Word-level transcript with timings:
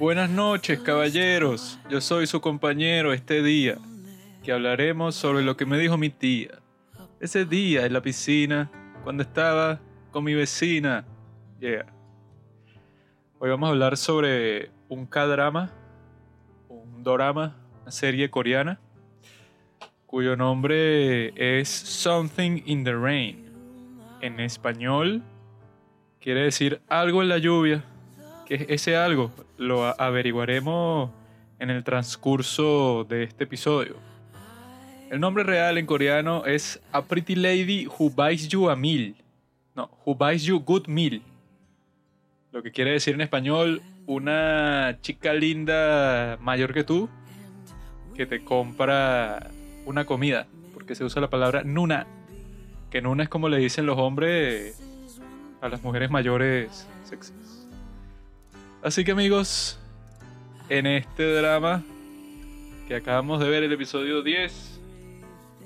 Buenas 0.00 0.30
noches, 0.30 0.80
caballeros. 0.80 1.78
Yo 1.90 2.00
soy 2.00 2.26
su 2.26 2.40
compañero 2.40 3.12
este 3.12 3.42
día, 3.42 3.76
que 4.42 4.50
hablaremos 4.50 5.14
sobre 5.14 5.44
lo 5.44 5.58
que 5.58 5.66
me 5.66 5.78
dijo 5.78 5.98
mi 5.98 6.08
tía. 6.08 6.58
Ese 7.20 7.44
día 7.44 7.84
en 7.84 7.92
la 7.92 8.00
piscina, 8.00 8.70
cuando 9.04 9.22
estaba 9.22 9.78
con 10.10 10.24
mi 10.24 10.32
vecina. 10.34 11.04
Yeah. 11.60 11.99
Hoy 13.42 13.48
vamos 13.48 13.68
a 13.68 13.70
hablar 13.70 13.96
sobre 13.96 14.68
un 14.90 15.06
K-drama, 15.06 15.72
un 16.68 17.02
dorama, 17.02 17.56
una 17.80 17.90
serie 17.90 18.30
coreana, 18.30 18.78
cuyo 20.04 20.36
nombre 20.36 21.32
es 21.36 21.70
Something 21.70 22.60
in 22.66 22.84
the 22.84 22.92
Rain. 22.92 23.46
En 24.20 24.40
español, 24.40 25.22
quiere 26.20 26.42
decir 26.42 26.82
algo 26.86 27.22
en 27.22 27.30
la 27.30 27.38
lluvia. 27.38 27.82
¿Qué 28.44 28.56
es 28.56 28.66
ese 28.68 28.94
algo? 28.94 29.30
Lo 29.56 29.86
averiguaremos 29.98 31.08
en 31.58 31.70
el 31.70 31.82
transcurso 31.82 33.06
de 33.08 33.22
este 33.22 33.44
episodio. 33.44 33.96
El 35.10 35.18
nombre 35.18 35.44
real 35.44 35.78
en 35.78 35.86
coreano 35.86 36.44
es 36.44 36.78
A 36.92 37.00
Pretty 37.00 37.36
Lady 37.36 37.86
Who 37.86 38.10
Buys 38.10 38.48
You 38.48 38.68
a 38.68 38.76
Meal. 38.76 39.14
No, 39.74 39.90
Who 40.04 40.14
Buys 40.14 40.42
You 40.42 40.60
Good 40.60 40.88
Meal. 40.88 41.22
Lo 42.52 42.62
que 42.62 42.72
quiere 42.72 42.92
decir 42.92 43.14
en 43.14 43.20
español, 43.20 43.80
una 44.06 44.98
chica 45.02 45.32
linda 45.34 46.36
mayor 46.40 46.74
que 46.74 46.82
tú 46.82 47.08
que 48.16 48.26
te 48.26 48.44
compra 48.44 49.50
una 49.86 50.04
comida. 50.04 50.46
Porque 50.74 50.94
se 50.94 51.04
usa 51.04 51.22
la 51.22 51.30
palabra 51.30 51.62
nuna. 51.64 52.06
Que 52.90 53.00
nuna 53.00 53.22
es 53.22 53.28
como 53.28 53.48
le 53.48 53.58
dicen 53.58 53.86
los 53.86 53.98
hombres 53.98 54.78
a 55.60 55.68
las 55.68 55.82
mujeres 55.82 56.10
mayores 56.10 56.86
sexys. 57.04 57.68
Así 58.82 59.04
que 59.04 59.12
amigos, 59.12 59.78
en 60.68 60.86
este 60.86 61.32
drama 61.34 61.82
que 62.88 62.96
acabamos 62.96 63.40
de 63.40 63.48
ver 63.48 63.62
el 63.62 63.72
episodio 63.72 64.22
10, 64.22 64.80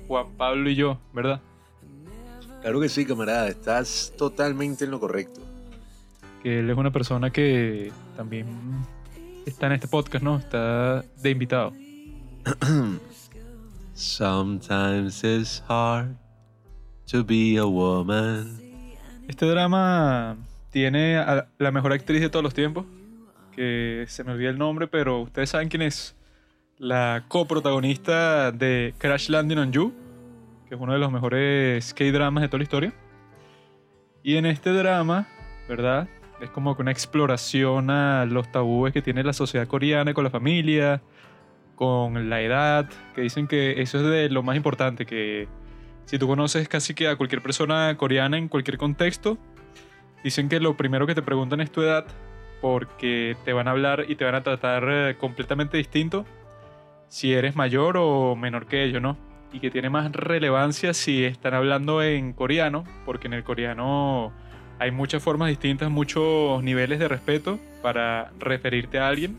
Juan 0.07 0.37
Pablo 0.37 0.69
y 0.69 0.75
yo, 0.75 1.01
¿verdad? 1.12 1.41
Claro 2.61 2.81
que 2.81 2.89
sí, 2.89 3.07
camarada, 3.07 3.49
estás 3.49 4.12
totalmente 4.19 4.85
en 4.85 4.91
lo 4.91 5.01
correcto. 5.01 5.41
Que 6.45 6.61
él 6.61 6.70
es 6.70 6.77
una 6.77 6.92
persona 6.92 7.31
que 7.31 7.91
también 8.17 8.47
está 9.45 9.67
en 9.67 9.73
este 9.73 9.89
podcast, 9.89 10.23
¿no? 10.23 10.37
Está 10.37 11.03
de 11.20 11.31
invitado. 11.31 11.73
Sometimes 13.95 15.25
it's 15.25 15.62
hard 15.69 16.17
to 17.11 17.25
be 17.25 17.56
a 17.59 17.65
woman. 17.65 18.61
Este 19.27 19.47
drama 19.47 20.37
tiene 20.70 21.17
a 21.17 21.48
la 21.59 21.70
mejor 21.70 21.92
actriz 21.92 22.20
de 22.20 22.28
todos 22.28 22.42
los 22.42 22.53
tiempos, 22.53 22.84
que 23.53 24.05
se 24.09 24.22
me 24.25 24.33
olvida 24.33 24.50
el 24.50 24.59
nombre, 24.59 24.87
pero 24.87 25.22
ustedes 25.22 25.50
saben 25.50 25.69
quién 25.69 25.83
es. 25.83 26.15
La 26.77 27.25
coprotagonista 27.28 28.53
de 28.53 28.95
Crash 28.98 29.31
Landing 29.31 29.59
on 29.59 29.72
You, 29.72 29.95
que 30.69 30.75
es 30.75 30.81
uno 30.81 30.92
de 30.92 30.98
los 30.98 31.11
mejores 31.11 31.94
K-dramas 31.94 32.43
de 32.43 32.49
toda 32.49 32.59
la 32.59 32.65
historia. 32.65 32.93
Y 34.22 34.37
en 34.37 34.44
este 34.47 34.71
drama, 34.71 35.26
¿verdad? 35.69 36.09
Es 36.41 36.50
como 36.50 36.77
una 36.78 36.91
exploración 36.91 37.91
a 37.91 38.27
los 38.27 38.50
tabúes 38.50 38.93
que 38.93 39.03
tiene 39.03 39.22
la 39.22 39.33
sociedad 39.33 39.67
coreana 39.67 40.15
con 40.15 40.25
la 40.25 40.31
familia, 40.31 41.00
con 41.75 42.28
la 42.28 42.41
edad, 42.41 42.89
que 43.15 43.22
dicen 43.22 43.47
que 43.47 43.81
eso 43.81 43.99
es 43.99 44.05
de 44.05 44.28
lo 44.28 44.43
más 44.43 44.56
importante, 44.56 45.06
que 45.06 45.49
si 46.05 46.19
tú 46.19 46.27
conoces 46.27 46.69
casi 46.69 46.94
que 46.94 47.09
a 47.09 47.17
cualquier 47.17 47.43
persona 47.43 47.97
coreana 47.97 48.37
en 48.37 48.49
cualquier 48.49 48.78
contexto, 48.78 49.39
dicen 50.23 50.49
que 50.49 50.61
lo 50.61 50.77
primero 50.77 51.06
que 51.06 51.15
te 51.15 51.23
preguntan 51.23 51.61
es 51.61 51.71
tu 51.71 51.83
edad, 51.83 52.06
porque 52.61 53.37
te 53.44 53.53
van 53.53 53.69
a 53.69 53.73
hablar 53.73 54.06
y 54.09 54.17
te 54.17 54.25
van 54.25 54.34
a 54.34 54.43
tratar 54.43 54.84
eh, 54.89 55.17
completamente 55.19 55.77
distinto 55.77 56.25
si 57.09 57.33
eres 57.33 57.55
mayor 57.55 57.97
o 57.97 58.34
menor 58.34 58.67
que 58.67 58.84
ellos, 58.84 59.00
¿no? 59.00 59.17
Y 59.53 59.61
que 59.61 59.71
tiene 59.71 59.89
más 59.89 60.11
relevancia 60.11 60.94
si 60.94 61.25
están 61.25 61.55
hablando 61.55 62.03
en 62.03 62.33
coreano, 62.33 62.84
porque 63.05 63.28
en 63.28 63.34
el 63.34 63.44
coreano 63.44 64.33
hay 64.79 64.91
muchas 64.91 65.23
formas 65.23 65.49
distintas, 65.49 65.91
muchos 65.91 66.62
niveles 66.62 66.99
de 66.99 67.09
respeto 67.09 67.59
para 67.83 68.31
referirte 68.39 68.99
a 68.99 69.09
alguien. 69.09 69.39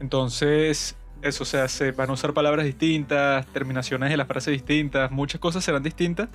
Entonces, 0.00 0.96
eso, 1.22 1.42
o 1.42 1.46
sea, 1.46 1.68
se 1.68 1.92
van 1.92 2.10
a 2.10 2.12
usar 2.12 2.32
palabras 2.32 2.64
distintas, 2.64 3.46
terminaciones 3.48 4.10
de 4.10 4.16
las 4.16 4.26
frases 4.26 4.52
distintas, 4.52 5.10
muchas 5.10 5.40
cosas 5.40 5.64
serán 5.64 5.82
distintas 5.82 6.28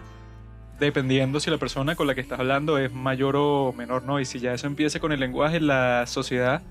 dependiendo 0.79 1.39
si 1.39 1.49
la 1.49 1.57
persona 1.57 1.95
con 1.95 2.07
la 2.07 2.15
que 2.15 2.21
estás 2.21 2.39
hablando 2.39 2.77
es 2.77 2.91
mayor 2.91 3.35
o 3.37 3.73
menor, 3.73 4.03
¿no? 4.03 4.19
Y 4.19 4.25
si 4.25 4.39
ya 4.39 4.53
eso 4.53 4.67
empieza 4.67 4.99
con 4.99 5.11
el 5.11 5.19
lenguaje, 5.19 5.59
la 5.59 6.05
sociedad 6.07 6.61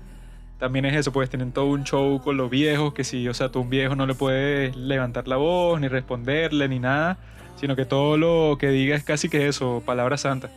también 0.59 0.85
es 0.85 0.95
eso, 0.95 1.11
pues 1.11 1.29
tienen 1.29 1.51
todo 1.51 1.65
un 1.65 1.83
show 1.83 2.21
con 2.21 2.37
los 2.37 2.49
viejos, 2.49 2.93
que 2.93 3.03
si, 3.03 3.27
o 3.27 3.33
sea, 3.33 3.49
tú 3.49 3.61
un 3.61 3.69
viejo 3.69 3.95
no 3.95 4.05
le 4.05 4.13
puedes 4.13 4.75
levantar 4.75 5.27
la 5.27 5.35
voz, 5.37 5.79
ni 5.81 5.87
responderle, 5.87 6.69
ni 6.69 6.79
nada, 6.79 7.17
sino 7.63 7.77
que 7.77 7.85
todo 7.85 8.17
lo 8.17 8.57
que 8.59 8.71
diga 8.71 8.93
es 8.93 9.05
casi 9.05 9.29
que 9.29 9.47
eso, 9.47 9.81
palabra 9.85 10.17
santa. 10.17 10.51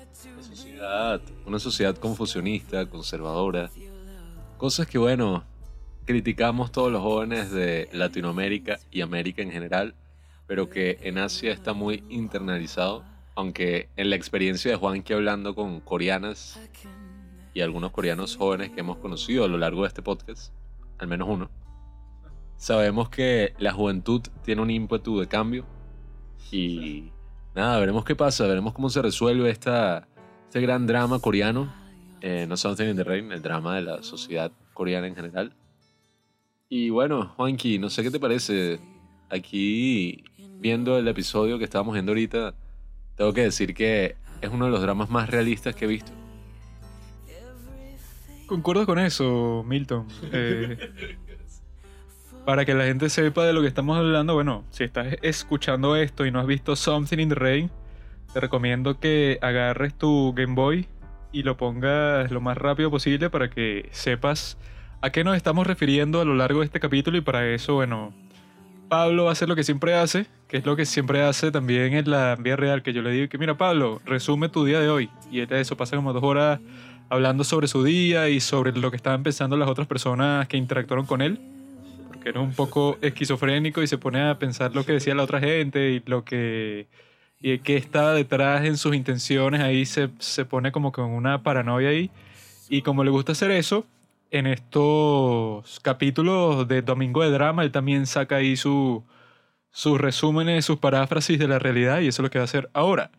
Una 1.47 1.61
sociedad, 1.61 1.97
confusionista, 1.99 2.85
conservadora. 2.87 3.71
Cosas 4.57 4.89
que, 4.89 4.99
bueno, 4.99 5.45
criticamos 6.05 6.73
todos 6.73 6.91
los 6.91 7.03
jóvenes 7.03 7.53
de 7.53 7.89
Latinoamérica 7.93 8.81
y 8.91 9.03
América 9.03 9.41
en 9.41 9.53
general, 9.53 9.95
pero 10.49 10.69
que 10.69 10.99
en 11.03 11.19
Asia 11.19 11.53
está 11.53 11.75
muy 11.75 12.03
internalizado. 12.09 13.05
Aunque 13.37 13.89
en 13.95 14.11
la 14.11 14.17
experiencia 14.17 14.73
de 14.73 14.77
Juanqui 14.77 15.13
hablando 15.13 15.55
con 15.55 15.79
coreanas 15.79 16.59
y 17.55 17.61
algunos 17.61 17.93
coreanos 17.93 18.35
jóvenes 18.37 18.71
que 18.71 18.81
hemos 18.81 18.97
conocido 18.97 19.45
a 19.45 19.49
lo 19.49 19.59
largo 19.59 19.83
de 19.83 19.89
este 19.89 20.03
podcast, 20.03 20.53
al 20.99 21.07
menos 21.07 21.29
uno, 21.29 21.51
sabemos 22.57 23.11
que 23.11 23.55
la 23.61 23.73
juventud 23.73 24.23
tiene 24.45 24.61
un 24.61 24.73
ímpetu 24.73 25.21
de 25.21 25.29
cambio 25.29 25.76
y 26.53 27.11
nada, 27.55 27.79
veremos 27.79 28.05
qué 28.05 28.15
pasa, 28.15 28.47
veremos 28.47 28.73
cómo 28.73 28.91
se 28.91 29.03
resuelve 29.03 29.51
esta, 29.51 30.07
este 30.45 30.61
gran 30.61 30.87
drama 30.87 31.19
coreano, 31.19 31.73
eh, 32.21 32.47
No 32.49 32.57
Something 32.57 32.87
in 32.91 32.97
the 32.97 33.05
Rain, 33.05 33.33
el 33.33 33.43
drama 33.43 33.77
de 33.77 33.83
la 33.83 34.03
sociedad 34.03 34.53
coreana 34.75 35.07
en 35.07 35.15
general. 35.15 35.53
Y 36.69 36.91
bueno, 36.91 37.33
Juanqui, 37.37 37.79
no 37.79 37.91
sé 37.91 38.03
qué 38.03 38.11
te 38.11 38.21
parece. 38.21 38.81
Aquí, 39.29 40.25
viendo 40.59 40.99
el 40.99 41.09
episodio 41.09 41.59
que 41.59 41.65
estábamos 41.65 41.95
viendo 41.95 42.13
ahorita, 42.13 42.55
tengo 43.17 43.33
que 43.33 43.43
decir 43.43 43.75
que 43.75 44.17
es 44.41 44.51
uno 44.51 44.67
de 44.67 44.71
los 44.71 44.81
dramas 44.83 45.11
más 45.11 45.29
realistas 45.31 45.75
que 45.75 45.85
he 45.85 45.89
visto. 45.89 46.13
Concuerdo 48.47 48.87
con 48.87 48.99
eso, 48.99 49.65
Milton. 49.67 50.07
Eh, 50.33 50.79
para 52.47 52.65
que 52.65 52.75
la 52.75 52.85
gente 52.85 53.11
sepa 53.11 53.45
de 53.45 53.53
lo 53.53 53.61
que 53.61 53.67
estamos 53.67 53.99
hablando, 53.99 54.35
bueno, 54.35 54.65
si 54.71 54.85
estás 54.85 55.17
escuchando 55.21 55.97
esto 55.97 56.25
y 56.25 56.31
no 56.31 56.39
has 56.39 56.47
visto 56.47 56.77
Something 56.77 57.19
in 57.19 57.29
the 57.29 57.35
Rain, 57.35 57.71
te 58.33 58.39
recomiendo 58.39 59.01
que 59.01 59.41
agarres 59.43 59.95
tu 59.95 60.33
Game 60.33 60.55
Boy 60.55 60.87
y 61.33 61.43
lo 61.43 61.57
pongas 61.57 62.31
lo 62.31 62.41
más 62.41 62.57
rápido 62.57 62.89
posible 62.89 63.31
para 63.31 63.51
que 63.51 63.89
sepas 63.91 64.59
a 65.03 65.11
qué 65.11 65.25
nos 65.25 65.37
estamos 65.37 65.67
refiriendo 65.67 66.21
a 66.21 66.25
lo 66.25 66.37
largo 66.37 66.61
de 66.61 66.67
este 66.67 66.79
capítulo 66.79 67.19
y 67.19 67.21
para 67.21 67.45
eso, 67.49 67.75
bueno, 67.75 68.15
Pablo 68.89 69.25
va 69.25 69.31
a 69.31 69.33
hacer 69.33 69.49
lo 69.49 69.57
que 69.57 69.65
siempre 69.65 69.95
hace, 69.95 70.27
que 70.47 70.59
es 70.59 70.65
lo 70.65 70.77
que 70.77 70.87
siempre 70.87 71.25
hace 71.25 71.51
también 71.51 71.95
en 71.95 72.09
la 72.09 72.37
vida 72.37 72.55
real, 72.55 72.85
que 72.85 72.93
yo 72.93 73.03
le 73.03 73.11
digo 73.11 73.29
que 73.29 73.39
mira 73.39 73.59
Pablo, 73.59 74.01
resume 74.05 74.49
tu 74.51 74.65
día 74.65 74.79
de 74.79 74.89
hoy 74.89 75.11
y 75.33 75.41
él 75.41 75.49
eso 75.51 75.77
pasa 75.77 75.97
como 75.97 76.13
dos 76.13 76.23
horas 76.23 76.61
hablando 77.09 77.43
sobre 77.43 77.67
su 77.67 77.83
día 77.83 78.29
y 78.29 78.39
sobre 78.39 78.71
lo 78.71 78.93
que 78.93 78.97
estaban 78.97 79.25
pensando 79.25 79.57
las 79.57 79.69
otras 79.69 79.89
personas 79.89 80.47
que 80.47 80.57
interactuaron 80.57 81.07
con 81.07 81.23
él, 81.23 81.41
porque 82.27 82.39
era 82.39 82.41
un 82.41 82.53
poco 82.53 82.99
esquizofrénico 83.03 83.83
y 83.83 83.87
se 83.87 83.99
pone 83.99 84.21
a 84.29 84.39
pensar 84.39 84.75
lo 84.75 84.85
que 84.85 84.93
decía 84.93 85.15
la 85.15 85.23
otra 85.23 85.39
gente 85.41 85.91
y 85.93 86.03
lo 86.07 86.25
que 86.25 86.89
y 87.41 87.59
qué 87.61 87.77
estaba 87.77 88.15
detrás 88.15 88.65
en 88.65 88.77
sus 88.77 88.97
intenciones, 88.97 89.61
ahí 89.61 89.87
se, 89.87 90.11
se 90.19 90.45
pone 90.45 90.73
como 90.73 90.91
con 90.91 91.11
una 91.11 91.43
paranoia 91.43 91.91
ahí 91.91 92.11
y 92.69 92.83
como 92.83 93.05
le 93.05 93.11
gusta 93.11 93.33
hacer 93.33 93.51
eso, 93.53 93.87
en 94.31 94.47
estos 94.49 95.79
capítulos 95.81 96.67
de 96.67 96.83
Domingo 96.83 97.23
de 97.23 97.31
Drama, 97.31 97.63
él 97.63 97.71
también 97.73 98.07
saca 98.07 98.37
ahí 98.37 98.57
su, 98.57 99.05
sus 99.71 100.01
resúmenes, 100.01 100.65
sus 100.65 100.79
paráfrasis 100.79 101.39
de 101.39 101.49
la 101.49 101.59
realidad 101.61 102.01
y 102.01 102.09
eso 102.09 102.23
es 102.23 102.25
lo 102.25 102.31
que 102.31 102.39
va 102.39 102.45
a 102.45 102.47
hacer 102.47 102.71
ahora. 102.73 103.11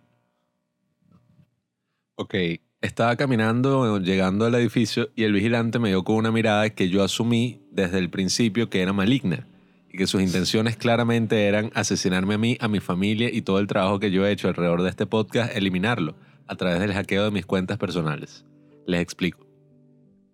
Ok, 2.15 2.35
estaba 2.81 3.15
caminando, 3.15 3.99
llegando 3.99 4.45
al 4.45 4.55
edificio, 4.55 5.09
y 5.15 5.23
el 5.23 5.33
vigilante 5.33 5.79
me 5.79 5.89
dio 5.89 6.03
con 6.03 6.15
una 6.15 6.31
mirada 6.31 6.69
que 6.69 6.89
yo 6.89 7.03
asumí 7.03 7.61
desde 7.71 7.97
el 7.97 8.09
principio 8.09 8.69
que 8.69 8.81
era 8.81 8.93
maligna 8.93 9.47
y 9.89 9.97
que 9.97 10.07
sus 10.07 10.21
intenciones 10.21 10.77
claramente 10.77 11.45
eran 11.45 11.71
asesinarme 11.73 12.35
a 12.35 12.37
mí, 12.37 12.57
a 12.59 12.67
mi 12.67 12.79
familia 12.79 13.29
y 13.31 13.41
todo 13.41 13.59
el 13.59 13.67
trabajo 13.67 13.99
que 13.99 14.11
yo 14.11 14.25
he 14.25 14.31
hecho 14.31 14.47
alrededor 14.47 14.83
de 14.83 14.89
este 14.89 15.05
podcast, 15.05 15.55
eliminarlo 15.55 16.15
a 16.47 16.55
través 16.55 16.79
del 16.79 16.93
hackeo 16.93 17.25
de 17.25 17.31
mis 17.31 17.45
cuentas 17.45 17.77
personales. 17.77 18.45
Les 18.85 19.01
explico. 19.01 19.45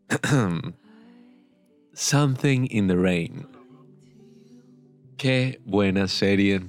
Something 1.93 2.67
in 2.69 2.87
the 2.87 2.95
Rain. 2.95 3.47
Qué 5.17 5.61
buena 5.65 6.07
serie. 6.07 6.61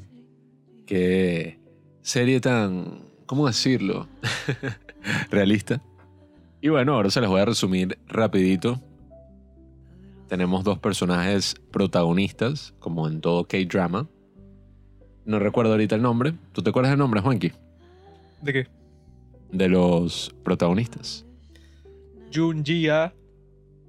Qué 0.86 1.58
serie 2.02 2.40
tan, 2.40 3.00
¿cómo 3.26 3.46
decirlo? 3.46 4.06
Realista. 5.30 5.80
Y 6.60 6.68
bueno, 6.68 6.94
ahora 6.94 7.10
se 7.10 7.20
las 7.20 7.30
voy 7.30 7.40
a 7.40 7.44
resumir 7.44 7.98
rapidito. 8.06 8.80
Tenemos 10.28 10.64
dos 10.64 10.78
personajes 10.78 11.54
protagonistas, 11.70 12.74
como 12.78 13.06
en 13.06 13.20
todo 13.20 13.44
K-drama. 13.44 14.08
No 15.26 15.38
recuerdo 15.38 15.72
ahorita 15.72 15.94
el 15.94 16.02
nombre. 16.02 16.32
¿Tú 16.52 16.62
te 16.62 16.70
acuerdas 16.70 16.92
el 16.92 16.98
nombre, 16.98 17.20
Juanqui? 17.20 17.52
¿De 18.42 18.52
qué? 18.52 18.66
De 19.52 19.68
los 19.68 20.34
protagonistas. 20.42 21.26
Jun 22.34 22.64
Jia 22.64 23.14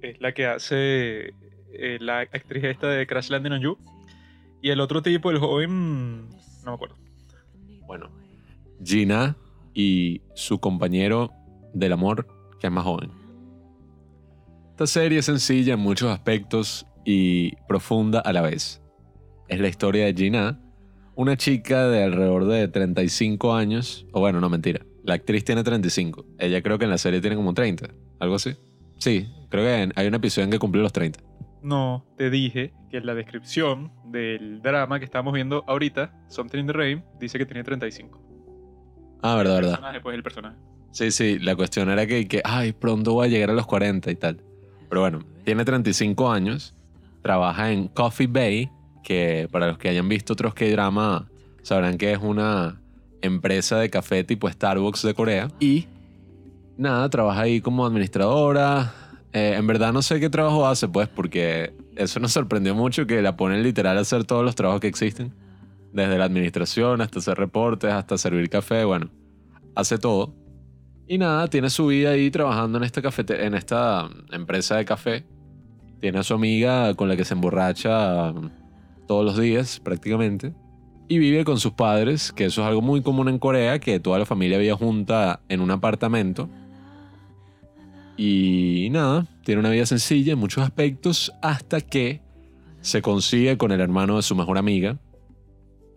es 0.02 0.20
la 0.20 0.32
que 0.32 0.46
hace 0.46 1.32
eh, 1.72 1.98
la 2.00 2.20
actriz 2.20 2.64
esta 2.64 2.88
de 2.88 3.06
Crash 3.06 3.30
Landing 3.30 3.52
on 3.52 3.60
You. 3.60 3.78
Y 4.62 4.70
el 4.70 4.80
otro 4.80 5.02
tipo, 5.02 5.30
el 5.30 5.38
joven, 5.38 6.28
no 6.64 6.70
me 6.70 6.72
acuerdo. 6.72 6.96
Bueno, 7.86 8.10
Gina 8.84 9.36
y 9.76 10.22
su 10.34 10.58
compañero 10.58 11.30
del 11.74 11.92
amor, 11.92 12.26
que 12.58 12.66
es 12.66 12.72
más 12.72 12.84
joven. 12.84 13.10
Esta 14.70 14.86
serie 14.86 15.18
es 15.18 15.26
sencilla 15.26 15.74
en 15.74 15.80
muchos 15.80 16.08
aspectos 16.08 16.86
y 17.04 17.54
profunda 17.68 18.20
a 18.20 18.32
la 18.32 18.40
vez. 18.40 18.82
Es 19.48 19.60
la 19.60 19.68
historia 19.68 20.06
de 20.06 20.14
Gina, 20.14 20.58
una 21.14 21.36
chica 21.36 21.88
de 21.88 22.02
alrededor 22.02 22.46
de 22.46 22.68
35 22.68 23.54
años, 23.54 24.06
o 24.12 24.20
bueno, 24.20 24.40
no 24.40 24.48
mentira, 24.48 24.80
la 25.04 25.14
actriz 25.14 25.44
tiene 25.44 25.62
35, 25.62 26.24
ella 26.38 26.62
creo 26.62 26.78
que 26.78 26.84
en 26.84 26.90
la 26.90 26.98
serie 26.98 27.20
tiene 27.20 27.36
como 27.36 27.52
30, 27.52 27.90
algo 28.18 28.36
así. 28.36 28.56
Sí, 28.96 29.28
creo 29.50 29.62
que 29.62 29.92
hay 29.94 30.06
un 30.06 30.14
episodio 30.14 30.46
en 30.46 30.50
que 30.52 30.58
cumple 30.58 30.80
los 30.80 30.92
30. 30.92 31.20
No, 31.62 32.06
te 32.16 32.30
dije 32.30 32.72
que 32.90 32.96
en 32.96 33.06
la 33.06 33.14
descripción 33.14 33.92
del 34.06 34.62
drama 34.62 34.98
que 34.98 35.04
estamos 35.04 35.34
viendo 35.34 35.64
ahorita, 35.66 36.14
Something 36.28 36.60
in 36.60 36.66
the 36.66 36.72
Rain, 36.72 37.04
dice 37.20 37.36
que 37.38 37.44
tiene 37.44 37.62
35. 37.62 38.25
Ah, 39.22 39.34
verdad, 39.36 39.56
el 39.56 39.62
verdad. 39.62 39.70
personaje, 39.78 40.00
pues 40.00 40.14
el 40.16 40.22
personaje. 40.22 40.56
Sí, 40.92 41.10
sí, 41.10 41.38
la 41.38 41.54
cuestión 41.56 41.90
era 41.90 42.06
que, 42.06 42.26
que, 42.26 42.40
ay, 42.44 42.72
pronto 42.72 43.12
voy 43.14 43.26
a 43.26 43.30
llegar 43.30 43.50
a 43.50 43.54
los 43.54 43.66
40 43.66 44.10
y 44.10 44.16
tal. 44.16 44.40
Pero 44.88 45.00
bueno, 45.00 45.18
tiene 45.44 45.64
35 45.64 46.30
años, 46.30 46.74
trabaja 47.22 47.72
en 47.72 47.88
Coffee 47.88 48.28
Bay, 48.28 48.70
que 49.02 49.48
para 49.50 49.66
los 49.68 49.78
que 49.78 49.88
hayan 49.88 50.08
visto 50.08 50.32
otros 50.32 50.54
K-drama 50.54 51.28
sabrán 51.62 51.98
que 51.98 52.12
es 52.12 52.18
una 52.20 52.80
empresa 53.22 53.78
de 53.78 53.90
café 53.90 54.24
tipo 54.24 54.48
Starbucks 54.48 55.02
de 55.02 55.14
Corea. 55.14 55.48
Y 55.60 55.86
nada, 56.76 57.08
trabaja 57.10 57.42
ahí 57.42 57.60
como 57.60 57.84
administradora. 57.84 58.92
Eh, 59.32 59.54
en 59.56 59.66
verdad 59.66 59.92
no 59.92 60.00
sé 60.02 60.18
qué 60.20 60.30
trabajo 60.30 60.66
hace, 60.66 60.88
pues, 60.88 61.08
porque 61.08 61.74
eso 61.96 62.20
nos 62.20 62.32
sorprendió 62.32 62.74
mucho 62.74 63.06
que 63.06 63.20
la 63.20 63.36
ponen 63.36 63.62
literal 63.62 63.98
a 63.98 64.00
hacer 64.00 64.24
todos 64.24 64.44
los 64.44 64.54
trabajos 64.54 64.80
que 64.80 64.86
existen. 64.88 65.34
Desde 65.96 66.18
la 66.18 66.26
administración 66.26 67.00
hasta 67.00 67.20
hacer 67.20 67.38
reportes, 67.38 67.90
hasta 67.90 68.18
servir 68.18 68.50
café, 68.50 68.84
bueno, 68.84 69.08
hace 69.74 69.96
todo. 69.96 70.34
Y 71.08 71.16
nada, 71.16 71.48
tiene 71.48 71.70
su 71.70 71.86
vida 71.86 72.10
ahí 72.10 72.30
trabajando 72.30 72.76
en 72.76 72.84
esta, 72.84 73.00
cafete 73.00 73.46
en 73.46 73.54
esta 73.54 74.06
empresa 74.30 74.76
de 74.76 74.84
café. 74.84 75.24
Tiene 75.98 76.18
a 76.18 76.22
su 76.22 76.34
amiga 76.34 76.92
con 76.96 77.08
la 77.08 77.16
que 77.16 77.24
se 77.24 77.32
emborracha 77.32 78.30
um, 78.30 78.50
todos 79.08 79.24
los 79.24 79.38
días 79.38 79.80
prácticamente. 79.80 80.52
Y 81.08 81.16
vive 81.16 81.46
con 81.46 81.58
sus 81.58 81.72
padres, 81.72 82.30
que 82.30 82.44
eso 82.44 82.60
es 82.60 82.68
algo 82.68 82.82
muy 82.82 83.00
común 83.00 83.30
en 83.30 83.38
Corea, 83.38 83.78
que 83.78 83.98
toda 83.98 84.18
la 84.18 84.26
familia 84.26 84.58
vive 84.58 84.74
junta 84.74 85.40
en 85.48 85.62
un 85.62 85.70
apartamento. 85.70 86.50
Y 88.18 88.88
nada, 88.90 89.26
tiene 89.46 89.60
una 89.60 89.70
vida 89.70 89.86
sencilla 89.86 90.34
en 90.34 90.38
muchos 90.38 90.62
aspectos 90.62 91.32
hasta 91.40 91.80
que 91.80 92.20
se 92.82 93.00
consigue 93.00 93.56
con 93.56 93.72
el 93.72 93.80
hermano 93.80 94.16
de 94.16 94.22
su 94.22 94.36
mejor 94.36 94.58
amiga. 94.58 94.98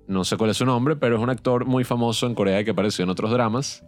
No 0.09 0.23
sé 0.23 0.37
cuál 0.37 0.49
es 0.49 0.57
su 0.57 0.65
nombre, 0.65 0.95
pero 0.95 1.17
es 1.17 1.21
un 1.21 1.29
actor 1.29 1.65
muy 1.65 1.83
famoso 1.83 2.25
en 2.25 2.33
Corea 2.33 2.63
que 2.63 2.71
apareció 2.71 3.03
en 3.03 3.11
otros 3.11 3.29
dramas. 3.29 3.85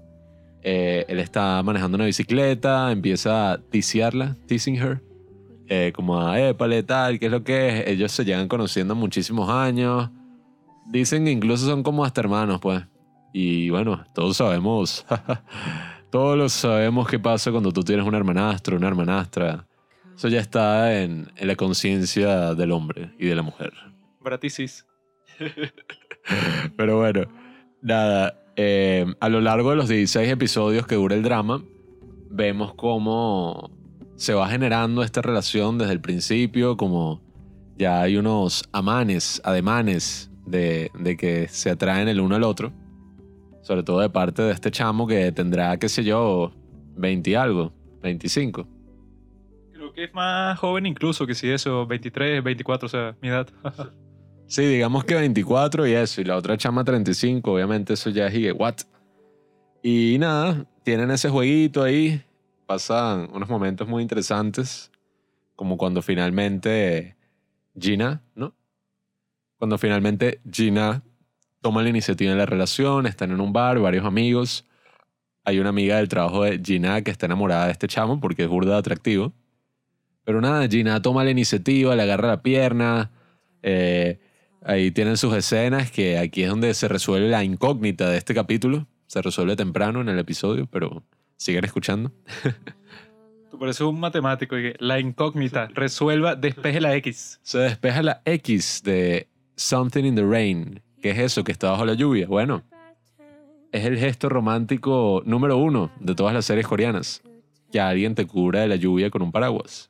Eh, 0.62 1.04
él 1.08 1.18
está 1.18 1.64
manejando 1.64 1.96
una 1.96 2.06
bicicleta, 2.06 2.92
empieza 2.92 3.54
a 3.54 3.58
ticiarla, 3.58 4.38
teasing 4.46 4.76
her, 4.76 5.02
eh, 5.68 5.92
como 5.96 6.22
a 6.22 6.40
épale, 6.40 6.84
tal, 6.84 7.18
¿qué 7.18 7.26
es 7.26 7.32
lo 7.32 7.44
que 7.44 7.70
es? 7.70 7.88
Ellos 7.88 8.12
se 8.12 8.24
llegan 8.24 8.48
conociendo 8.48 8.94
muchísimos 8.94 9.50
años. 9.50 10.12
Dicen 10.86 11.26
que 11.26 11.32
incluso 11.32 11.66
son 11.66 11.82
como 11.82 12.06
hasta 12.06 12.22
hermanos, 12.22 12.60
pues. 12.62 12.84
Y 13.34 13.72
bueno, 13.72 14.06
todos 14.14 14.38
sabemos, 14.38 15.08
todos 16.12 16.38
lo 16.38 16.50
sabemos 16.50 17.08
qué 17.08 17.18
pasa 17.18 17.50
cuando 17.50 17.72
tú 17.72 17.82
tienes 17.82 18.06
un 18.06 18.14
hermanastro, 18.14 18.78
una 18.78 18.90
hermanastra. 18.90 19.66
Eso 20.16 20.28
ya 20.28 20.40
está 20.40 21.02
en, 21.02 21.32
en 21.36 21.48
la 21.48 21.56
conciencia 21.56 22.54
del 22.54 22.74
hombre 22.74 23.12
y 23.18 23.26
de 23.26 23.34
la 23.34 23.42
mujer. 23.42 23.74
Bratisis. 24.20 24.86
Pero 26.78 26.98
bueno, 27.00 27.24
nada. 27.82 28.38
eh, 28.56 29.06
a 29.20 29.30
lo 29.30 29.42
largo 29.42 29.72
de 29.72 29.76
los 29.78 29.88
16 29.88 30.30
episodios 30.30 30.86
que 30.88 30.96
dura 30.96 31.16
el 31.16 31.24
drama, 31.24 31.64
vemos 32.30 32.74
cómo 32.76 33.72
se 34.16 34.34
va 34.34 34.48
generando 34.50 35.04
esta 35.04 35.22
relación 35.22 35.78
desde 35.78 35.94
el 35.94 36.02
principio, 36.02 36.78
como 36.78 37.22
ya 37.78 38.02
hay 38.02 38.18
unos 38.18 38.64
amanes, 38.72 39.42
ademanes 39.44 40.32
de, 40.46 40.92
de 41.00 41.18
que 41.18 41.48
se 41.48 41.72
atraen 41.72 42.08
el 42.08 42.20
uno 42.20 42.36
al 42.36 42.44
otro. 42.44 42.72
Sobre 43.62 43.84
todo 43.84 44.00
de 44.00 44.10
parte 44.10 44.42
de 44.42 44.52
este 44.52 44.72
chamo 44.72 45.08
que 45.08 45.32
tendrá, 45.32 45.78
qué 45.78 45.88
sé 45.88 46.04
yo, 46.04 46.52
20 46.98 47.30
y 47.30 47.36
algo, 47.36 47.74
25. 48.02 48.68
Creo 49.72 49.94
que 49.94 50.04
es 50.06 50.14
más 50.14 50.58
joven 50.60 50.86
incluso 50.86 51.26
que 51.28 51.36
si 51.36 51.50
eso, 51.50 51.86
23, 51.86 52.44
24, 52.44 52.86
o 52.86 52.90
sea, 52.90 53.16
mi 53.22 53.30
edad. 53.30 53.48
Sí, 54.52 54.64
digamos 54.64 55.06
que 55.06 55.16
24 55.16 55.88
y 55.88 55.94
eso, 55.94 56.20
y 56.20 56.26
la 56.26 56.36
otra 56.36 56.58
chama 56.58 56.84
35, 56.84 57.54
obviamente 57.54 57.94
eso 57.94 58.10
ya 58.10 58.28
es 58.28 58.36
y 58.36 58.52
what. 58.52 58.80
Y 59.82 60.18
nada, 60.20 60.66
tienen 60.84 61.10
ese 61.10 61.30
jueguito 61.30 61.82
ahí, 61.82 62.22
pasan 62.66 63.30
unos 63.32 63.48
momentos 63.48 63.88
muy 63.88 64.02
interesantes, 64.02 64.92
como 65.56 65.78
cuando 65.78 66.02
finalmente 66.02 67.16
Gina, 67.80 68.24
¿no? 68.36 68.54
Cuando 69.58 69.78
finalmente 69.78 70.42
Gina 70.52 71.02
toma 71.62 71.82
la 71.82 71.88
iniciativa 71.88 72.34
en 72.34 72.38
la 72.38 72.46
relación, 72.46 73.08
están 73.08 73.32
en 73.32 73.40
un 73.40 73.54
bar, 73.54 73.80
varios 73.80 74.04
amigos. 74.04 74.66
Hay 75.46 75.60
una 75.60 75.70
amiga 75.70 75.96
del 75.96 76.10
trabajo 76.10 76.44
de 76.44 76.60
Gina 76.62 77.02
que 77.04 77.12
está 77.12 77.26
enamorada 77.26 77.68
de 77.68 77.72
este 77.72 77.88
chamo 77.88 78.20
porque 78.20 78.44
es 78.44 78.50
burda 78.50 78.74
de 78.74 78.80
atractivo. 78.80 79.32
Pero 80.26 80.42
nada, 80.42 80.68
Gina 80.68 81.02
toma 81.02 81.24
la 81.24 81.32
iniciativa, 81.32 81.96
le 81.96 82.02
agarra 82.04 82.28
la 82.28 82.42
pierna. 82.42 83.12
eh, 83.64 84.20
ahí 84.64 84.92
tienen 84.92 85.18
sus 85.18 85.34
escenas 85.36 85.92
que 85.92 86.18
aquí 86.18 86.44
es 86.44 86.50
donde 86.50 86.74
se 86.74 86.88
resuelve 86.88 87.30
la 87.30 87.44
incógnita 87.44 88.10
de 88.10 88.18
este 88.18 88.34
capítulo. 88.34 88.88
Se 89.08 89.22
resuelve 89.22 89.56
temprano 89.56 90.02
en 90.02 90.10
el 90.10 90.20
episodio, 90.20 90.68
pero 90.68 91.04
siguen 91.38 91.66
escuchando. 91.66 92.12
Tú 93.52 93.60
pareces 93.60 93.82
un 93.82 94.00
matemático 94.00 94.58
y 94.58 94.64
que 94.64 94.76
la 94.80 95.00
incógnita 95.00 95.68
resuelva, 95.74 96.36
despeje 96.36 96.80
la 96.80 96.96
X. 96.96 97.40
Se 97.44 97.58
despeja 97.58 98.02
la 98.02 98.22
X 98.24 98.82
de 98.84 99.28
Something 99.56 100.06
in 100.06 100.16
the 100.16 100.26
Rain. 100.26 100.82
¿Qué 101.02 101.10
es 101.10 101.18
eso 101.18 101.44
que 101.44 101.52
está 101.52 101.72
bajo 101.72 101.86
la 101.86 101.96
lluvia? 101.96 102.28
Bueno, 102.28 102.64
es 103.72 103.86
el 103.86 103.98
gesto 103.98 104.30
romántico 104.30 105.22
número 105.26 105.58
uno 105.58 105.92
de 106.00 106.16
todas 106.16 106.34
las 106.34 106.46
series 106.46 106.68
coreanas. 106.68 107.22
Que 107.72 107.80
alguien 107.80 108.16
te 108.16 108.26
cubra 108.28 108.62
de 108.62 108.68
la 108.68 108.76
lluvia 108.76 109.10
con 109.10 109.22
un 109.22 109.32
paraguas. 109.32 109.90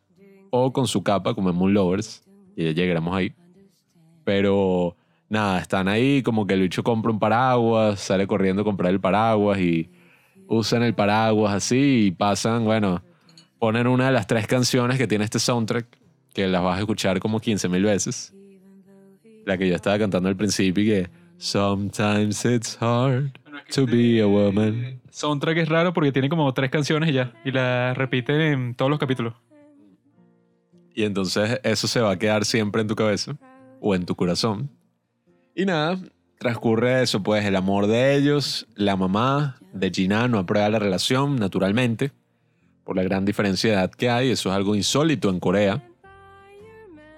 O 0.50 0.72
con 0.74 0.88
su 0.88 1.04
capa, 1.04 1.34
como 1.36 1.50
en 1.50 1.56
Moon 1.56 1.74
Lovers. 1.74 2.24
Y 2.56 2.66
ya 2.66 2.72
llegaremos 2.72 3.16
ahí. 3.16 3.34
Pero 4.24 4.96
nada, 5.30 5.60
están 5.60 5.88
ahí 5.88 6.22
como 6.22 6.46
que 6.46 6.54
el 6.54 6.62
bicho 6.62 6.84
compra 6.84 7.12
un 7.12 7.20
paraguas, 7.20 8.00
sale 8.00 8.28
corriendo 8.28 8.62
a 8.63 8.66
comprar 8.66 8.92
el 8.92 9.00
paraguas 9.00 9.60
y 9.60 9.90
usan 10.48 10.84
el 10.84 10.94
paraguas 10.94 11.54
así 11.54 12.08
y 12.08 12.12
pasan, 12.12 12.66
bueno, 12.66 13.01
ponen 13.58 13.88
una 13.88 14.08
de 14.08 14.12
las 14.12 14.28
tres 14.28 14.46
canciones 14.48 14.98
que 14.98 15.08
tiene 15.08 15.24
este 15.24 15.40
soundtrack, 15.40 15.86
que 16.34 16.48
las 16.48 16.62
vas 16.62 16.78
a 16.78 16.80
escuchar 16.82 17.20
como 17.20 17.40
15 17.40 17.70
mil 17.70 17.84
veces. 17.84 18.34
La 19.46 19.58
que 19.58 19.68
yo 19.68 19.75
estaba 19.75 19.98
cantando 19.98 20.30
al 20.30 20.36
principio 20.36 20.84
y 20.84 20.88
que 20.88 21.22
Sometimes 21.42 22.46
it's 22.46 22.78
hard 22.80 23.32
to 23.74 23.88
be 23.88 24.22
a 24.22 24.28
woman. 24.28 25.01
Soundtrack 25.10 25.58
es 25.58 25.70
raro 25.70 25.92
porque 25.92 26.12
tiene 26.12 26.30
como 26.30 26.54
tres 26.54 26.70
canciones 26.70 27.10
y 27.10 27.13
ya. 27.13 27.34
Y 27.44 27.51
la 27.51 27.96
repiten 27.96 28.40
en 28.40 28.75
todos 28.75 28.92
los 28.92 29.00
capítulos. 29.00 29.34
Y 30.94 31.04
entonces 31.04 31.60
eso 31.63 31.88
se 31.88 32.00
va 32.00 32.12
a 32.12 32.20
quedar 32.20 32.46
siempre 32.46 32.84
en 32.84 32.88
tu 32.88 32.96
cabeza 32.96 33.36
o 33.82 33.96
en 33.96 34.06
tu 34.06 34.16
corazón. 34.16 34.70
Y 35.54 35.66
nada, 35.66 36.00
transcurre 36.38 37.04
eso, 37.04 37.22
pues 37.22 37.44
el 37.44 37.58
amor 37.58 37.88
de 37.88 38.16
ellos, 38.16 38.68
la 38.76 38.96
mamá 38.96 39.58
de 39.74 39.92
Gina 39.92 40.28
no 40.30 40.40
aprueba 40.40 40.70
la 40.70 40.80
relación, 40.80 41.36
naturalmente, 41.36 42.12
por 42.86 42.96
la 42.96 43.04
gran 43.04 43.26
diferencia 43.26 43.70
de 43.70 43.76
edad 43.76 43.92
que 43.92 44.10
hay, 44.10 44.30
eso 44.30 44.50
es 44.50 44.56
algo 44.56 44.76
insólito 44.76 45.30
en 45.30 45.40
Corea. 45.40 45.84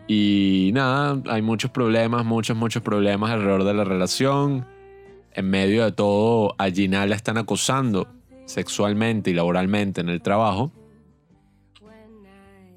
Y 0.08 0.72
nada, 0.74 1.22
hay 1.28 1.42
muchos 1.42 1.72
problemas, 1.72 2.26
muchos, 2.26 2.58
muchos 2.58 2.82
problemas 2.82 3.32
alrededor 3.32 3.64
de 3.64 3.74
la 3.74 3.84
relación. 3.84 4.66
En 5.32 5.50
medio 5.50 5.86
de 5.86 5.92
todo, 5.92 6.56
a 6.58 6.70
Gina 6.70 7.06
la 7.06 7.16
están 7.16 7.38
acosando 7.38 8.08
sexualmente 8.46 9.32
y 9.32 9.34
laboralmente 9.34 10.02
en 10.02 10.10
el 10.10 10.22
trabajo. 10.22 10.72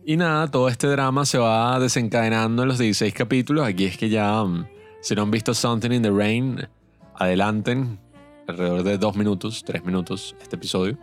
Y 0.09 0.17
nada, 0.17 0.49
todo 0.49 0.69
este 0.69 0.87
drama 0.87 1.25
se 1.27 1.37
va 1.37 1.81
desencadenando 1.81 2.63
en 2.63 2.69
los 2.69 2.79
16 2.79 3.13
capítulos. 3.13 3.67
Aquí 3.67 3.87
es 3.87 3.99
que 3.99 4.09
ya, 4.09 4.45
mm, 4.45 4.65
si 5.01 5.17
no 5.17 5.23
han 5.23 5.33
visto 5.33 5.53
Something 5.53 5.91
in 5.91 6.03
the 6.03 6.13
Rain, 6.13 6.69
adelanten 7.17 7.99
alrededor 8.47 8.85
de 8.85 8.99
dos 8.99 9.17
minutos, 9.17 9.65
tres 9.67 9.85
minutos 9.85 10.37
este 10.41 10.55
episodio. 10.55 10.97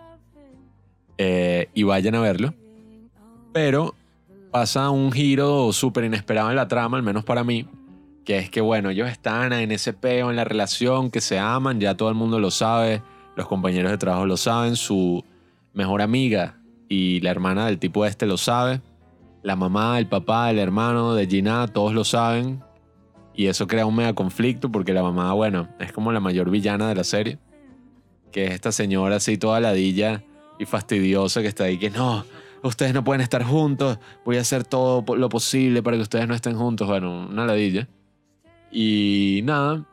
eh, 1.17 1.69
y 1.73 1.83
vayan 1.83 2.15
a 2.15 2.21
verlo. 2.21 2.53
Pero 3.51 3.93
pasa 4.51 4.89
un 4.89 5.11
giro 5.11 5.71
súper 5.73 6.05
inesperado 6.05 6.49
en 6.49 6.55
la 6.55 6.69
trama, 6.69 6.95
al 6.97 7.03
menos 7.03 7.25
para 7.25 7.43
mí. 7.43 7.67
Que 8.23 8.37
es 8.37 8.49
que, 8.49 8.61
bueno, 8.61 8.89
ellos 8.89 9.09
están 9.09 9.51
en 9.51 9.71
ese 9.71 9.91
peo, 9.91 10.29
en 10.29 10.37
la 10.37 10.45
relación, 10.45 11.11
que 11.11 11.19
se 11.19 11.37
aman, 11.37 11.81
ya 11.81 11.95
todo 11.95 12.07
el 12.07 12.15
mundo 12.15 12.39
lo 12.39 12.51
sabe, 12.51 13.03
los 13.35 13.47
compañeros 13.47 13.91
de 13.91 13.97
trabajo 13.97 14.25
lo 14.25 14.37
saben, 14.37 14.77
su 14.77 15.23
mejor 15.73 16.01
amiga 16.01 16.57
y 16.87 17.19
la 17.21 17.31
hermana 17.31 17.65
del 17.65 17.79
tipo 17.79 18.05
este 18.05 18.25
lo 18.25 18.37
sabe, 18.37 18.81
la 19.43 19.57
mamá, 19.57 19.99
el 19.99 20.07
papá, 20.07 20.49
el 20.49 20.57
hermano 20.57 21.13
de 21.13 21.27
Gina, 21.27 21.67
todos 21.67 21.93
lo 21.93 22.03
saben. 22.03 22.63
Y 23.35 23.47
eso 23.47 23.67
crea 23.67 23.85
un 23.85 23.95
mega 23.95 24.13
conflicto 24.13 24.71
porque 24.71 24.93
la 24.93 25.03
mamá, 25.03 25.33
bueno, 25.33 25.67
es 25.79 25.91
como 25.91 26.11
la 26.11 26.19
mayor 26.19 26.49
villana 26.49 26.87
de 26.87 26.95
la 26.95 27.03
serie. 27.03 27.39
Que 28.31 28.45
es 28.45 28.51
esta 28.51 28.71
señora 28.71 29.17
así 29.17 29.37
toda 29.37 29.59
ladilla 29.59 30.23
y 30.57 30.65
fastidiosa 30.65 31.41
que 31.41 31.47
está 31.47 31.65
ahí 31.65 31.77
que 31.77 31.89
no, 31.89 32.25
ustedes 32.63 32.93
no 32.93 33.03
pueden 33.03 33.21
estar 33.21 33.43
juntos, 33.43 33.99
voy 34.23 34.37
a 34.37 34.41
hacer 34.41 34.63
todo 34.63 35.03
lo 35.15 35.29
posible 35.29 35.83
para 35.83 35.97
que 35.97 36.03
ustedes 36.03 36.27
no 36.27 36.33
estén 36.33 36.55
juntos. 36.55 36.87
Bueno, 36.87 37.27
una 37.27 37.45
ladilla. 37.45 37.87
Y 38.71 39.41
nada, 39.43 39.85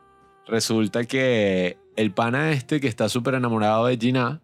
resulta 0.47 1.03
que 1.03 1.77
el 1.95 2.11
pana 2.13 2.51
este 2.51 2.79
que 2.79 2.87
está 2.87 3.09
súper 3.09 3.35
enamorado 3.35 3.87
de 3.87 3.97
Gina 3.97 4.41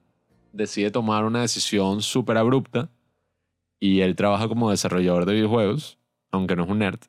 decide 0.54 0.92
tomar 0.92 1.24
una 1.24 1.42
decisión 1.42 2.02
súper 2.02 2.38
abrupta 2.38 2.90
y 3.80 4.02
él 4.02 4.16
trabaja 4.16 4.48
como 4.48 4.72
desarrollador 4.72 5.26
de 5.26 5.34
videojuegos, 5.36 5.98
aunque 6.32 6.56
no 6.56 6.64
es 6.64 6.70
un 6.70 6.80
nerd, 6.80 7.00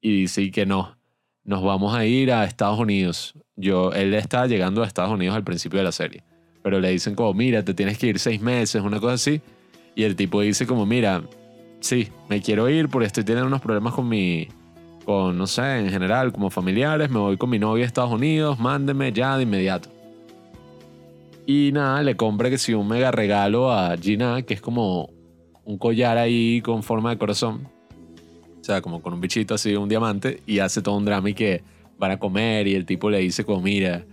y 0.00 0.22
dice 0.22 0.50
que 0.50 0.66
no, 0.66 0.96
nos 1.44 1.62
vamos 1.62 1.94
a 1.94 2.06
ir 2.06 2.32
a 2.32 2.44
Estados 2.44 2.78
Unidos. 2.78 3.34
Yo, 3.56 3.92
él 3.92 4.14
estaba 4.14 4.46
llegando 4.46 4.82
a 4.82 4.86
Estados 4.86 5.12
Unidos 5.12 5.36
al 5.36 5.44
principio 5.44 5.78
de 5.78 5.84
la 5.84 5.92
serie, 5.92 6.22
pero 6.62 6.80
le 6.80 6.90
dicen 6.90 7.14
como, 7.14 7.34
mira, 7.34 7.64
te 7.64 7.74
tienes 7.74 7.98
que 7.98 8.08
ir 8.08 8.18
seis 8.18 8.40
meses, 8.40 8.82
una 8.82 9.00
cosa 9.00 9.14
así, 9.14 9.40
y 9.94 10.04
el 10.04 10.16
tipo 10.16 10.40
dice 10.40 10.66
como, 10.66 10.86
mira, 10.86 11.22
sí, 11.80 12.08
me 12.28 12.40
quiero 12.40 12.68
ir 12.68 12.88
porque 12.88 13.06
estoy 13.06 13.24
teniendo 13.24 13.48
unos 13.48 13.60
problemas 13.60 13.94
con 13.94 14.08
mi, 14.08 14.48
con, 15.04 15.36
no 15.36 15.46
sé, 15.46 15.78
en 15.78 15.90
general, 15.90 16.32
como 16.32 16.50
familiares, 16.50 17.10
me 17.10 17.18
voy 17.18 17.36
con 17.36 17.50
mi 17.50 17.58
novia 17.58 17.84
a 17.84 17.86
Estados 17.86 18.12
Unidos, 18.12 18.58
mándeme 18.58 19.12
ya 19.12 19.36
de 19.36 19.42
inmediato. 19.42 19.90
Y 21.46 21.70
nada, 21.72 22.02
le 22.02 22.16
compra 22.16 22.48
que 22.48 22.58
sí 22.58 22.74
un 22.74 22.86
mega 22.86 23.10
regalo 23.10 23.72
a 23.72 23.96
Gina, 23.96 24.42
que 24.42 24.54
es 24.54 24.60
como 24.60 25.10
un 25.70 25.78
collar 25.78 26.18
ahí 26.18 26.60
con 26.62 26.82
forma 26.82 27.10
de 27.10 27.18
corazón. 27.18 27.68
O 28.60 28.64
sea, 28.64 28.82
como 28.82 29.00
con 29.00 29.14
un 29.14 29.20
bichito 29.20 29.54
así, 29.54 29.74
un 29.76 29.88
diamante, 29.88 30.42
y 30.46 30.58
hace 30.58 30.82
todo 30.82 30.96
un 30.96 31.04
drama 31.04 31.30
y 31.30 31.34
que 31.34 31.62
van 31.96 32.10
a 32.10 32.18
comer 32.18 32.66
y 32.66 32.74
el 32.74 32.84
tipo 32.84 33.08
le 33.08 33.18
dice 33.18 33.44
como, 33.44 33.60
mira, 33.60 34.04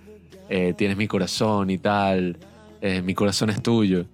eh, 0.49 0.73
tienes 0.77 0.97
mi 0.97 1.07
corazón 1.07 1.69
y 1.69 1.77
tal, 1.77 2.37
eh, 2.81 3.01
mi 3.01 3.13
corazón 3.15 3.49
es 3.49 3.61
tuyo. 3.61 4.05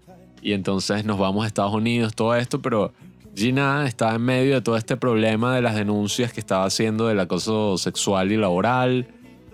Y 0.42 0.54
entonces 0.54 1.06
nos 1.06 1.20
vamos 1.20 1.44
a 1.44 1.48
Estados 1.48 1.74
Unidos, 1.74 2.16
todo 2.16 2.36
esto, 2.36 2.62
pero 2.62 2.94
Gina 3.36 3.86
estaba 3.88 4.16
en 4.16 4.22
medio 4.22 4.56
de 4.56 4.62
todo 4.62 4.78
este 4.78 4.96
problema 4.96 5.54
de 5.56 5.62
las 5.62 5.76
denuncias 5.76 6.32
que 6.32 6.40
estaba 6.40 6.66
haciendo 6.66 7.08
del 7.08 7.20
acoso 7.20 7.78
sexual 7.78 8.32
y 8.32 8.38
laboral. 8.38 9.08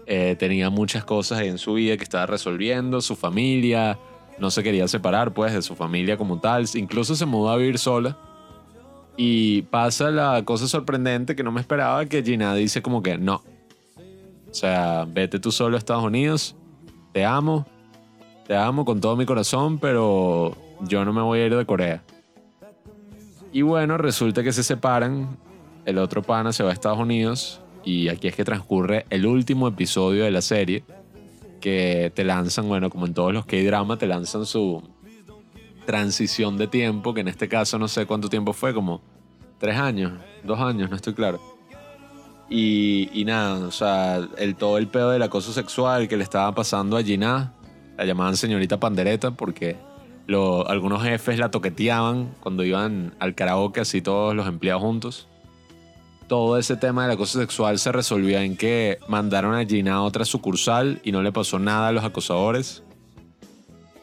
Eh, 0.06 0.36
tenía 0.38 0.70
muchas 0.70 1.06
cosas 1.06 1.42
en 1.42 1.58
su 1.58 1.74
vida 1.74 1.98
que 1.98 2.04
estaba 2.04 2.26
resolviendo, 2.26 3.02
su 3.02 3.16
familia, 3.16 3.98
no 4.40 4.52
se 4.52 4.64
quería 4.64 4.88
separar 4.88 5.34
pues 5.34 5.54
de 5.54 5.62
su 5.62 5.76
familia 5.76 6.18
como 6.18 6.40
tal, 6.40 6.66
incluso 6.76 7.16
se 7.16 7.26
mudó 7.26 7.50
a 7.50 7.58
vivir 7.58 7.78
sola. 7.78 8.18
Y 9.18 9.64
pasa 9.64 10.12
la 10.12 10.44
cosa 10.46 10.68
sorprendente 10.68 11.36
que 11.36 11.44
no 11.44 11.52
me 11.52 11.60
esperaba, 11.60 12.06
que 12.06 12.24
Gina 12.24 12.56
dice 12.56 12.82
como 12.82 13.04
que 13.04 13.18
no. 13.18 13.44
O 14.50 14.54
sea, 14.54 15.06
vete 15.06 15.40
tú 15.40 15.52
solo 15.52 15.76
a 15.76 15.80
Estados 15.80 16.04
Unidos, 16.04 16.56
te 17.12 17.26
amo, 17.26 17.68
te 18.48 18.56
amo 18.56 18.86
con 18.86 19.02
todo 19.02 19.16
mi 19.16 19.26
corazón, 19.26 19.78
pero 19.78 20.56
yo 20.82 21.04
no 21.04 21.14
me 21.14 21.22
voy 21.22 21.40
a 21.40 21.46
ir 21.46 21.56
de 21.56 21.66
Corea. 21.66 22.02
Y 23.52 23.62
bueno, 23.62 23.98
resulta 23.98 24.44
que 24.44 24.54
se 24.54 24.64
separan, 24.64 25.38
el 25.86 25.98
otro 25.98 26.22
pana 26.22 26.54
se 26.54 26.64
va 26.64 26.70
a 26.70 26.74
Estados 26.74 27.00
Unidos 27.00 27.62
y 27.84 28.08
aquí 28.10 28.28
es 28.28 28.36
que 28.36 28.46
transcurre 28.46 29.06
el 29.10 29.26
último 29.26 29.68
episodio 29.68 30.24
de 30.24 30.32
la 30.32 30.42
serie 30.42 30.84
que 31.60 32.12
te 32.16 32.24
lanzan, 32.24 32.68
bueno, 32.68 32.90
como 32.90 33.06
en 33.06 33.14
todos 33.14 33.34
los 33.34 33.46
K-drama, 33.46 33.98
te 33.98 34.08
lanzan 34.08 34.46
su 34.46 34.82
transición 35.86 36.58
de 36.58 36.68
tiempo, 36.68 37.14
que 37.14 37.22
en 37.22 37.28
este 37.28 37.48
caso 37.48 37.80
no 37.80 37.88
sé 37.88 38.06
cuánto 38.06 38.30
tiempo 38.30 38.54
fue, 38.54 38.74
como 38.74 39.02
tres 39.58 39.78
años, 39.78 40.14
dos 40.44 40.60
años, 40.60 40.90
no 40.90 40.96
estoy 40.96 41.14
claro. 41.14 41.40
Y, 42.50 43.10
y 43.14 43.26
nada, 43.26 43.66
o 43.68 43.72
sea, 43.72 44.18
el, 44.38 44.56
todo 44.56 44.78
el 44.78 44.88
pedo 44.88 45.12
del 45.12 45.22
acoso 45.22 45.54
sexual 45.54 46.08
que 46.08 46.18
le 46.18 46.24
estaba 46.24 46.54
pasando 46.56 46.98
a 46.98 47.04
Gina, 47.04 47.54
la 47.98 48.06
llamaban 48.06 48.38
señorita 48.38 48.80
Pandereta 48.80 49.32
porque 49.32 49.76
lo- 50.26 50.68
algunos 50.68 51.04
jefes 51.04 51.38
la 51.38 51.52
toqueteaban 51.52 52.32
cuando 52.40 52.64
iban 52.64 53.14
al 53.20 53.36
karaoke, 53.36 53.82
así 53.82 54.02
todos 54.02 54.36
los 54.36 54.48
empleados 54.48 54.82
juntos. 54.82 55.28
Todo 56.30 56.60
ese 56.60 56.78
tema 56.78 57.02
del 57.02 57.14
acoso 57.14 57.40
sexual 57.40 57.80
se 57.80 57.92
resolvió 57.92 58.40
en 58.40 58.56
que 58.56 59.00
mandaron 59.08 59.56
a 59.56 59.66
Gina 59.66 59.96
a 59.96 60.02
otra 60.04 60.26
sucursal 60.26 61.02
y 61.04 61.12
no 61.12 61.24
le 61.24 61.32
pasó 61.32 61.58
nada 61.58 61.88
a 61.88 61.92
los 61.92 62.04
acosadores. 62.04 62.84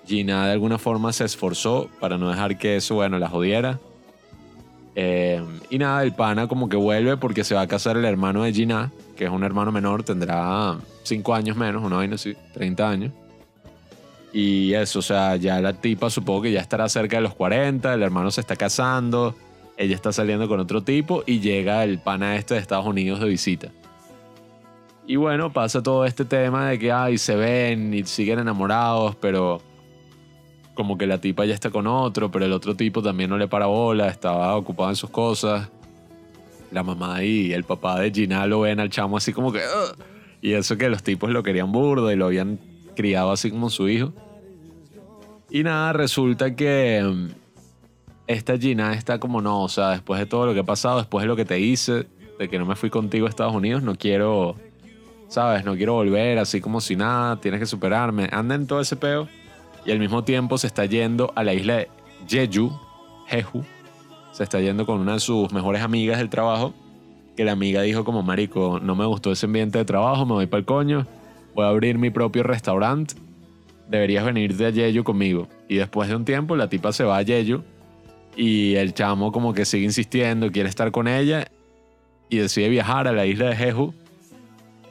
Gina 0.08 0.46
de 0.46 0.52
alguna 0.52 0.76
forma 0.76 1.12
se 1.12 1.24
esforzó 1.24 1.88
para 2.00 2.18
no 2.18 2.28
dejar 2.28 2.58
que 2.58 2.74
eso, 2.74 2.96
bueno, 2.96 3.20
la 3.20 3.28
jodiera. 3.28 3.78
Eh, 4.96 5.40
y 5.70 5.78
nada, 5.78 6.02
el 6.02 6.14
pana 6.14 6.48
como 6.48 6.68
que 6.68 6.76
vuelve 6.76 7.16
porque 7.16 7.44
se 7.44 7.54
va 7.54 7.60
a 7.60 7.68
casar 7.68 7.96
el 7.96 8.04
hermano 8.04 8.42
de 8.42 8.52
Gina, 8.52 8.90
que 9.14 9.26
es 9.26 9.30
un 9.30 9.44
hermano 9.44 9.70
menor, 9.70 10.02
tendrá 10.02 10.78
5 11.04 11.32
años 11.32 11.56
menos, 11.56 11.84
una 11.84 11.98
vaina 11.98 12.16
así, 12.16 12.36
30 12.54 12.90
años. 12.90 13.12
Y 14.32 14.72
eso, 14.74 14.98
o 14.98 15.02
sea, 15.02 15.36
ya 15.36 15.60
la 15.60 15.74
tipa 15.74 16.10
supongo 16.10 16.42
que 16.42 16.50
ya 16.50 16.60
estará 16.60 16.88
cerca 16.88 17.18
de 17.18 17.22
los 17.22 17.36
40, 17.36 17.94
el 17.94 18.02
hermano 18.02 18.32
se 18.32 18.40
está 18.40 18.56
casando, 18.56 19.36
ella 19.76 19.94
está 19.94 20.12
saliendo 20.12 20.48
con 20.48 20.60
otro 20.60 20.82
tipo 20.82 21.22
y 21.26 21.40
llega 21.40 21.84
el 21.84 21.98
pana 21.98 22.36
este 22.36 22.54
de 22.54 22.60
Estados 22.60 22.86
Unidos 22.86 23.20
de 23.20 23.26
visita. 23.28 23.68
Y 25.06 25.16
bueno, 25.16 25.52
pasa 25.52 25.82
todo 25.82 26.04
este 26.04 26.24
tema 26.24 26.70
de 26.70 26.78
que, 26.78 26.90
ay, 26.90 27.18
se 27.18 27.36
ven 27.36 27.94
y 27.94 28.04
siguen 28.04 28.40
enamorados, 28.40 29.14
pero 29.16 29.60
como 30.74 30.98
que 30.98 31.06
la 31.06 31.20
tipa 31.20 31.44
ya 31.44 31.54
está 31.54 31.70
con 31.70 31.86
otro, 31.86 32.30
pero 32.30 32.44
el 32.44 32.52
otro 32.52 32.74
tipo 32.74 33.02
también 33.02 33.30
no 33.30 33.38
le 33.38 33.46
para 33.48 33.66
bola, 33.66 34.08
estaba 34.08 34.56
ocupado 34.56 34.90
en 34.90 34.96
sus 34.96 35.10
cosas. 35.10 35.68
La 36.72 36.82
mamá 36.82 37.22
y 37.22 37.52
el 37.52 37.64
papá 37.64 38.00
de 38.00 38.10
Gina 38.10 38.46
lo 38.46 38.60
ven 38.60 38.80
al 38.80 38.90
chamo 38.90 39.16
así 39.16 39.32
como 39.32 39.52
que... 39.52 39.60
"Ugh". 39.60 39.96
Y 40.42 40.52
eso 40.52 40.76
que 40.76 40.88
los 40.88 41.02
tipos 41.02 41.30
lo 41.30 41.42
querían 41.42 41.72
burdo 41.72 42.10
y 42.12 42.16
lo 42.16 42.26
habían 42.26 42.58
criado 42.94 43.30
así 43.30 43.50
como 43.50 43.70
su 43.70 43.88
hijo. 43.88 44.12
Y 45.50 45.62
nada, 45.62 45.92
resulta 45.92 46.54
que 46.56 47.02
mm, 47.04 47.28
esta 48.26 48.58
Gina 48.58 48.92
está 48.94 49.18
como 49.18 49.40
no, 49.40 49.62
o 49.62 49.68
sea, 49.68 49.90
después 49.90 50.18
de 50.18 50.26
todo 50.26 50.46
lo 50.46 50.54
que 50.54 50.60
ha 50.60 50.64
pasado, 50.64 50.98
después 50.98 51.22
de 51.22 51.28
lo 51.28 51.36
que 51.36 51.44
te 51.44 51.60
hice, 51.60 52.06
de 52.38 52.48
que 52.48 52.58
no 52.58 52.66
me 52.66 52.74
fui 52.74 52.90
contigo 52.90 53.26
a 53.26 53.28
Estados 53.28 53.54
Unidos, 53.54 53.82
no 53.82 53.94
quiero, 53.94 54.56
¿sabes? 55.28 55.64
No 55.64 55.76
quiero 55.76 55.94
volver 55.94 56.38
así 56.38 56.60
como 56.60 56.80
si 56.80 56.96
nada, 56.96 57.40
tienes 57.40 57.60
que 57.60 57.66
superarme. 57.66 58.28
Anda 58.32 58.54
en 58.56 58.66
todo 58.66 58.80
ese 58.80 58.96
peo 58.96 59.28
y 59.84 59.92
al 59.92 59.98
mismo 59.98 60.24
tiempo 60.24 60.58
se 60.58 60.66
está 60.66 60.84
yendo 60.86 61.32
a 61.36 61.44
la 61.44 61.54
isla 61.54 61.76
de 61.76 61.88
Jeju, 62.28 62.70
Jeju. 63.26 63.64
Se 64.32 64.42
está 64.42 64.60
yendo 64.60 64.84
con 64.84 65.00
una 65.00 65.14
de 65.14 65.20
sus 65.20 65.52
mejores 65.52 65.82
amigas 65.82 66.18
del 66.18 66.28
trabajo, 66.28 66.74
que 67.36 67.44
la 67.44 67.52
amiga 67.52 67.82
dijo 67.82 68.04
como, 68.04 68.22
marico, 68.22 68.80
no 68.82 68.94
me 68.96 69.06
gustó 69.06 69.32
ese 69.32 69.46
ambiente 69.46 69.78
de 69.78 69.84
trabajo, 69.84 70.26
me 70.26 70.32
voy 70.32 70.46
para 70.46 70.58
el 70.58 70.66
coño, 70.66 71.06
voy 71.54 71.64
a 71.64 71.68
abrir 71.68 71.96
mi 71.96 72.10
propio 72.10 72.42
restaurante, 72.42 73.14
deberías 73.88 74.24
venir 74.24 74.54
de 74.56 74.66
a 74.66 74.72
Jeju 74.72 75.04
conmigo. 75.04 75.48
Y 75.68 75.76
después 75.76 76.08
de 76.08 76.16
un 76.16 76.24
tiempo 76.24 76.56
la 76.56 76.68
tipa 76.68 76.92
se 76.92 77.04
va 77.04 77.18
a 77.18 77.24
Jeju 77.24 77.62
y 78.36 78.76
el 78.76 78.92
chamo 78.92 79.32
como 79.32 79.54
que 79.54 79.64
sigue 79.64 79.84
insistiendo, 79.84 80.52
quiere 80.52 80.68
estar 80.68 80.92
con 80.92 81.08
ella 81.08 81.48
y 82.28 82.36
decide 82.36 82.68
viajar 82.68 83.08
a 83.08 83.12
la 83.12 83.24
isla 83.24 83.46
de 83.46 83.56
Jeju 83.56 83.94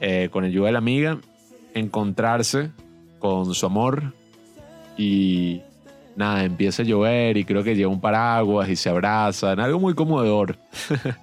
eh, 0.00 0.28
con 0.30 0.44
ayuda 0.44 0.66
de 0.66 0.72
la 0.72 0.78
amiga, 0.78 1.20
encontrarse 1.72 2.70
con 3.20 3.54
su 3.54 3.64
amor 3.64 4.12
y 4.98 5.60
nada, 6.16 6.44
empieza 6.44 6.82
a 6.82 6.84
llover 6.86 7.36
y 7.36 7.44
creo 7.44 7.62
que 7.62 7.76
lleva 7.76 7.92
un 7.92 8.00
paraguas 8.00 8.68
y 8.68 8.76
se 8.76 8.88
abrazan, 8.88 9.60
algo 9.60 9.78
muy 9.78 9.94
conmovedor. 9.94 10.58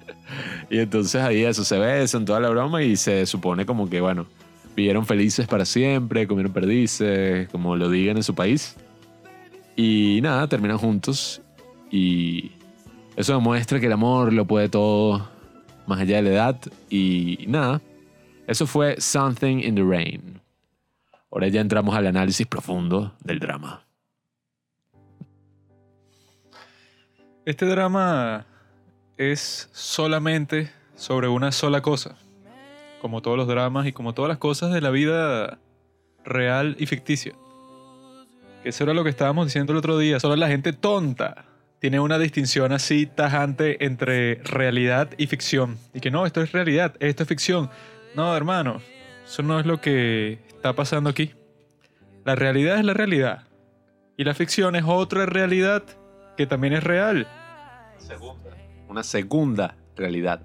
y 0.70 0.78
entonces 0.78 1.20
ahí 1.22 1.44
eso 1.44 1.64
se 1.64 1.78
besan, 1.78 2.24
toda 2.24 2.40
la 2.40 2.48
broma 2.48 2.82
y 2.82 2.96
se 2.96 3.26
supone 3.26 3.66
como 3.66 3.90
que, 3.90 4.00
bueno, 4.00 4.26
vivieron 4.74 5.04
felices 5.04 5.46
para 5.46 5.64
siempre, 5.64 6.26
comieron 6.26 6.52
perdices, 6.52 7.48
como 7.50 7.76
lo 7.76 7.90
digan 7.90 8.16
en 8.16 8.22
su 8.22 8.34
país. 8.34 8.76
Y 9.76 10.20
nada, 10.22 10.48
terminan 10.48 10.78
juntos 10.78 11.42
y 11.94 12.50
eso 13.14 13.34
demuestra 13.34 13.78
que 13.78 13.86
el 13.86 13.92
amor 13.92 14.32
lo 14.32 14.44
puede 14.46 14.68
todo 14.68 15.30
más 15.86 16.00
allá 16.00 16.16
de 16.16 16.22
la 16.22 16.30
edad 16.30 16.60
y 16.90 17.44
nada. 17.46 17.80
Eso 18.48 18.66
fue 18.66 19.00
Something 19.00 19.60
in 19.60 19.76
the 19.76 19.84
Rain. 19.84 20.40
Ahora 21.30 21.46
ya 21.46 21.60
entramos 21.60 21.94
al 21.94 22.08
análisis 22.08 22.48
profundo 22.48 23.14
del 23.22 23.38
drama. 23.38 23.84
Este 27.44 27.64
drama 27.64 28.44
es 29.16 29.70
solamente 29.72 30.72
sobre 30.96 31.28
una 31.28 31.52
sola 31.52 31.80
cosa, 31.80 32.16
como 33.00 33.22
todos 33.22 33.36
los 33.36 33.46
dramas 33.46 33.86
y 33.86 33.92
como 33.92 34.14
todas 34.14 34.30
las 34.30 34.38
cosas 34.38 34.72
de 34.72 34.80
la 34.80 34.90
vida 34.90 35.60
real 36.24 36.74
y 36.80 36.86
ficticia. 36.86 37.34
Que 38.64 38.70
eso 38.70 38.82
era 38.82 38.94
lo 38.94 39.04
que 39.04 39.10
estábamos 39.10 39.46
diciendo 39.46 39.72
el 39.72 39.78
otro 39.78 39.96
día, 39.96 40.18
solo 40.18 40.34
la 40.34 40.48
gente 40.48 40.72
tonta 40.72 41.53
tiene 41.84 42.00
una 42.00 42.18
distinción 42.18 42.72
así 42.72 43.04
tajante 43.04 43.84
entre 43.84 44.36
realidad 44.36 45.10
y 45.18 45.26
ficción. 45.26 45.76
Y 45.92 46.00
que 46.00 46.10
no, 46.10 46.24
esto 46.24 46.40
es 46.40 46.50
realidad, 46.52 46.94
esto 46.98 47.24
es 47.24 47.28
ficción. 47.28 47.68
No, 48.16 48.34
hermano, 48.34 48.80
eso 49.26 49.42
no 49.42 49.60
es 49.60 49.66
lo 49.66 49.82
que 49.82 50.38
está 50.48 50.74
pasando 50.74 51.10
aquí. 51.10 51.32
La 52.24 52.36
realidad 52.36 52.78
es 52.78 52.86
la 52.86 52.94
realidad. 52.94 53.48
Y 54.16 54.24
la 54.24 54.32
ficción 54.32 54.76
es 54.76 54.84
otra 54.86 55.26
realidad 55.26 55.82
que 56.38 56.46
también 56.46 56.72
es 56.72 56.82
real. 56.82 57.28
Segunda. 57.98 58.56
Una 58.88 59.02
segunda 59.02 59.76
realidad. 59.94 60.40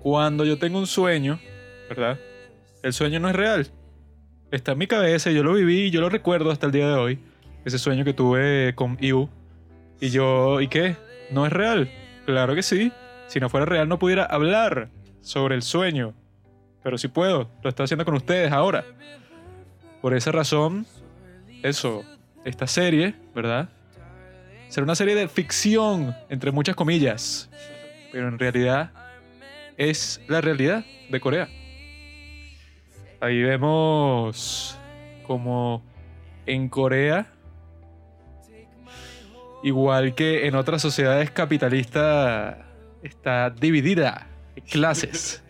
Cuando 0.00 0.44
yo 0.44 0.60
tengo 0.60 0.78
un 0.78 0.86
sueño, 0.86 1.40
¿verdad? 1.88 2.20
El 2.84 2.92
sueño 2.92 3.18
no 3.18 3.28
es 3.28 3.34
real. 3.34 3.66
Está 4.52 4.70
en 4.70 4.78
mi 4.78 4.86
cabeza, 4.86 5.32
yo 5.32 5.42
lo 5.42 5.54
viví, 5.54 5.90
yo 5.90 6.00
lo 6.00 6.08
recuerdo 6.08 6.52
hasta 6.52 6.66
el 6.66 6.72
día 6.72 6.86
de 6.86 6.94
hoy. 6.94 7.18
Ese 7.64 7.80
sueño 7.80 8.04
que 8.04 8.14
tuve 8.14 8.76
con 8.76 8.96
Iu. 9.00 9.28
Y 10.00 10.10
yo, 10.10 10.60
¿y 10.60 10.68
qué? 10.68 10.96
¿No 11.30 11.46
es 11.46 11.52
real? 11.52 11.90
Claro 12.24 12.54
que 12.54 12.62
sí. 12.62 12.92
Si 13.26 13.40
no 13.40 13.48
fuera 13.48 13.66
real 13.66 13.88
no 13.88 13.98
pudiera 13.98 14.24
hablar 14.24 14.88
sobre 15.20 15.54
el 15.54 15.62
sueño. 15.62 16.14
Pero 16.82 16.98
sí 16.98 17.08
puedo. 17.08 17.50
Lo 17.62 17.70
estoy 17.70 17.84
haciendo 17.84 18.04
con 18.04 18.14
ustedes 18.14 18.52
ahora. 18.52 18.84
Por 20.00 20.14
esa 20.14 20.30
razón, 20.30 20.86
eso, 21.62 22.04
esta 22.44 22.66
serie, 22.66 23.14
¿verdad? 23.34 23.68
Será 24.68 24.84
una 24.84 24.94
serie 24.94 25.14
de 25.14 25.28
ficción, 25.28 26.14
entre 26.28 26.52
muchas 26.52 26.76
comillas. 26.76 27.50
Pero 28.12 28.28
en 28.28 28.38
realidad 28.38 28.92
es 29.76 30.20
la 30.28 30.40
realidad 30.40 30.84
de 31.10 31.20
Corea. 31.20 31.48
Ahí 33.20 33.42
vemos 33.42 34.78
como 35.26 35.82
en 36.46 36.68
Corea, 36.68 37.32
igual 39.62 40.14
que 40.14 40.46
en 40.46 40.54
otras 40.54 40.82
sociedades 40.82 41.30
capitalistas, 41.30 42.56
está 43.02 43.50
dividida 43.50 44.26
en 44.56 44.64
clases. 44.64 45.42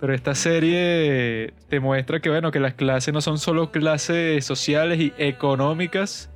Pero 0.00 0.14
esta 0.14 0.34
serie 0.34 1.54
te 1.68 1.78
muestra 1.78 2.20
que, 2.20 2.28
bueno, 2.28 2.50
que 2.50 2.58
las 2.58 2.74
clases 2.74 3.14
no 3.14 3.20
son 3.20 3.38
solo 3.38 3.70
clases 3.70 4.44
sociales 4.44 4.98
y 4.98 5.12
económicas, 5.16 6.28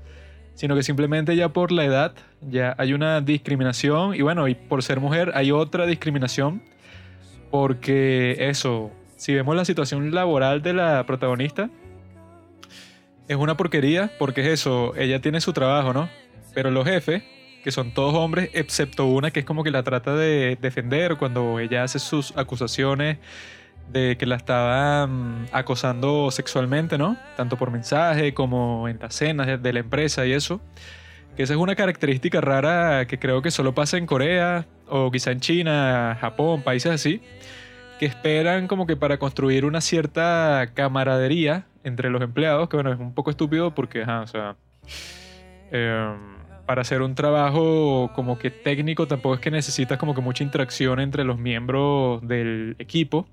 sino 0.54 0.76
que 0.76 0.82
simplemente 0.82 1.34
ya 1.34 1.48
por 1.48 1.72
la 1.72 1.84
edad 1.84 2.12
ya 2.40 2.74
hay 2.78 2.92
una 2.92 3.20
discriminación 3.20 4.14
y 4.14 4.22
bueno, 4.22 4.46
y 4.46 4.54
por 4.54 4.82
ser 4.82 5.00
mujer 5.00 5.32
hay 5.34 5.50
otra 5.50 5.84
discriminación 5.84 6.62
porque 7.50 8.36
eso, 8.38 8.90
si 9.16 9.34
vemos 9.34 9.56
la 9.56 9.64
situación 9.64 10.14
laboral 10.14 10.62
de 10.62 10.72
la 10.72 11.04
protagonista, 11.04 11.68
es 13.28 13.36
una 13.36 13.56
porquería 13.56 14.12
porque 14.18 14.42
es 14.42 14.60
eso, 14.60 14.94
ella 14.96 15.20
tiene 15.20 15.40
su 15.40 15.52
trabajo, 15.52 15.92
¿no? 15.92 16.08
Pero 16.56 16.70
los 16.70 16.86
jefes, 16.86 17.22
que 17.62 17.70
son 17.70 17.92
todos 17.92 18.14
hombres, 18.14 18.48
excepto 18.54 19.04
una 19.04 19.30
que 19.30 19.40
es 19.40 19.44
como 19.44 19.62
que 19.62 19.70
la 19.70 19.82
trata 19.82 20.14
de 20.16 20.56
defender 20.58 21.18
cuando 21.18 21.60
ella 21.60 21.82
hace 21.82 21.98
sus 21.98 22.34
acusaciones 22.34 23.18
de 23.92 24.16
que 24.16 24.25
la 24.25 24.36
estaban 24.36 25.49
acosando 25.52 26.30
sexualmente, 26.30 26.97
¿no? 26.97 27.19
Tanto 27.36 27.58
por 27.58 27.71
mensaje 27.71 28.32
como 28.32 28.88
en 28.88 28.99
las 28.99 29.14
cenas 29.14 29.62
de- 29.62 29.73
la 29.75 29.80
empresa 29.80 30.25
y 30.25 30.32
eso. 30.32 30.62
Que 31.36 31.42
esa 31.42 31.52
es 31.52 31.58
una 31.58 31.75
característica 31.76 32.40
rara 32.40 33.06
que 33.06 33.19
creo 33.19 33.42
que 33.42 33.50
solo 33.50 33.75
pasa 33.75 33.99
en 33.99 34.06
Corea 34.06 34.64
o 34.88 35.10
quizá 35.10 35.32
en 35.32 35.40
China, 35.40 36.16
Japón, 36.19 36.62
países 36.62 36.90
así, 36.90 37.21
que 37.99 38.06
esperan 38.06 38.66
como 38.66 38.86
que 38.86 38.97
para 38.97 39.19
construir 39.19 39.66
una 39.66 39.82
cierta 39.82 40.71
camaradería 40.73 41.66
entre 41.84 42.08
los 42.08 42.23
empleados, 42.23 42.71
que 42.71 42.78
bueno, 42.78 42.95
es 42.95 42.99
un 42.99 43.12
poco 43.12 43.28
estúpido 43.30 43.75
porque, 43.75 44.04
ajá, 44.04 44.23
o 44.23 44.26
sea, 44.26 44.56
em, 45.71 46.35
para 46.66 46.82
hacer 46.82 47.02
un 47.02 47.14
trabajo 47.14 48.10
como 48.14 48.38
que 48.38 48.50
técnico 48.50 49.06
tampoco 49.06 49.36
es 49.36 49.40
que 49.40 49.50
necesitas 49.50 49.98
como 49.98 50.14
que 50.14 50.20
mucha 50.20 50.44
interacción 50.44 51.00
entre 51.00 51.24
los 51.24 51.38
miembros 51.38 52.26
del 52.26 52.76
equipo. 52.78 53.26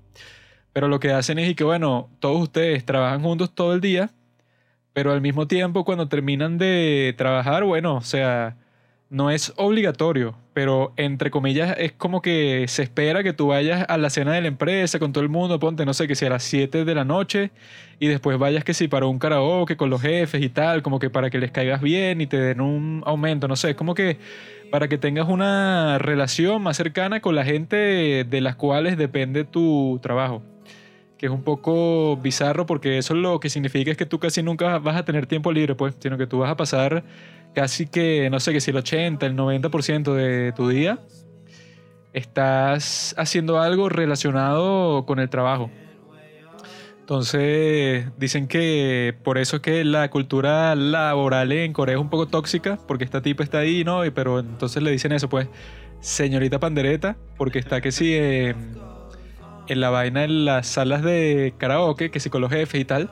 Pero 0.72 0.88
lo 0.88 1.00
que 1.00 1.12
hacen 1.12 1.38
es 1.38 1.54
que, 1.54 1.64
bueno, 1.64 2.08
todos 2.20 2.42
ustedes 2.42 2.84
trabajan 2.84 3.22
juntos 3.22 3.54
todo 3.54 3.74
el 3.74 3.80
día, 3.80 4.10
pero 4.92 5.12
al 5.12 5.20
mismo 5.20 5.46
tiempo 5.46 5.84
cuando 5.84 6.08
terminan 6.08 6.58
de 6.58 7.14
trabajar, 7.18 7.64
bueno, 7.64 7.96
o 7.96 8.00
sea, 8.00 8.56
no 9.14 9.30
es 9.30 9.52
obligatorio, 9.54 10.34
pero 10.54 10.92
entre 10.96 11.30
comillas 11.30 11.76
es 11.78 11.92
como 11.92 12.20
que 12.20 12.64
se 12.66 12.82
espera 12.82 13.22
que 13.22 13.32
tú 13.32 13.46
vayas 13.46 13.86
a 13.88 13.96
la 13.96 14.10
cena 14.10 14.32
de 14.32 14.40
la 14.40 14.48
empresa 14.48 14.98
con 14.98 15.12
todo 15.12 15.22
el 15.22 15.30
mundo, 15.30 15.60
ponte, 15.60 15.86
no 15.86 15.94
sé, 15.94 16.08
que 16.08 16.16
sea 16.16 16.26
a 16.26 16.32
las 16.32 16.42
7 16.42 16.84
de 16.84 16.94
la 16.96 17.04
noche 17.04 17.52
y 18.00 18.08
después 18.08 18.38
vayas 18.38 18.64
que 18.64 18.74
sí 18.74 18.88
para 18.88 19.06
un 19.06 19.20
karaoke 19.20 19.76
con 19.76 19.88
los 19.88 20.02
jefes 20.02 20.42
y 20.42 20.48
tal, 20.48 20.82
como 20.82 20.98
que 20.98 21.10
para 21.10 21.30
que 21.30 21.38
les 21.38 21.52
caigas 21.52 21.80
bien 21.80 22.20
y 22.20 22.26
te 22.26 22.38
den 22.38 22.60
un 22.60 23.04
aumento, 23.06 23.46
no 23.46 23.54
sé, 23.54 23.76
como 23.76 23.94
que 23.94 24.18
para 24.72 24.88
que 24.88 24.98
tengas 24.98 25.28
una 25.28 25.98
relación 25.98 26.60
más 26.60 26.76
cercana 26.76 27.20
con 27.20 27.36
la 27.36 27.44
gente 27.44 28.24
de 28.24 28.40
las 28.40 28.56
cuales 28.56 28.96
depende 28.96 29.44
tu 29.44 30.00
trabajo 30.02 30.42
que 31.18 31.26
es 31.26 31.32
un 31.32 31.44
poco 31.44 32.16
bizarro 32.16 32.66
porque 32.66 32.98
eso 32.98 33.14
lo 33.14 33.38
que 33.38 33.48
significa 33.48 33.92
es 33.92 33.96
que 33.96 34.06
tú 34.06 34.18
casi 34.18 34.42
nunca 34.42 34.80
vas 34.80 34.96
a 34.96 35.04
tener 35.04 35.26
tiempo 35.26 35.52
libre, 35.52 35.76
pues, 35.76 35.94
sino 36.00 36.18
que 36.18 36.26
tú 36.26 36.40
vas 36.40 36.50
a 36.50 36.56
pasar 36.56 37.04
casi 37.54 37.86
que, 37.86 38.28
no 38.30 38.40
sé, 38.40 38.52
que 38.52 38.60
si 38.60 38.70
el 38.70 38.76
80, 38.78 39.24
el 39.26 39.36
90% 39.36 40.14
de 40.14 40.52
tu 40.52 40.68
día 40.68 40.98
estás 42.12 43.14
haciendo 43.18 43.60
algo 43.60 43.88
relacionado 43.88 45.04
con 45.06 45.18
el 45.18 45.28
trabajo. 45.28 45.70
Entonces, 47.00 48.06
dicen 48.16 48.48
que 48.48 49.14
por 49.24 49.36
eso 49.36 49.56
es 49.56 49.62
que 49.62 49.84
la 49.84 50.08
cultura 50.08 50.74
laboral 50.74 51.52
en 51.52 51.74
Corea 51.74 51.96
es 51.96 52.00
un 52.00 52.08
poco 52.08 52.28
tóxica, 52.28 52.78
porque 52.88 53.04
esta 53.04 53.20
tipa 53.20 53.44
está 53.44 53.58
ahí, 53.58 53.84
¿no? 53.84 54.00
Pero 54.14 54.38
entonces 54.38 54.82
le 54.82 54.90
dicen 54.90 55.12
eso, 55.12 55.28
pues, 55.28 55.48
señorita 56.00 56.60
pandereta, 56.60 57.18
porque 57.36 57.58
está 57.58 57.82
que 57.82 57.92
sí 57.92 58.14
en, 58.14 58.78
la 59.68 59.90
vaina 59.90 60.24
en 60.24 60.46
las 60.46 60.66
salas 60.66 61.02
de 61.02 61.52
karaoke, 61.58 62.10
que 62.10 62.20
sí 62.20 62.30
con 62.30 62.42
y 62.44 62.84
tal. 62.86 63.10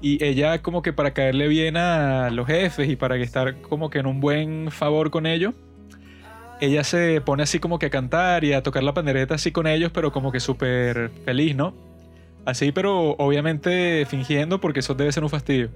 Y 0.00 0.22
ella 0.22 0.62
como 0.62 0.82
que 0.82 0.92
para 0.92 1.12
caerle 1.12 1.48
bien 1.48 1.76
a 1.76 2.30
los 2.30 2.46
jefes 2.46 2.88
y 2.88 2.96
para 2.96 3.16
estar 3.16 3.60
como 3.62 3.90
que 3.90 3.98
en 3.98 4.06
un 4.06 4.20
buen 4.20 4.70
favor 4.70 5.10
con 5.10 5.26
ellos, 5.26 5.54
ella 6.60 6.84
se 6.84 7.20
pone 7.20 7.42
así 7.42 7.58
como 7.58 7.78
que 7.78 7.86
a 7.86 7.90
cantar 7.90 8.44
y 8.44 8.52
a 8.52 8.62
tocar 8.62 8.82
la 8.82 8.94
pandereta 8.94 9.34
así 9.34 9.52
con 9.52 9.66
ellos, 9.66 9.90
pero 9.92 10.12
como 10.12 10.32
que 10.32 10.40
súper 10.40 11.10
feliz, 11.24 11.54
¿no? 11.56 11.74
Así, 12.44 12.72
pero 12.72 13.10
obviamente 13.18 14.06
fingiendo 14.06 14.60
porque 14.60 14.80
eso 14.80 14.94
debe 14.94 15.12
ser 15.12 15.22
un 15.22 15.30
fastidio. 15.30 15.70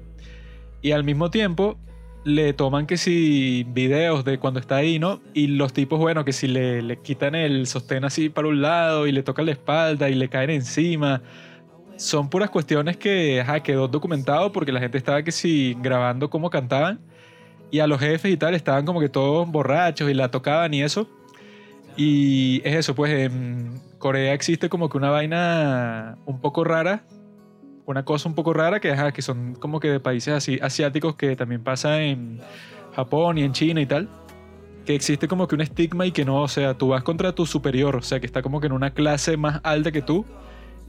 Y 0.81 0.93
al 0.93 1.05
mismo 1.05 1.31
tiempo 1.31 1.77
le 2.25 2.53
toman 2.53 2.87
que 2.87 2.97
si 2.97 3.65
videos 3.69 4.25
de 4.25 4.39
cuando 4.39 4.61
está 4.61 4.77
ahí, 4.77 4.99
¿no? 4.99 5.21
Y 5.35 5.49
los 5.49 5.73
tipos, 5.73 5.99
bueno, 5.99 6.25
que 6.25 6.33
si 6.33 6.47
le, 6.49 6.83
le 6.83 6.97
quitan 6.99 7.35
el 7.35 7.67
sostén 7.67 8.05
así 8.05 8.29
para 8.29 8.49
un 8.49 8.63
lado 8.63 9.07
y 9.07 9.13
le 9.13 9.23
tocan 9.23 9.47
la 9.47 9.53
espalda 9.53 10.09
y 10.09 10.15
le 10.15 10.29
caen 10.29 10.51
encima. 10.51 11.23
Son 12.03 12.29
puras 12.29 12.51
cuestiones 12.51 12.97
que 12.97 13.41
ajá, 13.41 13.61
quedó 13.61 13.87
documentado 13.87 14.51
porque 14.51 14.73
la 14.73 14.81
gente 14.81 14.99
estaba 14.99 15.23
que 15.23 15.31
si 15.31 15.77
grabando 15.81 16.31
cómo 16.31 16.51
cantaban 16.51 16.99
y 17.71 17.79
a 17.79 17.87
los 17.87 18.01
jefes 18.01 18.33
y 18.33 18.37
tal 18.37 18.57
estaban 18.57 18.85
como 18.85 18.99
que 18.99 19.09
todos 19.09 19.49
borrachos 19.49 20.11
y 20.11 20.15
la 20.15 20.29
tocaban 20.29 20.75
y 20.75 20.83
eso. 20.83 21.09
Y 21.97 22.61
es 22.65 22.75
eso, 22.75 22.97
pues 22.97 23.13
en 23.13 23.81
Corea 23.99 24.35
existe 24.35 24.69
como 24.69 24.89
que 24.89 24.99
una 24.99 25.11
vaina 25.11 26.19
un 26.27 26.41
poco 26.41 26.65
rara, 26.65 27.05
una 27.87 28.05
cosa 28.05 28.29
un 28.29 28.35
poco 28.35 28.53
rara 28.53 28.81
que, 28.81 28.91
ajá, 28.91 29.13
que 29.13 29.23
son 29.23 29.55
como 29.55 29.79
que 29.79 29.89
de 29.89 30.01
países 30.01 30.35
así 30.35 30.59
asiáticos 30.61 31.15
que 31.15 31.37
también 31.37 31.63
pasa 31.63 32.03
en 32.03 32.41
Japón 32.97 33.39
y 33.39 33.45
en 33.45 33.53
China 33.53 33.81
y 33.81 33.87
tal. 33.87 34.09
Que 34.85 34.97
existe 34.97 35.29
como 35.29 35.47
que 35.47 35.55
un 35.55 35.61
estigma 35.61 36.05
y 36.05 36.11
que 36.11 36.25
no, 36.25 36.43
o 36.43 36.49
sea, 36.49 36.75
tú 36.75 36.89
vas 36.89 37.05
contra 37.05 37.33
tu 37.33 37.47
superior, 37.47 37.95
o 37.95 38.03
sea, 38.03 38.19
que 38.19 38.27
está 38.27 38.43
como 38.43 38.61
que 38.61 38.67
en 38.67 38.73
una 38.73 38.91
clase 38.91 39.37
más 39.37 39.61
alta 39.63 39.93
que 39.93 40.03
tú. 40.03 40.27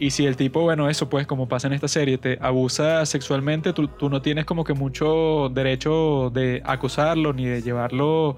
Y 0.03 0.11
si 0.11 0.25
el 0.25 0.35
tipo, 0.35 0.59
bueno, 0.59 0.89
eso 0.89 1.07
pues 1.09 1.25
como 1.25 1.47
pasa 1.47 1.67
en 1.67 1.73
esta 1.73 1.87
serie, 1.87 2.17
te 2.17 2.37
abusa 2.41 3.05
sexualmente, 3.05 3.71
tú, 3.71 3.89
no 4.09 4.21
tienes 4.21 4.43
como 4.43 4.65
que 4.65 4.73
mucho 4.73 5.47
derecho 5.47 6.29
de 6.29 6.61
acusarlo 6.65 7.31
ni 7.31 7.45
de 7.45 7.61
llevarlo 7.61 8.35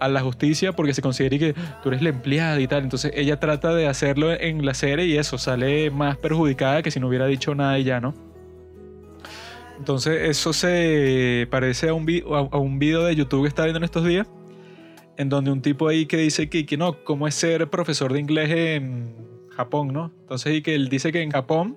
a 0.00 0.08
la 0.08 0.22
justicia 0.22 0.72
porque 0.72 0.92
se 0.92 1.02
considera 1.02 1.38
que 1.38 1.54
tú 1.84 1.90
eres 1.90 2.02
la 2.02 2.08
empleada 2.08 2.58
y 2.58 2.66
tal. 2.66 2.82
Entonces 2.82 3.12
ella 3.14 3.38
trata 3.38 3.72
de 3.72 3.86
hacerlo 3.86 4.32
en 4.32 4.66
la 4.66 4.74
serie 4.74 5.06
y 5.06 5.16
eso 5.16 5.38
sale 5.38 5.88
más 5.92 6.16
perjudicada 6.16 6.82
que 6.82 6.90
si 6.90 6.98
no 6.98 7.06
hubiera 7.06 7.26
dicho 7.26 7.54
nada 7.54 7.78
y 7.78 7.84
ya, 7.84 8.00
¿no? 8.00 8.12
Entonces 9.78 10.30
eso 10.30 10.52
se 10.52 11.46
parece 11.48 11.90
a 11.90 11.94
un, 11.94 12.06
vi- 12.06 12.24
a 12.26 12.58
un 12.58 12.80
video 12.80 13.04
de 13.04 13.14
YouTube 13.14 13.42
que 13.42 13.48
estaba 13.50 13.66
viendo 13.66 13.78
en 13.78 13.84
estos 13.84 14.04
días 14.04 14.26
en 15.16 15.28
donde 15.28 15.52
un 15.52 15.62
tipo 15.62 15.86
ahí 15.86 16.06
que 16.06 16.16
dice 16.16 16.48
que, 16.48 16.66
que 16.66 16.76
no, 16.76 17.04
cómo 17.04 17.28
es 17.28 17.36
ser 17.36 17.70
profesor 17.70 18.12
de 18.12 18.18
inglés 18.18 18.50
en 18.50 19.32
Japón, 19.54 19.88
¿no? 19.92 20.10
Entonces 20.20 20.54
y 20.54 20.62
que 20.62 20.74
él 20.74 20.88
dice 20.88 21.12
que 21.12 21.22
en 21.22 21.30
Japón, 21.30 21.76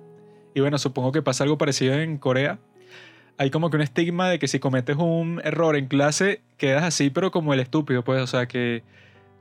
y 0.54 0.60
bueno, 0.60 0.78
supongo 0.78 1.12
que 1.12 1.22
pasa 1.22 1.44
algo 1.44 1.58
parecido 1.58 1.94
en 1.94 2.18
Corea, 2.18 2.58
hay 3.38 3.50
como 3.50 3.70
que 3.70 3.76
un 3.76 3.82
estigma 3.82 4.28
de 4.28 4.38
que 4.38 4.48
si 4.48 4.58
cometes 4.58 4.96
un 4.96 5.40
error 5.44 5.76
en 5.76 5.86
clase, 5.86 6.40
quedas 6.56 6.82
así, 6.82 7.10
pero 7.10 7.30
como 7.30 7.54
el 7.54 7.60
estúpido, 7.60 8.02
pues, 8.02 8.20
o 8.20 8.26
sea, 8.26 8.46
que 8.46 8.82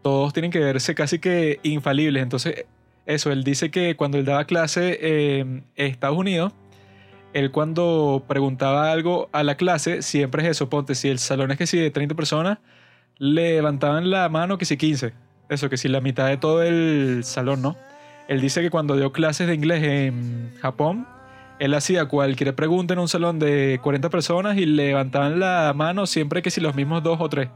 todos 0.03 0.33
tienen 0.33 0.51
que 0.51 0.59
verse 0.59 0.93
casi 0.93 1.19
que 1.19 1.59
infalibles. 1.63 2.21
Entonces, 2.21 2.65
eso, 3.07 3.31
él 3.31 3.43
dice 3.43 3.71
que 3.71 3.95
cuando 3.95 4.19
él 4.19 4.25
daba 4.25 4.45
clase 4.45 5.39
en 5.39 5.63
Estados 5.75 6.17
Unidos, 6.17 6.53
él 7.33 7.51
cuando 7.51 8.23
preguntaba 8.27 8.91
algo 8.91 9.29
a 9.31 9.43
la 9.43 9.57
clase, 9.57 10.01
siempre 10.01 10.43
es 10.43 10.49
eso, 10.49 10.69
ponte, 10.69 10.93
si 10.93 11.09
el 11.09 11.19
salón 11.19 11.51
es 11.51 11.57
que 11.57 11.67
si 11.67 11.77
de 11.77 11.89
30 11.89 12.15
personas, 12.15 12.59
levantaban 13.17 14.11
la 14.11 14.29
mano 14.29 14.57
que 14.57 14.65
si 14.65 14.77
15. 14.77 15.13
Eso, 15.49 15.69
que 15.69 15.77
si 15.77 15.87
la 15.87 16.01
mitad 16.01 16.27
de 16.27 16.37
todo 16.37 16.61
el 16.61 17.23
salón, 17.23 17.61
¿no? 17.61 17.77
Él 18.27 18.41
dice 18.41 18.61
que 18.61 18.69
cuando 18.69 18.95
dio 18.95 19.11
clases 19.11 19.47
de 19.47 19.55
inglés 19.55 19.83
en 19.83 20.51
Japón, 20.59 21.07
él 21.59 21.73
hacía 21.73 22.05
cualquier 22.05 22.53
pregunta 22.55 22.93
en 22.93 22.99
un 22.99 23.07
salón 23.07 23.39
de 23.39 23.79
40 23.81 24.09
personas 24.09 24.57
y 24.57 24.65
levantaban 24.65 25.39
la 25.39 25.73
mano 25.75 26.05
siempre 26.05 26.41
que 26.41 26.51
si 26.51 26.61
los 26.61 26.75
mismos 26.75 27.03
dos 27.03 27.19
o 27.19 27.29
tres. 27.29 27.49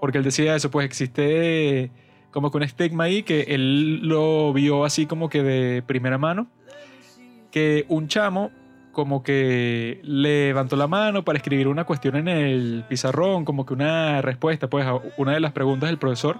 Porque 0.00 0.18
él 0.18 0.24
decía 0.24 0.56
eso, 0.56 0.70
pues 0.70 0.86
existe 0.86 1.90
como 2.30 2.50
que 2.50 2.56
un 2.56 2.62
estigma 2.64 3.04
ahí 3.04 3.22
que 3.22 3.42
él 3.48 4.00
lo 4.06 4.52
vio 4.52 4.84
así 4.84 5.06
como 5.06 5.28
que 5.28 5.42
de 5.42 5.82
primera 5.82 6.18
mano. 6.18 6.46
Que 7.50 7.84
un 7.88 8.08
chamo 8.08 8.50
como 8.92 9.22
que 9.22 10.00
levantó 10.02 10.74
la 10.76 10.86
mano 10.86 11.22
para 11.22 11.36
escribir 11.36 11.68
una 11.68 11.84
cuestión 11.84 12.16
en 12.16 12.28
el 12.28 12.84
pizarrón, 12.88 13.44
como 13.44 13.66
que 13.66 13.74
una 13.74 14.22
respuesta 14.22 14.68
pues 14.68 14.86
a 14.86 14.98
una 15.18 15.34
de 15.34 15.40
las 15.40 15.52
preguntas 15.52 15.90
del 15.90 15.98
profesor 15.98 16.38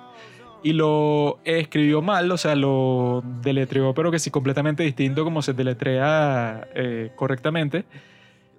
y 0.62 0.72
lo 0.72 1.38
escribió 1.44 2.02
mal, 2.02 2.30
o 2.30 2.36
sea, 2.36 2.54
lo 2.54 3.22
deletreó, 3.42 3.94
pero 3.94 4.10
que 4.10 4.18
sí 4.18 4.30
completamente 4.30 4.82
distinto 4.82 5.24
como 5.24 5.42
se 5.42 5.52
deletrea 5.52 6.66
eh, 6.74 7.12
correctamente. 7.16 7.84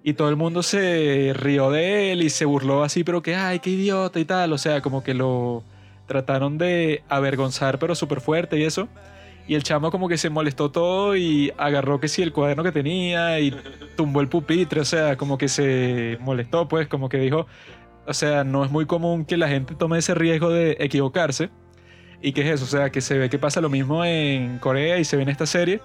Y 0.02 0.14
todo 0.14 0.28
el 0.28 0.36
mundo 0.36 0.62
se 0.62 1.32
rió 1.34 1.70
de 1.70 2.12
él 2.12 2.22
y 2.22 2.30
se 2.30 2.44
burló 2.44 2.82
así, 2.82 3.04
pero 3.04 3.22
que, 3.22 3.34
ay, 3.34 3.58
qué 3.58 3.70
idiota 3.70 4.20
y 4.20 4.24
tal. 4.24 4.52
O 4.52 4.58
sea, 4.58 4.80
como 4.80 5.02
que 5.02 5.12
lo 5.12 5.64
trataron 6.06 6.56
de 6.58 7.02
avergonzar, 7.08 7.78
pero 7.78 7.94
súper 7.94 8.20
fuerte 8.20 8.58
y 8.58 8.64
eso. 8.64 8.88
Y 9.46 9.54
el 9.54 9.62
chamo 9.62 9.90
como 9.90 10.08
que 10.08 10.18
se 10.18 10.30
molestó 10.30 10.70
todo 10.70 11.16
y 11.16 11.52
agarró 11.56 12.00
que 12.00 12.08
sí 12.08 12.22
el 12.22 12.32
cuaderno 12.32 12.62
que 12.62 12.72
tenía 12.72 13.40
y 13.40 13.54
tumbó 13.96 14.20
el 14.20 14.28
pupitre, 14.28 14.80
o 14.80 14.84
sea, 14.84 15.16
como 15.16 15.38
que 15.38 15.48
se 15.48 16.18
molestó, 16.20 16.68
pues, 16.68 16.86
como 16.86 17.08
que 17.08 17.18
dijo, 17.18 17.46
o 18.06 18.14
sea, 18.14 18.44
no 18.44 18.64
es 18.64 18.70
muy 18.70 18.86
común 18.86 19.24
que 19.24 19.36
la 19.36 19.48
gente 19.48 19.74
tome 19.74 19.98
ese 19.98 20.14
riesgo 20.14 20.50
de 20.50 20.76
equivocarse. 20.80 21.50
¿Y 22.20 22.32
qué 22.32 22.42
es 22.42 22.60
eso? 22.60 22.64
O 22.64 22.68
sea, 22.68 22.90
que 22.90 23.00
se 23.00 23.16
ve 23.16 23.30
que 23.30 23.38
pasa 23.38 23.60
lo 23.60 23.68
mismo 23.68 24.04
en 24.04 24.58
Corea 24.58 24.98
y 24.98 25.04
se 25.04 25.16
ve 25.16 25.22
en 25.22 25.28
esta 25.28 25.46
serie. 25.46 25.80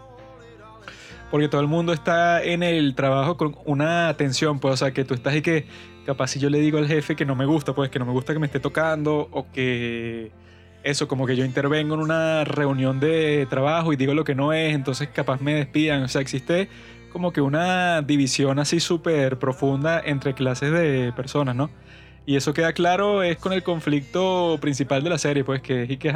Porque 1.29 1.47
todo 1.47 1.61
el 1.61 1.67
mundo 1.67 1.93
está 1.93 2.43
en 2.43 2.63
el 2.63 2.95
trabajo 2.95 3.37
con 3.37 3.55
una 3.65 4.15
tensión, 4.17 4.59
pues, 4.59 4.75
o 4.75 4.77
sea, 4.77 4.91
que 4.91 5.03
tú 5.03 5.13
estás 5.13 5.35
y 5.35 5.41
que 5.41 5.65
capaz 6.05 6.27
si 6.27 6.39
yo 6.39 6.49
le 6.49 6.59
digo 6.59 6.77
al 6.77 6.87
jefe 6.87 7.15
que 7.15 7.25
no 7.25 7.35
me 7.35 7.45
gusta, 7.45 7.73
pues, 7.73 7.89
que 7.89 7.99
no 7.99 8.05
me 8.05 8.11
gusta 8.11 8.33
que 8.33 8.39
me 8.39 8.45
esté 8.45 8.59
tocando 8.59 9.29
o 9.31 9.47
que 9.51 10.31
eso, 10.83 11.07
como 11.07 11.25
que 11.25 11.35
yo 11.35 11.45
intervengo 11.45 11.95
en 11.95 12.01
una 12.01 12.43
reunión 12.43 12.99
de 12.99 13.47
trabajo 13.49 13.93
y 13.93 13.95
digo 13.95 14.13
lo 14.13 14.23
que 14.23 14.35
no 14.35 14.53
es, 14.53 14.75
entonces 14.75 15.09
capaz 15.09 15.41
me 15.41 15.55
despidan. 15.55 16.03
O 16.03 16.07
sea, 16.07 16.21
existe 16.21 16.67
como 17.11 17.31
que 17.31 17.41
una 17.41 18.01
división 18.01 18.59
así 18.59 18.79
súper 18.79 19.39
profunda 19.39 20.01
entre 20.03 20.33
clases 20.33 20.71
de 20.71 21.13
personas, 21.15 21.55
¿no? 21.55 21.69
Y 22.25 22.35
eso 22.37 22.53
queda 22.53 22.73
claro 22.73 23.21
es 23.21 23.37
con 23.37 23.53
el 23.53 23.63
conflicto 23.63 24.57
principal 24.61 25.03
de 25.03 25.09
la 25.09 25.17
serie, 25.17 25.43
pues 25.43 25.61
que 25.61 25.83
es 25.83 25.97
que 25.97 26.13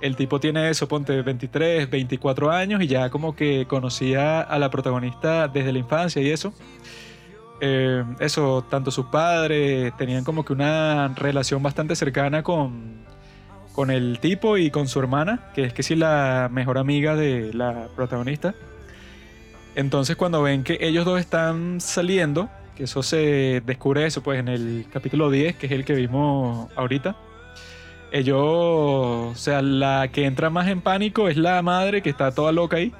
el 0.00 0.16
tipo 0.16 0.40
tiene 0.40 0.70
eso, 0.70 0.88
ponte 0.88 1.22
23, 1.22 1.88
24 1.90 2.50
años 2.50 2.82
y 2.82 2.86
ya 2.86 3.10
como 3.10 3.36
que 3.36 3.66
conocía 3.66 4.40
a 4.40 4.58
la 4.58 4.70
protagonista 4.70 5.48
desde 5.48 5.72
la 5.72 5.78
infancia 5.78 6.22
y 6.22 6.30
eso. 6.30 6.54
Eh, 7.60 8.04
eso, 8.20 8.64
tanto 8.68 8.90
sus 8.90 9.06
padres 9.06 9.96
tenían 9.96 10.24
como 10.24 10.44
que 10.44 10.52
una 10.52 11.08
relación 11.08 11.62
bastante 11.62 11.94
cercana 11.94 12.42
con, 12.42 13.04
con 13.72 13.90
el 13.90 14.18
tipo 14.20 14.56
y 14.56 14.70
con 14.70 14.88
su 14.88 14.98
hermana, 14.98 15.50
que 15.54 15.64
es 15.64 15.72
que 15.72 15.82
sí 15.82 15.94
la 15.94 16.48
mejor 16.50 16.78
amiga 16.78 17.16
de 17.16 17.52
la 17.52 17.88
protagonista. 17.94 18.54
Entonces 19.74 20.16
cuando 20.16 20.42
ven 20.42 20.64
que 20.64 20.78
ellos 20.80 21.04
dos 21.04 21.20
están 21.20 21.80
saliendo, 21.80 22.48
que 22.74 22.84
eso 22.84 23.02
se 23.02 23.62
descubre 23.64 24.06
eso 24.06 24.22
pues 24.22 24.40
en 24.40 24.48
el 24.48 24.86
capítulo 24.92 25.30
10, 25.30 25.56
que 25.56 25.66
es 25.66 25.72
el 25.72 25.84
que 25.84 25.94
vimos 25.94 26.68
ahorita. 26.76 27.16
Ellos, 28.12 28.38
o 28.38 29.32
sea, 29.34 29.60
la 29.62 30.08
que 30.12 30.24
entra 30.24 30.50
más 30.50 30.68
en 30.68 30.80
pánico 30.80 31.28
es 31.28 31.36
la 31.36 31.60
madre 31.62 32.02
que 32.02 32.10
está 32.10 32.30
toda 32.32 32.52
loca 32.52 32.76
ahí. 32.76 32.92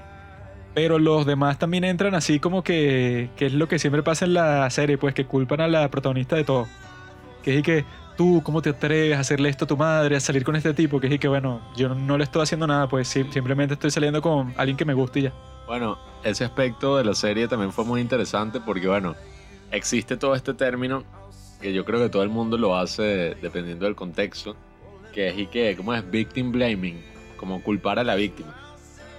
Pero 0.75 0.99
los 0.99 1.25
demás 1.25 1.59
también 1.59 1.85
entran 1.85 2.17
así 2.17 2.41
como 2.41 2.65
que, 2.65 3.31
que 3.37 3.47
es 3.47 3.53
lo 3.53 3.69
que 3.69 3.79
siempre 3.79 4.03
pasa 4.03 4.25
en 4.25 4.35
la 4.35 4.69
serie, 4.71 4.99
pues 4.99 5.15
que 5.15 5.25
culpan 5.25 5.61
a 5.61 5.69
la 5.69 5.89
protagonista 5.89 6.35
de 6.35 6.43
todo. 6.43 6.67
Que 7.45 7.59
es 7.59 7.63
que 7.63 7.85
tú, 8.17 8.43
¿cómo 8.45 8.61
te 8.61 8.71
atreves 8.71 9.17
a 9.17 9.21
hacerle 9.21 9.51
esto 9.51 9.67
a 9.67 9.69
tu 9.69 9.77
madre, 9.77 10.17
a 10.17 10.21
salir 10.21 10.43
con 10.43 10.57
este 10.57 10.75
tipo? 10.75 10.99
Que 11.01 11.15
es 11.15 11.21
que, 11.21 11.29
bueno, 11.29 11.61
yo 11.77 11.95
no, 11.95 12.19
le 12.19 12.25
estoy 12.25 12.43
haciendo 12.43 12.67
nada, 12.67 12.89
pues 12.89 13.07
simplemente 13.07 13.75
estoy 13.75 13.93
saliendo 13.93 14.21
con 14.21 14.53
alguien 14.57 14.77
que 14.77 14.85
me 14.85 14.95
guste 14.95 15.21
y 15.21 15.23
ya. 15.23 15.33
Bueno, 15.69 15.97
ese 16.25 16.45
aspecto 16.45 16.97
de 16.97 17.05
la 17.05 17.15
serie 17.15 17.47
también 17.47 17.73
fue 17.73 17.85
muy 17.85 18.01
interesante 18.01 18.61
porque, 18.61 18.89
bueno, 18.89 19.15
existe 19.75 20.17
todo 20.17 20.35
este 20.35 20.55
término 20.55 21.05
que 21.61 21.73
yo 21.73 21.85
creo 21.85 22.01
que 22.01 22.09
todo 22.09 22.23
el 22.23 22.29
mundo 22.29 22.59
lo 22.59 22.77
hace 22.77 23.37
dependiendo 23.41 23.87
del 23.87 23.95
contexto, 23.95 24.57
que 25.13 25.29
es 25.29 25.39
y 25.39 25.47
que, 25.47 25.77
¿cómo 25.77 25.95
es? 25.95 26.11
Victim 26.11 26.53
blaming, 26.53 27.03
como 27.37 27.63
culpar 27.63 27.99
a 27.99 28.05
la 28.05 28.15
víctima. 28.15 28.55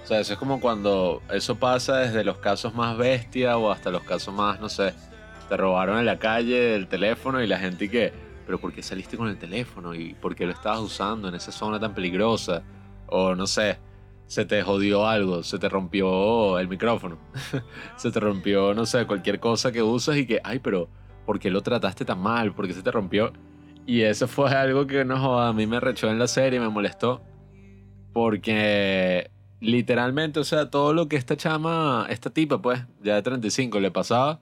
O 0.04 0.06
sea, 0.06 0.20
eso 0.20 0.34
es 0.34 0.38
como 0.38 0.60
cuando 0.60 1.22
eso 1.32 1.56
pasa 1.56 1.96
desde 1.96 2.22
los 2.22 2.38
casos 2.38 2.74
más 2.74 2.96
bestia 2.96 3.58
o 3.58 3.72
hasta 3.72 3.90
los 3.90 4.04
casos 4.04 4.32
más, 4.32 4.60
no 4.60 4.68
sé, 4.68 4.94
te 5.48 5.56
robaron 5.56 5.98
en 5.98 6.06
la 6.06 6.18
calle 6.18 6.76
el 6.76 6.86
teléfono 6.86 7.42
y 7.42 7.46
la 7.46 7.58
gente 7.58 7.86
y 7.86 7.88
que, 7.88 8.12
pero 8.46 8.60
¿por 8.60 8.72
qué 8.72 8.82
saliste 8.82 9.16
con 9.16 9.28
el 9.28 9.38
teléfono? 9.38 9.94
¿Y 9.94 10.14
por 10.14 10.36
qué 10.36 10.46
lo 10.46 10.52
estabas 10.52 10.80
usando 10.80 11.28
en 11.28 11.34
esa 11.34 11.50
zona 11.50 11.80
tan 11.80 11.94
peligrosa? 11.94 12.62
O 13.08 13.34
no 13.34 13.48
sé, 13.48 13.78
se 14.26 14.44
te 14.44 14.62
jodió 14.62 15.06
algo, 15.06 15.42
se 15.42 15.58
te 15.58 15.68
rompió 15.68 16.58
el 16.58 16.68
micrófono, 16.68 17.18
se 17.96 18.10
te 18.10 18.20
rompió, 18.20 18.74
no 18.74 18.86
sé, 18.86 19.06
cualquier 19.06 19.40
cosa 19.40 19.72
que 19.72 19.82
usas 19.82 20.16
y 20.16 20.26
que, 20.26 20.40
ay, 20.42 20.58
pero 20.58 20.88
¿por 21.24 21.38
qué 21.38 21.50
lo 21.50 21.62
trataste 21.62 22.04
tan 22.04 22.20
mal? 22.20 22.52
¿Por 22.54 22.66
qué 22.66 22.74
se 22.74 22.82
te 22.82 22.90
rompió? 22.90 23.32
Y 23.86 24.02
eso 24.02 24.26
fue 24.28 24.50
algo 24.50 24.86
que 24.86 25.04
no, 25.04 25.40
a 25.40 25.52
mí 25.52 25.66
me 25.66 25.80
rechó 25.80 26.10
en 26.10 26.18
la 26.18 26.26
serie, 26.26 26.60
me 26.60 26.68
molestó, 26.68 27.22
porque 28.12 29.30
literalmente, 29.60 30.40
o 30.40 30.44
sea, 30.44 30.70
todo 30.70 30.92
lo 30.92 31.08
que 31.08 31.16
esta 31.16 31.36
chama, 31.36 32.06
esta 32.08 32.30
tipa, 32.30 32.60
pues, 32.60 32.80
ya 33.02 33.14
de 33.14 33.22
35 33.22 33.80
le 33.80 33.90
pasaba, 33.90 34.40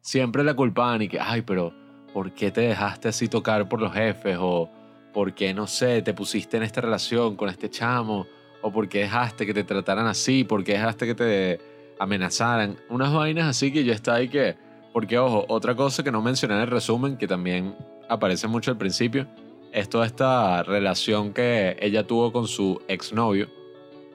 siempre 0.00 0.44
la 0.44 0.54
culpaban 0.54 1.02
y 1.02 1.08
que, 1.08 1.18
ay, 1.18 1.42
pero 1.42 1.72
¿por 2.12 2.32
qué 2.32 2.50
te 2.50 2.62
dejaste 2.62 3.08
así 3.08 3.28
tocar 3.28 3.68
por 3.68 3.80
los 3.80 3.92
jefes? 3.92 4.36
O 4.38 4.70
¿por 5.14 5.32
qué, 5.34 5.54
no 5.54 5.66
sé, 5.66 6.02
te 6.02 6.12
pusiste 6.12 6.56
en 6.56 6.64
esta 6.64 6.80
relación 6.80 7.36
con 7.36 7.48
este 7.48 7.70
chamo? 7.70 8.26
O 8.64 8.72
por 8.72 8.88
qué 8.88 9.00
dejaste 9.00 9.44
que 9.44 9.52
te 9.52 9.62
trataran 9.62 10.06
así, 10.06 10.42
por 10.42 10.64
qué 10.64 10.72
dejaste 10.72 11.04
que 11.04 11.14
te 11.14 11.60
amenazaran. 11.98 12.78
Unas 12.88 13.12
vainas 13.12 13.46
así 13.46 13.70
que 13.70 13.84
yo 13.84 13.92
estaba 13.92 14.16
ahí 14.16 14.28
que... 14.28 14.56
Porque, 14.94 15.18
ojo, 15.18 15.44
otra 15.48 15.74
cosa 15.74 16.02
que 16.02 16.10
no 16.10 16.22
mencioné 16.22 16.54
en 16.54 16.60
el 16.62 16.68
resumen, 16.68 17.18
que 17.18 17.26
también 17.26 17.76
aparece 18.08 18.48
mucho 18.48 18.70
al 18.70 18.78
principio, 18.78 19.26
es 19.70 19.90
toda 19.90 20.06
esta 20.06 20.62
relación 20.62 21.34
que 21.34 21.76
ella 21.78 22.06
tuvo 22.06 22.32
con 22.32 22.46
su 22.46 22.80
exnovio, 22.88 23.48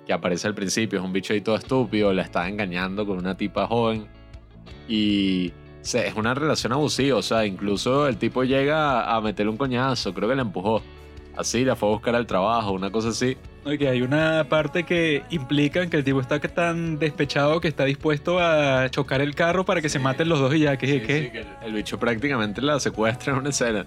que 0.08 0.14
aparece 0.14 0.48
al 0.48 0.56
principio, 0.56 0.98
es 0.98 1.06
un 1.06 1.14
bicho 1.14 1.34
ahí 1.34 1.42
todo 1.42 1.56
estúpido, 1.56 2.12
la 2.12 2.24
está 2.24 2.50
engañando 2.50 3.06
con 3.06 3.20
una 3.20 3.38
tipa 3.38 3.68
joven. 3.68 4.08
Y 4.88 5.54
es 5.84 6.16
una 6.16 6.34
relación 6.34 6.74
abusiva, 6.74 7.20
o 7.20 7.22
sea, 7.22 7.46
incluso 7.46 8.08
el 8.08 8.18
tipo 8.18 8.44
llega 8.44 9.16
a 9.16 9.22
meterle 9.22 9.52
un 9.52 9.58
coñazo, 9.58 10.12
creo 10.12 10.28
que 10.28 10.36
la 10.36 10.42
empujó. 10.42 10.82
Así, 11.40 11.64
la 11.64 11.78
fue 11.78 11.88
a 11.88 11.92
buscar 11.94 12.16
al 12.16 12.28
trabajo, 12.28 12.74
una 12.74 12.92
cosa 12.92 13.10
así. 13.10 13.38
que 13.64 13.88
hay 13.88 14.02
una 14.02 14.50
parte 14.50 14.84
que 14.84 15.24
implica 15.30 15.90
que 15.90 15.96
el 15.96 16.04
tipo 16.04 16.20
está 16.20 16.38
tan 16.38 17.00
despechado 17.00 17.62
que 17.62 17.70
está 17.70 17.86
dispuesto 17.86 18.40
a 18.42 18.90
chocar 18.90 19.22
el 19.22 19.34
carro 19.36 19.64
para 19.64 19.82
que 19.82 19.88
se 19.88 20.00
maten 20.00 20.28
los 20.28 20.40
dos 20.40 20.54
y 20.54 20.60
ya, 20.60 20.76
que, 20.76 21.02
que 21.02 21.46
el, 21.64 21.72
bicho 21.72 21.98
prácticamente 21.98 22.62
la 22.62 22.78
secuestra 22.82 23.32
en 23.32 23.40
una 23.40 23.52
escena. 23.52 23.86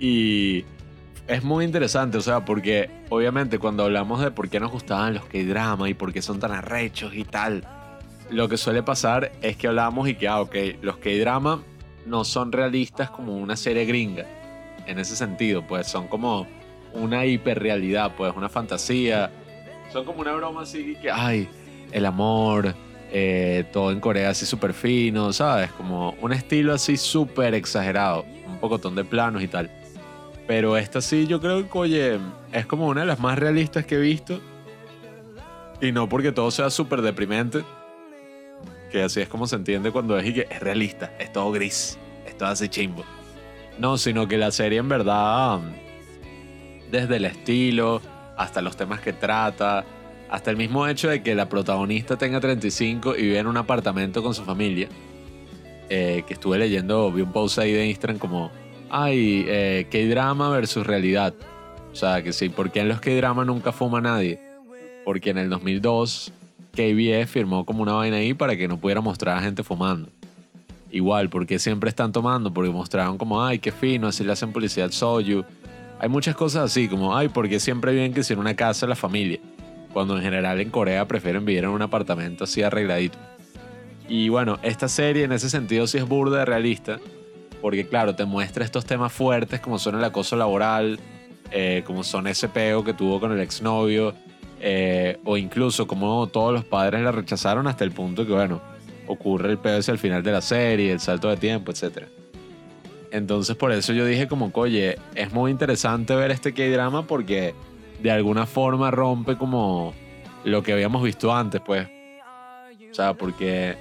Y 0.00 0.64
es 1.28 1.44
muy 1.44 1.66
interesante, 1.66 2.16
o 2.16 2.22
sea, 2.22 2.46
porque 2.46 2.88
obviamente 3.10 3.58
cuando 3.58 3.84
hablamos 3.84 4.22
de 4.22 4.30
por 4.30 4.48
qué 4.48 4.58
nos 4.58 4.72
gustaban 4.72 5.12
los 5.12 5.26
K-drama 5.26 5.90
y 5.90 5.92
por 5.92 6.14
qué 6.14 6.22
son 6.22 6.40
tan 6.40 6.52
arrechos 6.52 7.14
y 7.14 7.24
tal, 7.24 7.62
lo 8.30 8.48
que 8.48 8.56
suele 8.56 8.82
pasar 8.82 9.32
es 9.42 9.58
que 9.58 9.68
hablamos 9.68 10.08
y 10.08 10.14
que, 10.14 10.28
ah, 10.28 10.40
ok, 10.40 10.56
los 10.80 10.96
K-drama 10.96 11.62
no 12.06 12.24
son 12.24 12.52
realistas 12.52 13.10
como 13.10 13.36
una 13.36 13.54
serie 13.54 13.84
gringa. 13.84 14.24
En 14.86 14.98
ese 14.98 15.14
sentido, 15.14 15.66
pues 15.66 15.88
son 15.88 16.08
como 16.08 16.46
una 17.00 17.24
hiperrealidad, 17.24 18.14
pues 18.16 18.34
una 18.36 18.48
fantasía. 18.48 19.30
Son 19.92 20.04
como 20.04 20.20
una 20.20 20.32
broma 20.32 20.62
así 20.62 20.96
que, 21.00 21.10
ay, 21.10 21.48
el 21.92 22.06
amor, 22.06 22.74
eh, 23.12 23.64
todo 23.72 23.92
en 23.92 24.00
Corea 24.00 24.30
así 24.30 24.46
súper 24.46 24.74
fino, 24.74 25.32
¿sabes? 25.32 25.70
Como 25.72 26.10
un 26.20 26.32
estilo 26.32 26.74
así 26.74 26.96
súper 26.96 27.54
exagerado, 27.54 28.24
un 28.46 28.58
pocotón 28.58 28.94
de 28.94 29.04
planos 29.04 29.42
y 29.42 29.48
tal. 29.48 29.70
Pero 30.46 30.76
esta 30.76 31.00
sí 31.00 31.26
yo 31.26 31.40
creo 31.40 31.68
que, 31.68 31.78
oye, 31.78 32.18
es 32.52 32.66
como 32.66 32.86
una 32.86 33.02
de 33.02 33.06
las 33.06 33.20
más 33.20 33.38
realistas 33.38 33.84
que 33.86 33.96
he 33.96 34.00
visto. 34.00 34.40
Y 35.80 35.92
no 35.92 36.08
porque 36.08 36.32
todo 36.32 36.50
sea 36.50 36.70
súper 36.70 37.02
deprimente, 37.02 37.62
que 38.90 39.02
así 39.02 39.20
es 39.20 39.28
como 39.28 39.46
se 39.46 39.56
entiende 39.56 39.90
cuando 39.90 40.16
es 40.18 40.26
y 40.26 40.32
que 40.32 40.46
es 40.48 40.60
realista, 40.60 41.12
es 41.18 41.32
todo 41.32 41.52
gris, 41.52 41.98
es 42.26 42.36
todo 42.38 42.48
así 42.48 42.68
chimbo. 42.68 43.04
No, 43.78 43.98
sino 43.98 44.26
que 44.26 44.38
la 44.38 44.50
serie 44.50 44.78
en 44.78 44.88
verdad 44.88 45.60
desde 46.90 47.16
el 47.16 47.24
estilo, 47.24 48.00
hasta 48.36 48.60
los 48.62 48.76
temas 48.76 49.00
que 49.00 49.12
trata, 49.12 49.84
hasta 50.30 50.50
el 50.50 50.56
mismo 50.56 50.86
hecho 50.86 51.08
de 51.08 51.22
que 51.22 51.34
la 51.34 51.48
protagonista 51.48 52.16
tenga 52.16 52.40
35 52.40 53.16
y 53.16 53.22
vive 53.22 53.38
en 53.38 53.46
un 53.46 53.56
apartamento 53.56 54.22
con 54.22 54.34
su 54.34 54.44
familia. 54.44 54.88
Eh, 55.88 56.24
que 56.26 56.34
estuve 56.34 56.58
leyendo, 56.58 57.12
vi 57.12 57.22
un 57.22 57.32
post 57.32 57.58
ahí 57.60 57.72
de 57.72 57.86
Instagram 57.86 58.18
como, 58.18 58.50
ay, 58.90 59.44
eh, 59.46 59.86
K-drama 59.90 60.50
versus 60.50 60.86
realidad. 60.86 61.32
O 61.92 61.94
sea, 61.94 62.22
que 62.22 62.32
sí, 62.32 62.48
¿por 62.48 62.72
qué 62.72 62.80
en 62.80 62.88
los 62.88 63.00
K-drama 63.00 63.44
nunca 63.44 63.72
fuma 63.72 64.00
nadie? 64.00 64.40
Porque 65.04 65.30
en 65.30 65.38
el 65.38 65.48
2002 65.48 66.32
KBS 66.72 67.30
firmó 67.30 67.64
como 67.64 67.82
una 67.82 67.92
vaina 67.92 68.16
ahí 68.16 68.34
para 68.34 68.56
que 68.56 68.68
no 68.68 68.78
pudiera 68.78 69.00
mostrar 69.00 69.38
a 69.38 69.40
gente 69.40 69.62
fumando. 69.62 70.10
Igual, 70.90 71.28
porque 71.30 71.58
siempre 71.58 71.88
están 71.88 72.12
tomando, 72.12 72.52
porque 72.52 72.70
mostraron 72.70 73.16
como, 73.16 73.42
ay, 73.42 73.58
qué 73.58 73.72
fino, 73.72 74.08
así 74.08 74.24
le 74.24 74.32
hacen 74.32 74.52
publicidad 74.52 74.90
Soju. 74.90 75.44
Hay 75.98 76.08
muchas 76.08 76.36
cosas 76.36 76.64
así, 76.64 76.88
como, 76.88 77.16
ay, 77.16 77.28
porque 77.28 77.58
siempre 77.58 77.92
viven 77.92 78.12
que 78.12 78.22
si 78.22 78.34
en 78.34 78.38
una 78.38 78.54
casa 78.54 78.86
la 78.86 78.96
familia. 78.96 79.40
Cuando 79.92 80.16
en 80.16 80.22
general 80.22 80.60
en 80.60 80.70
Corea 80.70 81.08
prefieren 81.08 81.44
vivir 81.44 81.64
en 81.64 81.70
un 81.70 81.80
apartamento 81.80 82.44
así 82.44 82.62
arregladito. 82.62 83.18
Y 84.08 84.28
bueno, 84.28 84.58
esta 84.62 84.88
serie 84.88 85.24
en 85.24 85.32
ese 85.32 85.48
sentido 85.48 85.86
sí 85.86 85.98
es 85.98 86.06
burda 86.06 86.40
de 86.40 86.44
realista, 86.44 87.00
porque 87.62 87.88
claro, 87.88 88.14
te 88.14 88.24
muestra 88.24 88.64
estos 88.64 88.84
temas 88.84 89.12
fuertes 89.12 89.60
como 89.60 89.78
son 89.78 89.96
el 89.96 90.04
acoso 90.04 90.36
laboral, 90.36 91.00
eh, 91.50 91.82
como 91.86 92.04
son 92.04 92.26
ese 92.26 92.48
peo 92.48 92.84
que 92.84 92.92
tuvo 92.92 93.18
con 93.18 93.32
el 93.32 93.40
exnovio, 93.40 94.14
eh, 94.60 95.18
o 95.24 95.36
incluso 95.36 95.86
como 95.86 96.26
todos 96.28 96.52
los 96.52 96.64
padres 96.64 97.02
la 97.02 97.12
rechazaron 97.12 97.66
hasta 97.66 97.84
el 97.84 97.92
punto 97.92 98.26
que, 98.26 98.32
bueno, 98.32 98.60
ocurre 99.06 99.50
el 99.50 99.58
pedo 99.58 99.78
hacia 99.78 99.92
el 99.92 99.98
final 99.98 100.22
de 100.22 100.32
la 100.32 100.40
serie, 100.42 100.92
el 100.92 101.00
salto 101.00 101.28
de 101.28 101.36
tiempo, 101.36 101.72
etc. 101.72 102.04
Entonces 103.10 103.56
por 103.56 103.72
eso 103.72 103.92
yo 103.92 104.04
dije 104.04 104.28
como, 104.28 104.50
oye, 104.54 104.98
es 105.14 105.32
muy 105.32 105.50
interesante 105.50 106.14
ver 106.14 106.30
este 106.30 106.52
K-drama 106.52 107.06
porque 107.06 107.54
de 108.02 108.10
alguna 108.10 108.46
forma 108.46 108.90
rompe 108.90 109.36
como 109.36 109.94
lo 110.44 110.62
que 110.62 110.72
habíamos 110.72 111.02
visto 111.02 111.34
antes, 111.34 111.60
pues. 111.60 111.88
O 112.90 112.94
sea, 112.94 113.14
porque 113.14 113.76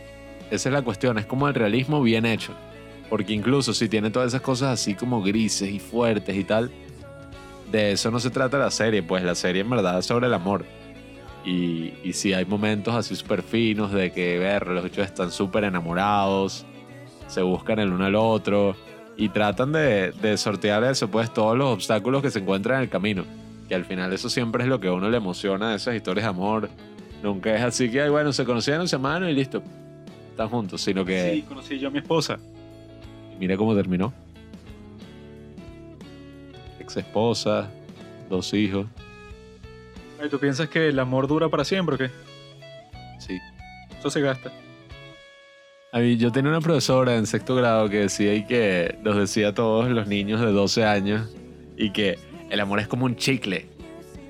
esa 0.52 0.70
es 0.70 0.74
la 0.74 0.82
cuestión, 0.82 1.18
es 1.18 1.26
como 1.26 1.48
el 1.48 1.54
realismo 1.54 2.02
bien 2.02 2.26
hecho. 2.26 2.54
Porque 3.10 3.34
incluso 3.34 3.74
si 3.74 3.88
tiene 3.88 4.10
todas 4.10 4.30
esas 4.30 4.42
cosas 4.42 4.80
así 4.80 4.96
como 4.96 5.22
grises 5.22 5.70
y 5.70 5.80
fuertes 5.80 6.36
y 6.36 6.44
tal, 6.44 6.72
de 7.72 7.92
eso 7.92 8.12
no 8.12 8.20
se 8.20 8.30
trata 8.30 8.58
la 8.58 8.72
serie, 8.72 9.04
pues 9.04 9.24
la 9.24 9.36
serie 9.36 9.62
en 9.62 9.70
verdad 9.70 10.00
es 10.00 10.06
sobre 10.06 10.28
el 10.28 10.34
amor. 10.34 10.66
Y, 11.46 11.94
y 12.04 12.14
si 12.14 12.34
hay 12.34 12.46
momentos 12.46 12.96
así 12.96 13.16
súper 13.16 13.44
finos 13.44 13.92
de 13.92 14.12
que 14.12 14.40
ver, 14.40 14.68
los 14.68 14.84
hechos 14.86 15.06
están 15.06 15.32
súper 15.32 15.66
enamorados, 15.66 16.66
se 17.28 17.44
buscan 17.44 17.80
el 17.80 17.94
uno 17.94 18.06
al 18.06 18.16
otro 18.16 18.76
y 19.17 19.30
tratan 19.30 19.71
de, 19.71 20.12
de 20.12 20.38
sortear 20.38 20.84
eso, 20.84 21.10
pues 21.10 21.34
todos 21.34 21.58
los 21.58 21.67
obstáculos 21.73 22.21
que 22.21 22.32
se 22.32 22.39
encuentran 22.39 22.78
en 22.78 22.84
el 22.84 22.89
camino. 22.89 23.23
Que 23.69 23.75
al 23.75 23.86
final 23.86 24.12
eso 24.13 24.30
siempre 24.30 24.63
es 24.63 24.69
lo 24.69 24.80
que 24.80 24.88
a 24.89 24.93
uno 24.93 25.10
le 25.10 25.17
emociona 25.17 25.71
de 25.71 25.78
esas 25.78 25.95
historias 25.95 26.25
de 26.25 26.30
amor. 26.30 26.69
Nunca 27.23 27.56
es 27.56 27.62
así 27.62 27.89
que, 27.89 28.01
ay, 28.01 28.10
bueno, 28.10 28.32
se 28.34 28.45
conocieron, 28.45 28.88
se 28.88 28.95
amaron 28.97 29.30
y 29.30 29.34
listo. 29.34 29.63
Están 30.32 30.49
juntos, 30.49 30.82
sino 30.82 31.04
que 31.06 31.32
Sí, 31.36 31.41
conocí 31.43 31.80
yo 31.80 31.88
a 31.88 31.91
mi 31.91 31.99
esposa. 31.99 32.38
mira 33.39 33.56
cómo 33.58 33.73
terminó. 33.73 34.13
Ex 36.80 36.97
esposa, 36.97 37.69
dos 38.30 38.54
hijos, 38.54 38.86
¿Tú 40.32 40.39
piensas 40.39 40.69
que 40.69 40.88
el 40.88 40.97
amor 40.97 41.28
dura 41.28 41.49
para 41.49 41.63
siempre 41.63 41.95
o 41.95 41.97
qué? 41.99 42.10
sí. 43.19 43.38
Eso 43.99 44.10
se 44.10 44.21
gasta. 44.21 44.51
A 45.96 46.00
mí, 46.00 46.18
yo 46.18 46.30
tenía 46.30 46.52
una 46.52 46.60
profesora 46.60 47.16
en 47.16 47.26
sexto 47.26 47.56
grado 47.56 47.88
que 47.88 48.00
decía 48.00 48.34
y 48.34 48.46
que 48.46 48.98
nos 49.02 49.16
decía 49.16 49.48
a 49.48 49.54
todos 49.54 49.90
los 49.90 50.08
niños 50.08 50.42
de 50.42 50.52
12 50.52 50.84
años 50.84 51.34
y 51.78 51.92
que 51.92 52.20
el 52.50 52.60
amor 52.60 52.82
es 52.82 52.88
como 52.90 53.06
un 53.06 53.16
chicle 53.16 53.70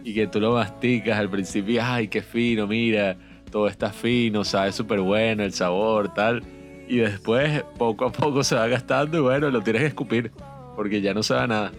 y 0.03 0.13
que 0.13 0.27
tú 0.27 0.39
lo 0.39 0.53
masticas 0.53 1.17
al 1.17 1.27
principio 1.27 1.73
y 1.73 1.77
ay, 1.79 2.07
qué 2.07 2.21
fino, 2.21 2.67
mira, 2.67 3.17
todo 3.49 3.67
está 3.67 3.89
fino, 3.89 4.43
sabe 4.43 4.73
súper 4.73 4.99
bueno 4.99 5.43
el 5.43 5.53
sabor, 5.53 6.13
tal. 6.13 6.43
Y 6.87 6.97
después, 6.97 7.63
poco 7.79 8.05
a 8.05 8.11
poco 8.11 8.43
se 8.43 8.53
va 8.53 8.67
gastando 8.67 9.17
y 9.17 9.21
bueno, 9.21 9.49
lo 9.49 9.63
tienes 9.63 9.81
que 9.81 9.87
escupir 9.87 10.31
porque 10.75 11.01
ya 11.01 11.15
no 11.15 11.23
sabe 11.23 11.47
nada. 11.47 11.71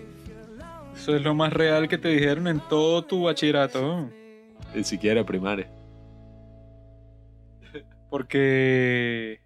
Eso 0.96 1.14
es 1.14 1.22
lo 1.22 1.32
más 1.32 1.52
real 1.52 1.86
que 1.86 1.96
te 1.96 2.08
dijeron 2.08 2.48
en 2.48 2.58
todo 2.58 3.04
tu 3.04 3.22
bachillerato. 3.22 4.10
Ni 4.74 4.82
siquiera 4.82 5.24
primaria. 5.24 5.70
Porque... 8.10 9.45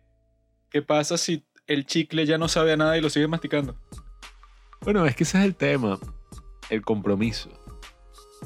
¿Qué 0.71 0.83
pasa 0.83 1.19
si 1.19 1.45
el 1.67 1.85
chicle 1.85 2.27
ya 2.27 2.39
no 2.39 2.47
sabe 2.47 2.73
a 2.73 2.77
nada 2.77 2.97
y 2.97 3.01
lo 3.01 3.11
sigue 3.11 3.27
masticando? 3.27 3.75
Bueno, 4.83 5.05
es 5.05 5.17
que 5.17 5.25
ese 5.25 5.39
es 5.39 5.45
el 5.45 5.57
tema, 5.57 5.99
el 6.71 6.83
compromiso. 6.83 7.51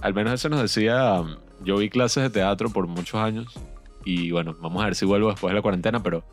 Al 0.01 0.15
menos 0.15 0.33
eso 0.33 0.49
nos 0.49 0.63
decía, 0.63 1.21
um, 1.21 1.37
yo 1.63 1.77
vi 1.77 1.91
clases 1.91 2.23
de 2.23 2.31
teatro 2.31 2.71
por 2.71 2.87
muchos 2.87 3.21
años 3.21 3.53
y 4.07 4.31
bueno, 4.31 4.57
vamos 4.61 4.83
a 4.83 4.87
ver 4.87 4.95
si 4.95 5.05
vuelvo 5.05 5.29
después 5.29 5.51
de 5.51 5.57
la 5.57 5.63
cuarentena, 5.63 6.03
pero 6.03 6.25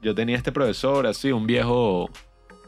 yo 0.00 0.14
tenía 0.14 0.36
este 0.36 0.52
profesor 0.52 1.06
así, 1.08 1.32
un 1.32 1.46
viejo, 1.46 2.08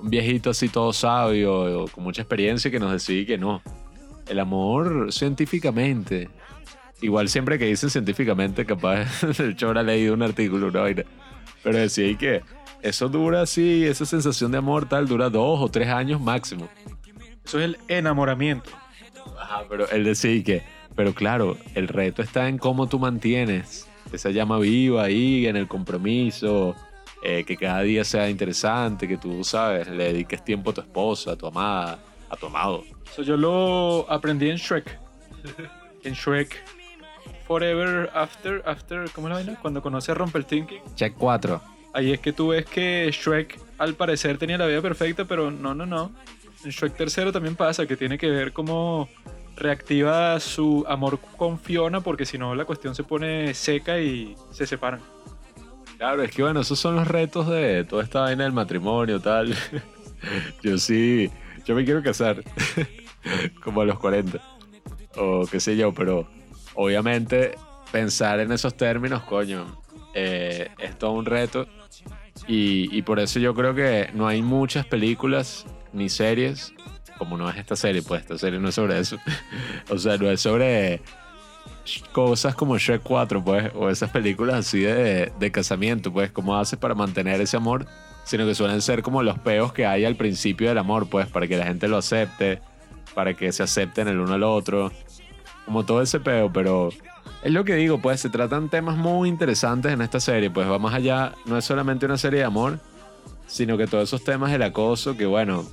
un 0.01 0.11
viejito 0.11 0.51
así 0.51 0.69
todo 0.69 0.93
sabio, 0.93 1.87
con 1.93 2.03
mucha 2.03 2.23
experiencia 2.23 2.71
que 2.73 2.81
nos 2.81 2.91
decía 2.91 3.25
que 3.25 3.39
no. 3.39 3.63
El 4.29 4.41
amor 4.41 5.13
científicamente, 5.13 6.29
igual 7.01 7.29
siempre 7.29 7.57
que 7.57 7.67
dicen 7.67 7.91
científicamente, 7.91 8.67
capaz 8.67 9.23
el 9.39 9.57
choro 9.57 9.79
ha 9.79 9.83
leído 9.85 10.13
un 10.15 10.23
artículo, 10.23 10.69
una 10.69 10.81
vaina, 10.81 11.05
pero 11.63 11.79
decía 11.79 12.17
que 12.19 12.43
eso 12.85 13.09
dura 13.09 13.41
así, 13.41 13.85
esa 13.85 14.05
sensación 14.05 14.53
de 14.53 14.59
amor 14.59 14.87
tal, 14.87 15.09
dura 15.09 15.31
dos 15.31 15.59
o 15.61 15.69
tres 15.69 15.89
años 15.89 16.21
máximo. 16.21 16.69
Eso 17.43 17.59
es 17.59 17.65
el 17.65 17.79
enamoramiento. 17.89 18.71
Ajá, 19.41 19.65
pero 19.69 19.89
él 19.89 20.05
decía 20.05 20.45
que, 20.45 20.63
pero 20.95 21.15
claro, 21.15 21.57
el 21.75 21.89
reto 21.89 22.21
está 22.21 22.47
en 22.49 22.59
cómo 22.59 22.87
tú 22.87 22.99
mantienes 22.99 23.89
esa 24.13 24.31
llama 24.31 24.59
viva 24.59 25.05
ahí, 25.05 25.47
en 25.47 25.57
el 25.57 25.67
compromiso, 25.67 26.77
eh, 27.23 27.45
que 27.45 27.57
cada 27.57 27.81
día 27.81 28.05
sea 28.05 28.29
interesante, 28.29 29.09
que 29.09 29.17
tú, 29.17 29.43
sabes, 29.45 29.89
le 29.89 30.13
dediques 30.13 30.45
tiempo 30.45 30.71
a 30.71 30.75
tu 30.75 30.83
esposa, 30.83 31.33
a 31.33 31.37
tu 31.37 31.47
amada, 31.47 31.99
a 32.29 32.37
tu 32.37 32.47
amado. 32.47 32.85
Eso 33.11 33.23
yo 33.23 33.39
lo 33.39 34.07
aprendí 34.11 34.51
en 34.51 34.57
Shrek. 34.57 34.99
En 36.05 36.13
Shrek. 36.13 36.63
Forever 37.47 38.11
After, 38.13 38.63
After, 38.67 39.11
¿cómo 39.15 39.29
es 39.29 39.31
la 39.31 39.37
vaina? 39.37 39.59
Cuando 39.63 39.81
conoce 39.81 40.13
a 40.13 40.15
Rumpelstiltskin. 40.15 40.83
Check 40.97 41.15
4. 41.17 41.74
Ahí 41.95 42.13
es 42.13 42.19
que 42.19 42.33
tú 42.33 42.49
ves 42.49 42.67
que 42.67 43.09
Shrek 43.13 43.59
al 43.79 43.95
parecer 43.95 44.37
tenía 44.37 44.59
la 44.59 44.67
vida 44.67 44.83
perfecta, 44.83 45.25
pero 45.25 45.51
no, 45.51 45.75
no, 45.75 45.87
no. 45.87 46.11
En 46.65 46.71
Shrek 46.71 46.97
tercero 46.97 47.33
también 47.33 47.55
pasa 47.55 47.87
que 47.87 47.97
tiene 47.97 48.19
que 48.19 48.29
ver 48.29 48.53
cómo 48.53 49.09
reactiva 49.57 50.41
su 50.41 50.85
amor 50.89 51.21
con 51.37 51.59
Fiona, 51.59 52.01
porque 52.01 52.27
si 52.27 52.37
no 52.37 52.55
la 52.55 52.65
cuestión 52.65 52.95
se 52.97 53.05
pone 53.05 53.55
seca 53.55 54.01
y 54.01 54.35
se 54.51 54.67
separan. 54.67 55.01
Claro, 55.97 56.23
es 56.23 56.33
que 56.33 56.43
bueno, 56.43 56.61
esos 56.61 56.79
son 56.79 56.97
los 56.97 57.07
retos 57.07 57.49
de 57.49 57.85
toda 57.85 58.03
esta 58.03 58.23
vaina 58.23 58.45
del 58.45 58.53
matrimonio, 58.53 59.21
tal. 59.21 59.55
yo 60.63 60.77
sí, 60.79 61.31
yo 61.65 61.77
me 61.77 61.85
quiero 61.85 62.03
casar, 62.03 62.43
como 63.63 63.83
a 63.83 63.85
los 63.85 64.01
40, 64.01 64.41
o 65.17 65.47
qué 65.47 65.61
sé 65.61 65.77
yo, 65.77 65.95
pero 65.95 66.27
obviamente 66.75 67.55
pensar 67.93 68.41
en 68.41 68.51
esos 68.51 68.77
términos, 68.77 69.23
coño, 69.23 69.81
eh, 70.15 70.71
es 70.79 70.99
todo 70.99 71.13
un 71.13 71.25
reto. 71.25 71.69
Y, 72.47 72.97
y 72.97 73.03
por 73.03 73.21
eso 73.21 73.39
yo 73.39 73.55
creo 73.55 73.75
que 73.75 74.11
no 74.15 74.27
hay 74.27 74.43
muchas 74.43 74.87
películas 74.87 75.67
ni 75.93 76.09
series, 76.09 76.75
como 77.19 77.37
no 77.37 77.49
es 77.49 77.57
esta 77.57 77.77
serie, 77.77 78.03
pues 78.03 78.23
esta 78.23 78.37
serie 78.39 78.59
no 78.59 78.69
es 78.69 78.75
sobre 78.75 78.99
eso. 78.99 79.17
o 79.91 79.99
sea, 79.99 80.17
no 80.17 80.31
es 80.31 80.41
sobre 80.41 81.01
cosas 82.13 82.55
como 82.55 82.79
Shrek 82.79 83.03
4, 83.03 83.45
pues, 83.45 83.71
o 83.75 83.91
esas 83.91 84.11
películas 84.11 84.57
así 84.57 84.81
de, 84.81 85.33
de 85.39 85.51
casamiento, 85.51 86.13
pues, 86.13 86.31
cómo 86.31 86.57
haces 86.57 86.79
para 86.79 86.95
mantener 86.95 87.41
ese 87.41 87.57
amor, 87.57 87.87
sino 88.25 88.47
que 88.47 88.55
suelen 88.55 88.81
ser 88.83 89.03
como 89.03 89.23
los 89.23 89.39
peos 89.39 89.73
que 89.73 89.87
hay 89.87 90.05
al 90.05 90.17
principio 90.17 90.69
del 90.69 90.79
amor, 90.79 91.09
pues, 91.09 91.29
para 91.29 91.47
que 91.47 91.57
la 91.57 91.67
gente 91.67 91.89
lo 91.89 91.99
acepte, 91.99 92.61
para 93.15 93.35
que 93.35 93.53
se 93.53 93.63
acepten 93.63 94.09
el 94.09 94.19
uno 94.19 94.35
al 94.35 94.43
otro, 94.43 94.93
como 95.67 95.85
todo 95.85 96.03
ese 96.03 96.21
peo, 96.21 96.53
pero 96.53 96.91
es 97.45 97.53
lo 97.53 97.65
que 97.65 97.75
digo, 97.75 97.99
pues, 97.99 98.21
se 98.21 98.31
tratan 98.31 98.71
temas 98.71 98.97
muy 98.97 99.29
interesantes 99.29 99.93
en 99.93 100.01
esta 100.01 100.19
serie, 100.19 100.51
pues, 100.51 100.69
va 100.69 100.79
más 100.79 100.95
allá, 100.95 101.33
no 101.45 101.59
es 101.59 101.65
solamente 101.65 102.07
una 102.07 102.17
serie 102.17 102.41
de 102.41 102.47
amor, 102.47 102.81
sino 103.47 103.77
que 103.77 103.87
todos 103.87 104.05
esos 104.05 104.25
temas 104.25 104.51
del 104.51 104.63
acoso, 104.63 105.17
que 105.17 105.27
bueno, 105.27 105.65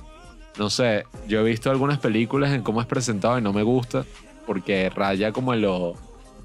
no 0.58 0.68
sé, 0.68 1.06
yo 1.26 1.40
he 1.40 1.44
visto 1.44 1.70
algunas 1.70 1.98
películas 1.98 2.52
en 2.52 2.62
cómo 2.62 2.82
es 2.82 2.86
presentado 2.86 3.38
y 3.38 3.42
no 3.42 3.54
me 3.54 3.62
gusta, 3.62 4.04
porque 4.46 4.90
raya 4.90 5.32
como 5.32 5.54
en 5.54 5.62
lo... 5.62 5.94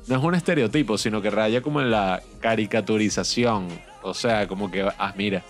No 0.08 0.18
es 0.18 0.24
un 0.24 0.36
estereotipo, 0.36 0.98
sino 0.98 1.22
que 1.22 1.30
raya 1.30 1.62
como 1.62 1.82
en 1.82 1.92
la 1.92 2.22
caricaturización. 2.40 3.68
O 4.04 4.14
sea, 4.14 4.48
como 4.48 4.72
que, 4.72 4.84
ah, 4.84 5.14
mira, 5.18 5.44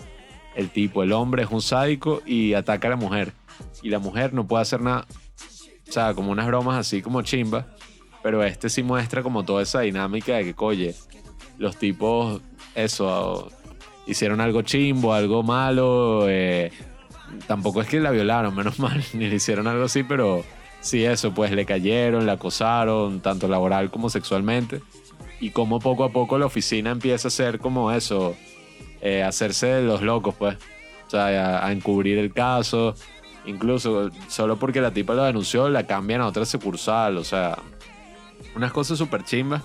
el 0.56 0.70
tipo, 0.70 1.04
el 1.04 1.12
hombre 1.12 1.44
es 1.44 1.50
un 1.52 1.62
sádico 1.62 2.22
y 2.26 2.54
ataca 2.54 2.88
a 2.88 2.90
la 2.90 2.96
mujer. 2.96 3.32
Y 3.82 3.90
la 3.90 4.00
mujer 4.00 4.34
no 4.34 4.48
puede 4.48 4.62
hacer 4.62 4.80
nada. 4.80 5.06
O 5.88 5.92
sea, 5.92 6.12
como 6.14 6.32
unas 6.32 6.48
bromas 6.48 6.76
así 6.76 7.00
como 7.00 7.22
chimba. 7.22 7.66
Pero 8.28 8.44
este 8.44 8.68
sí 8.68 8.82
muestra 8.82 9.22
como 9.22 9.42
toda 9.42 9.62
esa 9.62 9.80
dinámica 9.80 10.36
de 10.36 10.44
que, 10.44 10.54
oye, 10.58 10.94
los 11.56 11.78
tipos, 11.78 12.42
eso, 12.74 13.50
hicieron 14.06 14.42
algo 14.42 14.60
chimbo, 14.60 15.14
algo 15.14 15.42
malo. 15.42 16.28
eh, 16.28 16.70
tampoco 17.46 17.80
es 17.80 17.88
que 17.88 18.00
la 18.00 18.10
violaron, 18.10 18.54
menos 18.54 18.78
mal, 18.80 19.02
ni 19.14 19.30
le 19.30 19.36
hicieron 19.36 19.66
algo 19.66 19.84
así, 19.84 20.02
pero 20.02 20.44
si 20.80 21.06
eso, 21.06 21.32
pues 21.32 21.52
le 21.52 21.64
cayeron, 21.64 22.26
le 22.26 22.32
acosaron, 22.32 23.20
tanto 23.20 23.48
laboral 23.48 23.90
como 23.90 24.10
sexualmente. 24.10 24.82
Y 25.40 25.48
como 25.48 25.80
poco 25.80 26.04
a 26.04 26.12
poco 26.12 26.36
la 26.36 26.44
oficina 26.44 26.90
empieza 26.90 27.28
a 27.28 27.30
ser 27.30 27.58
como 27.58 27.92
eso, 27.92 28.36
eh, 29.00 29.22
hacerse 29.22 29.68
de 29.68 29.82
los 29.84 30.02
locos, 30.02 30.34
pues. 30.34 30.58
O 31.06 31.10
sea, 31.10 31.64
a 31.64 31.72
encubrir 31.72 32.18
el 32.18 32.34
caso. 32.34 32.94
Incluso 33.46 34.10
solo 34.28 34.58
porque 34.58 34.82
la 34.82 34.90
tipa 34.90 35.14
lo 35.14 35.24
denunció, 35.24 35.70
la 35.70 35.86
cambian 35.86 36.20
a 36.20 36.26
otra 36.26 36.44
sucursal. 36.44 37.16
O 37.16 37.24
sea, 37.24 37.56
unas 38.58 38.72
cosas 38.72 38.98
súper 38.98 39.24
chimbas. 39.24 39.62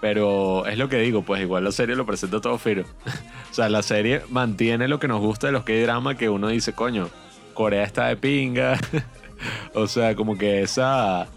Pero 0.00 0.66
es 0.66 0.78
lo 0.78 0.88
que 0.88 0.96
digo, 0.96 1.22
pues 1.22 1.42
igual 1.42 1.62
la 1.62 1.70
serie 1.70 1.94
lo 1.94 2.04
presenta 2.04 2.40
todo 2.40 2.58
firo. 2.58 2.82
o 3.50 3.54
sea, 3.54 3.68
la 3.68 3.82
serie 3.82 4.22
mantiene 4.30 4.88
lo 4.88 4.98
que 4.98 5.06
nos 5.06 5.20
gusta 5.20 5.46
de 5.46 5.52
los 5.52 5.62
que 5.62 5.80
drama 5.80 6.16
que 6.16 6.28
uno 6.28 6.48
dice, 6.48 6.72
coño, 6.72 7.08
Corea 7.54 7.84
está 7.84 8.08
de 8.08 8.16
pinga. 8.16 8.80
o 9.74 9.86
sea, 9.86 10.16
como 10.16 10.36
que 10.36 10.62
esa 10.62 11.28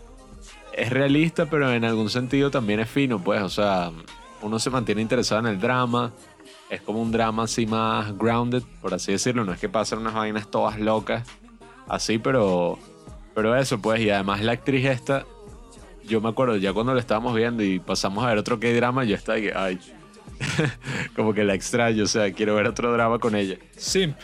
es 0.73 0.89
realista, 0.89 1.45
pero 1.45 1.71
en 1.71 1.85
algún 1.85 2.09
sentido 2.09 2.49
también 2.49 2.79
es 2.79 2.89
fino, 2.89 3.19
pues. 3.19 3.41
O 3.43 3.49
sea, 3.49 3.91
uno 4.41 4.57
se 4.57 4.71
mantiene 4.71 5.01
interesado 5.01 5.41
en 5.41 5.47
el 5.47 5.59
drama. 5.59 6.11
Es 6.69 6.81
como 6.81 7.01
un 7.01 7.11
drama 7.11 7.43
así 7.43 7.67
más 7.67 8.17
grounded, 8.17 8.63
por 8.81 8.95
así 8.95 9.11
decirlo. 9.11 9.45
No 9.45 9.53
es 9.53 9.59
que 9.59 9.69
pasen 9.69 9.99
unas 9.99 10.15
vainas 10.15 10.49
todas 10.49 10.79
locas, 10.79 11.27
así, 11.87 12.17
pero, 12.17 12.79
pero 13.35 13.55
eso, 13.55 13.79
pues. 13.79 14.01
Y 14.01 14.09
además 14.09 14.41
la 14.41 14.53
actriz 14.53 14.85
esta, 14.85 15.25
yo 16.07 16.21
me 16.21 16.29
acuerdo 16.29 16.57
ya 16.57 16.73
cuando 16.73 16.93
lo 16.93 16.99
estábamos 16.99 17.35
viendo 17.35 17.63
y 17.63 17.79
pasamos 17.79 18.23
a 18.23 18.29
ver 18.29 18.37
otro 18.37 18.59
que 18.59 18.73
drama, 18.73 19.03
yo 19.03 19.15
estaba 19.15 19.39
que, 19.39 19.53
ay, 19.53 19.79
como 21.15 21.33
que 21.33 21.43
la 21.43 21.53
extraño, 21.53 22.03
o 22.03 22.07
sea, 22.07 22.31
quiero 22.33 22.55
ver 22.55 22.67
otro 22.67 22.91
drama 22.91 23.19
con 23.19 23.35
ella. 23.35 23.57
Simp. 23.77 24.17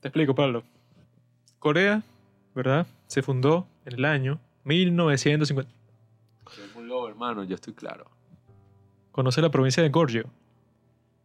Te 0.00 0.08
explico, 0.08 0.34
Pablo. 0.34 0.62
Corea, 1.58 2.02
¿verdad? 2.54 2.86
Se 3.06 3.22
fundó 3.22 3.66
en 3.84 3.94
el 3.94 4.04
año 4.04 4.38
1950. 4.64 5.72
Es 6.46 6.76
un 6.76 6.88
lobo, 6.88 7.08
hermano, 7.08 7.44
yo 7.44 7.54
estoy 7.54 7.72
claro. 7.74 8.10
Conoce 9.10 9.40
la 9.40 9.50
provincia 9.50 9.82
de 9.82 9.88
Goryeo. 9.88 10.26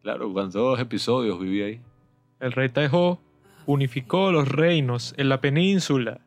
Claro, 0.01 0.31
cuántos 0.33 0.79
episodios 0.79 1.39
viví 1.39 1.61
ahí. 1.61 1.81
El 2.39 2.53
rey 2.53 2.69
Taejo 2.69 3.19
unificó 3.67 4.31
los 4.31 4.47
reinos 4.47 5.13
en 5.17 5.29
la 5.29 5.41
península. 5.41 6.21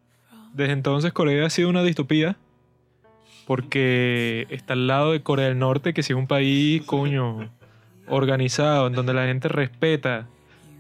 Desde 0.54 0.72
entonces 0.72 1.12
Corea 1.12 1.46
ha 1.46 1.50
sido 1.50 1.68
una 1.68 1.82
distopía 1.82 2.36
porque 3.44 4.46
está 4.50 4.74
al 4.74 4.86
lado 4.86 5.10
de 5.10 5.20
Corea 5.20 5.48
del 5.48 5.58
Norte, 5.58 5.92
que 5.92 6.04
sí 6.04 6.12
es 6.12 6.18
un 6.18 6.28
país, 6.28 6.80
coño, 6.86 7.50
organizado, 8.06 8.86
en 8.86 8.92
donde 8.92 9.12
la 9.12 9.26
gente 9.26 9.48
respeta, 9.48 10.28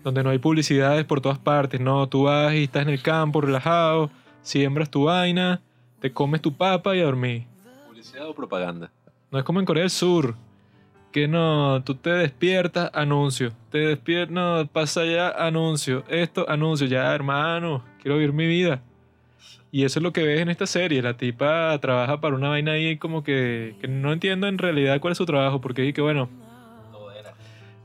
donde 0.04 0.22
no 0.22 0.30
hay 0.30 0.38
publicidades 0.38 1.04
por 1.04 1.20
todas 1.20 1.38
partes, 1.38 1.80
no, 1.80 2.08
tú 2.08 2.22
vas 2.22 2.54
y 2.54 2.64
estás 2.64 2.82
en 2.82 2.90
el 2.90 3.02
campo 3.02 3.40
relajado, 3.40 4.10
siembras 4.42 4.90
tu 4.90 5.04
vaina, 5.04 5.60
te 6.00 6.12
comes 6.12 6.40
tu 6.40 6.54
papa 6.54 6.94
y 6.94 7.00
a 7.00 7.04
dormir. 7.04 7.44
¿Publicidad 7.88 8.28
o 8.28 8.34
propaganda? 8.34 8.92
No 9.32 9.40
es 9.40 9.44
como 9.44 9.58
en 9.58 9.66
Corea 9.66 9.82
del 9.82 9.90
Sur, 9.90 10.36
que 11.10 11.26
no, 11.26 11.82
tú 11.82 11.96
te 11.96 12.10
despiertas, 12.10 12.92
anuncio, 12.94 13.52
te 13.70 13.78
despiertas, 13.78 14.32
no, 14.32 14.68
pasa 14.72 15.00
allá, 15.00 15.30
anuncio, 15.30 16.04
esto, 16.08 16.48
anuncio, 16.48 16.86
ya 16.86 17.12
hermano, 17.12 17.82
quiero 18.00 18.18
vivir 18.18 18.32
mi 18.32 18.46
vida. 18.46 18.80
Y 19.70 19.84
eso 19.84 19.98
es 19.98 20.02
lo 20.02 20.12
que 20.12 20.22
ves 20.22 20.40
en 20.40 20.48
esta 20.48 20.66
serie. 20.66 21.02
La 21.02 21.16
tipa 21.16 21.76
trabaja 21.80 22.20
para 22.20 22.36
una 22.36 22.48
vaina 22.48 22.72
ahí 22.72 22.96
como 22.96 23.24
que, 23.24 23.74
que 23.80 23.88
no 23.88 24.12
entiendo 24.12 24.46
en 24.46 24.58
realidad 24.58 25.00
cuál 25.00 25.12
es 25.12 25.18
su 25.18 25.26
trabajo. 25.26 25.60
Porque 25.60 25.88
es 25.88 25.94
que, 25.94 26.00
bueno, 26.00 26.28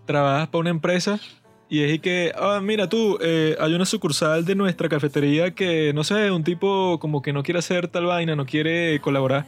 trabajas 0.06 0.48
para 0.48 0.62
una 0.62 0.69
empresa 0.72 1.19
y 1.69 1.84
es 1.84 2.02
que, 2.02 2.32
ah, 2.36 2.60
mira 2.63 2.89
tú, 2.89 3.19
eh, 3.22 3.56
hay 3.60 3.76
una 3.76 3.86
sucursal 3.86 4.43
de 4.43 4.56
nuestra 4.56 4.89
cafetería 4.89 5.54
que, 5.54 5.93
no 5.93 6.04
sé, 6.04 6.32
un 6.32 6.43
tipo 6.43 6.98
como 7.00 7.22
que 7.22 7.32
no 7.32 7.43
quiere 7.43 7.60
hacer 7.60 7.88
tal 7.88 8.06
vaina, 8.06 8.36
no 8.36 8.48
quiere 8.48 9.00
colaborar. 9.02 9.45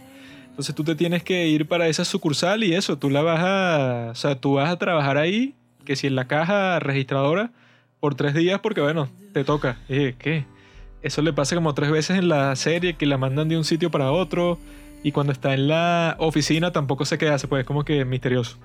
Entonces 0.51 0.75
tú 0.75 0.83
te 0.83 0.93
tienes 0.93 1.23
que 1.23 1.47
ir 1.47 1.67
para 1.67 1.87
esa 1.87 2.05
sucursal 2.05 2.63
y 2.63 2.75
eso, 2.75 2.99
tú 2.99 3.09
la 3.09 3.23
vas 3.23 3.39
a, 3.41 4.09
o 4.11 4.15
sea, 4.15 4.35
tú 4.39 4.53
vas 4.53 4.69
a 4.69 4.77
trabajar 4.77 5.17
ahí, 5.17 5.55
que 5.83 5.95
si 5.95 6.05
en 6.05 6.15
la 6.15 6.27
caja 6.27 6.79
registradora, 6.79 7.51
por 7.99 8.13
tres 8.13 8.35
días 8.35 8.59
porque, 8.59 8.81
bueno, 8.81 9.09
te 9.33 9.43
toca. 9.43 9.79
¿Qué? 9.87 10.45
Eso 11.01 11.21
le 11.21 11.33
pasa 11.33 11.55
como 11.55 11.73
tres 11.73 11.91
veces 11.91 12.17
en 12.17 12.29
la 12.29 12.55
serie, 12.55 12.95
que 12.95 13.05
la 13.05 13.17
mandan 13.17 13.49
de 13.49 13.57
un 13.57 13.63
sitio 13.63 13.89
para 13.89 14.11
otro. 14.11 14.59
Y 15.03 15.11
cuando 15.11 15.33
está 15.33 15.53
en 15.53 15.67
la 15.67 16.15
oficina 16.19 16.71
tampoco 16.71 17.05
sé 17.05 17.17
qué 17.17 17.29
hace, 17.29 17.47
pues 17.47 17.61
es 17.61 17.67
como 17.67 17.83
que 17.83 18.05
misterioso. 18.05 18.57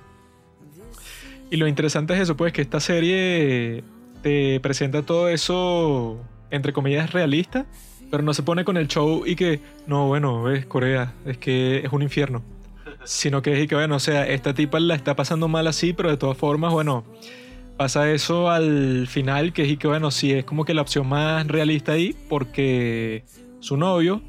Y 1.50 1.56
lo 1.56 1.66
interesante 1.66 2.14
es 2.14 2.20
eso, 2.20 2.36
pues 2.36 2.52
que 2.52 2.62
esta 2.62 2.80
serie 2.80 3.84
te 4.22 4.60
presenta 4.60 5.02
todo 5.02 5.28
eso, 5.28 6.18
entre 6.50 6.72
comillas, 6.72 7.12
realista, 7.12 7.66
pero 8.10 8.22
no 8.22 8.34
se 8.34 8.42
pone 8.42 8.64
con 8.64 8.76
el 8.76 8.88
show 8.88 9.24
y 9.24 9.36
que, 9.36 9.60
no, 9.86 10.08
bueno, 10.08 10.50
es 10.50 10.66
Corea, 10.66 11.14
es 11.24 11.38
que 11.38 11.78
es 11.78 11.92
un 11.92 12.02
infierno. 12.02 12.42
Sino 13.04 13.40
que 13.40 13.52
es 13.52 13.64
y 13.64 13.68
que, 13.68 13.76
bueno, 13.76 13.96
o 13.96 14.00
sea, 14.00 14.26
esta 14.26 14.52
tipa 14.52 14.80
la 14.80 14.96
está 14.96 15.14
pasando 15.14 15.46
mal 15.46 15.68
así, 15.68 15.92
pero 15.92 16.10
de 16.10 16.16
todas 16.16 16.36
formas, 16.36 16.72
bueno, 16.72 17.04
pasa 17.76 18.10
eso 18.10 18.50
al 18.50 19.06
final, 19.06 19.52
que 19.52 19.70
es 19.70 19.78
que, 19.78 19.86
bueno, 19.86 20.10
sí, 20.10 20.32
es 20.32 20.44
como 20.44 20.64
que 20.64 20.74
la 20.74 20.82
opción 20.82 21.08
más 21.08 21.46
realista 21.46 21.92
ahí, 21.92 22.14
porque 22.28 23.24
su 23.60 23.76
novio 23.76 24.22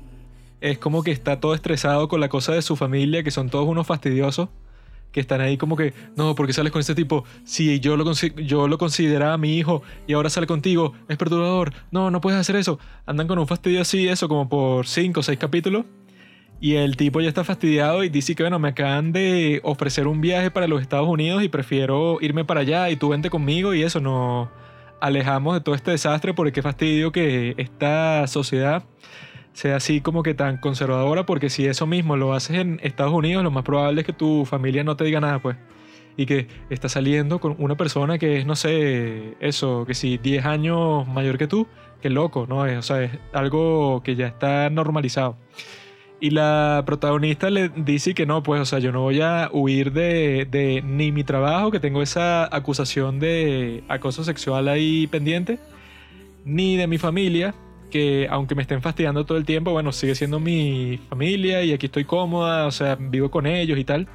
es 0.61 0.77
como 0.77 1.03
que 1.03 1.11
está 1.11 1.39
todo 1.39 1.53
estresado 1.53 2.07
con 2.07 2.19
la 2.19 2.29
cosa 2.29 2.53
de 2.53 2.61
su 2.61 2.75
familia, 2.75 3.23
que 3.23 3.31
son 3.31 3.49
todos 3.49 3.67
unos 3.67 3.87
fastidiosos, 3.87 4.49
que 5.11 5.19
están 5.19 5.41
ahí 5.41 5.57
como 5.57 5.75
que, 5.75 5.93
no, 6.15 6.35
porque 6.35 6.53
sales 6.53 6.71
con 6.71 6.79
este 6.79 6.95
tipo, 6.95 7.23
si 7.43 7.79
yo 7.79 7.95
lo, 7.95 8.11
yo 8.13 8.67
lo 8.67 8.77
consideraba 8.77 9.37
mi 9.37 9.57
hijo 9.57 9.81
y 10.05 10.13
ahora 10.13 10.29
sale 10.29 10.47
contigo, 10.47 10.93
es 11.07 11.17
perturbador, 11.17 11.73
no, 11.91 12.11
no 12.11 12.21
puedes 12.21 12.39
hacer 12.39 12.55
eso. 12.55 12.79
Andan 13.05 13.27
con 13.27 13.39
un 13.39 13.47
fastidio 13.47 13.81
así, 13.81 14.07
eso, 14.07 14.27
como 14.27 14.49
por 14.49 14.87
cinco 14.87 15.21
o 15.21 15.23
seis 15.23 15.39
capítulos. 15.39 15.85
Y 16.59 16.75
el 16.75 16.97
tipo 16.97 17.21
ya 17.21 17.29
está 17.29 17.43
fastidiado 17.43 18.03
y 18.03 18.09
dice 18.09 18.33
que, 18.33 18.43
bueno, 18.43 18.57
me 18.57 18.69
acaban 18.69 19.11
de 19.11 19.59
ofrecer 19.63 20.07
un 20.07 20.21
viaje 20.21 20.49
para 20.49 20.67
los 20.67 20.81
Estados 20.81 21.07
Unidos 21.07 21.43
y 21.43 21.49
prefiero 21.49 22.17
irme 22.19 22.45
para 22.45 22.61
allá 22.61 22.89
y 22.89 22.95
tú 22.95 23.09
vente 23.09 23.29
conmigo 23.29 23.75
y 23.75 23.83
eso, 23.83 23.99
nos 23.99 24.49
alejamos 24.99 25.53
de 25.53 25.61
todo 25.61 25.75
este 25.75 25.91
desastre 25.91 26.33
porque 26.33 26.51
qué 26.51 26.61
fastidio 26.63 27.11
que 27.11 27.53
esta 27.57 28.25
sociedad 28.25 28.83
sea 29.53 29.75
así 29.75 30.01
como 30.01 30.23
que 30.23 30.33
tan 30.33 30.57
conservadora 30.57 31.25
porque 31.25 31.49
si 31.49 31.65
eso 31.65 31.85
mismo 31.87 32.17
lo 32.17 32.33
haces 32.33 32.57
en 32.57 32.79
Estados 32.83 33.13
Unidos, 33.13 33.43
lo 33.43 33.51
más 33.51 33.63
probable 33.63 34.01
es 34.01 34.07
que 34.07 34.13
tu 34.13 34.45
familia 34.45 34.83
no 34.83 34.95
te 34.95 35.03
diga 35.03 35.19
nada, 35.19 35.39
pues. 35.39 35.57
Y 36.15 36.25
que 36.25 36.47
estás 36.71 36.93
saliendo 36.93 37.39
con 37.39 37.55
una 37.59 37.77
persona 37.77 38.17
que 38.17 38.39
es, 38.39 38.45
no 38.47 38.55
sé, 38.55 39.35
eso, 39.39 39.85
que 39.85 39.93
si 39.93 40.17
10 40.17 40.45
años 40.45 41.07
mayor 41.07 41.37
que 41.37 41.45
tú, 41.45 41.67
qué 42.01 42.09
loco, 42.09 42.47
¿no? 42.49 42.65
Es, 42.65 42.77
o 42.79 42.81
sea, 42.81 43.03
es 43.03 43.11
algo 43.33 44.01
que 44.03 44.15
ya 44.15 44.27
está 44.27 44.69
normalizado. 44.71 45.37
Y 46.19 46.31
la 46.31 46.83
protagonista 46.85 47.49
le 47.51 47.69
dice 47.69 48.15
que 48.15 48.25
no, 48.25 48.41
pues, 48.41 48.59
o 48.59 48.65
sea, 48.65 48.79
yo 48.79 48.91
no 48.91 49.01
voy 49.01 49.21
a 49.21 49.49
huir 49.53 49.91
de, 49.91 50.47
de 50.49 50.81
ni 50.81 51.11
mi 51.11 51.23
trabajo, 51.23 51.69
que 51.69 51.79
tengo 51.79 52.01
esa 52.01 52.53
acusación 52.55 53.19
de 53.19 53.83
acoso 53.87 54.23
sexual 54.23 54.67
ahí 54.67 55.05
pendiente, 55.05 55.59
ni 56.43 56.75
de 56.75 56.87
mi 56.87 56.97
familia, 56.97 57.53
que 57.91 58.27
aunque 58.31 58.55
me 58.55 58.63
estén 58.63 58.81
fastidiando 58.81 59.25
todo 59.25 59.37
el 59.37 59.45
tiempo, 59.45 59.71
bueno, 59.71 59.91
sigue 59.91 60.15
siendo 60.15 60.39
mi 60.39 60.99
familia 61.09 61.63
y 61.63 61.71
aquí 61.71 61.85
estoy 61.85 62.05
cómoda, 62.05 62.65
o 62.65 62.71
sea, 62.71 62.95
vivo 62.95 63.29
con 63.29 63.45
ellos 63.45 63.77
y 63.77 63.83
tal. 63.83 64.07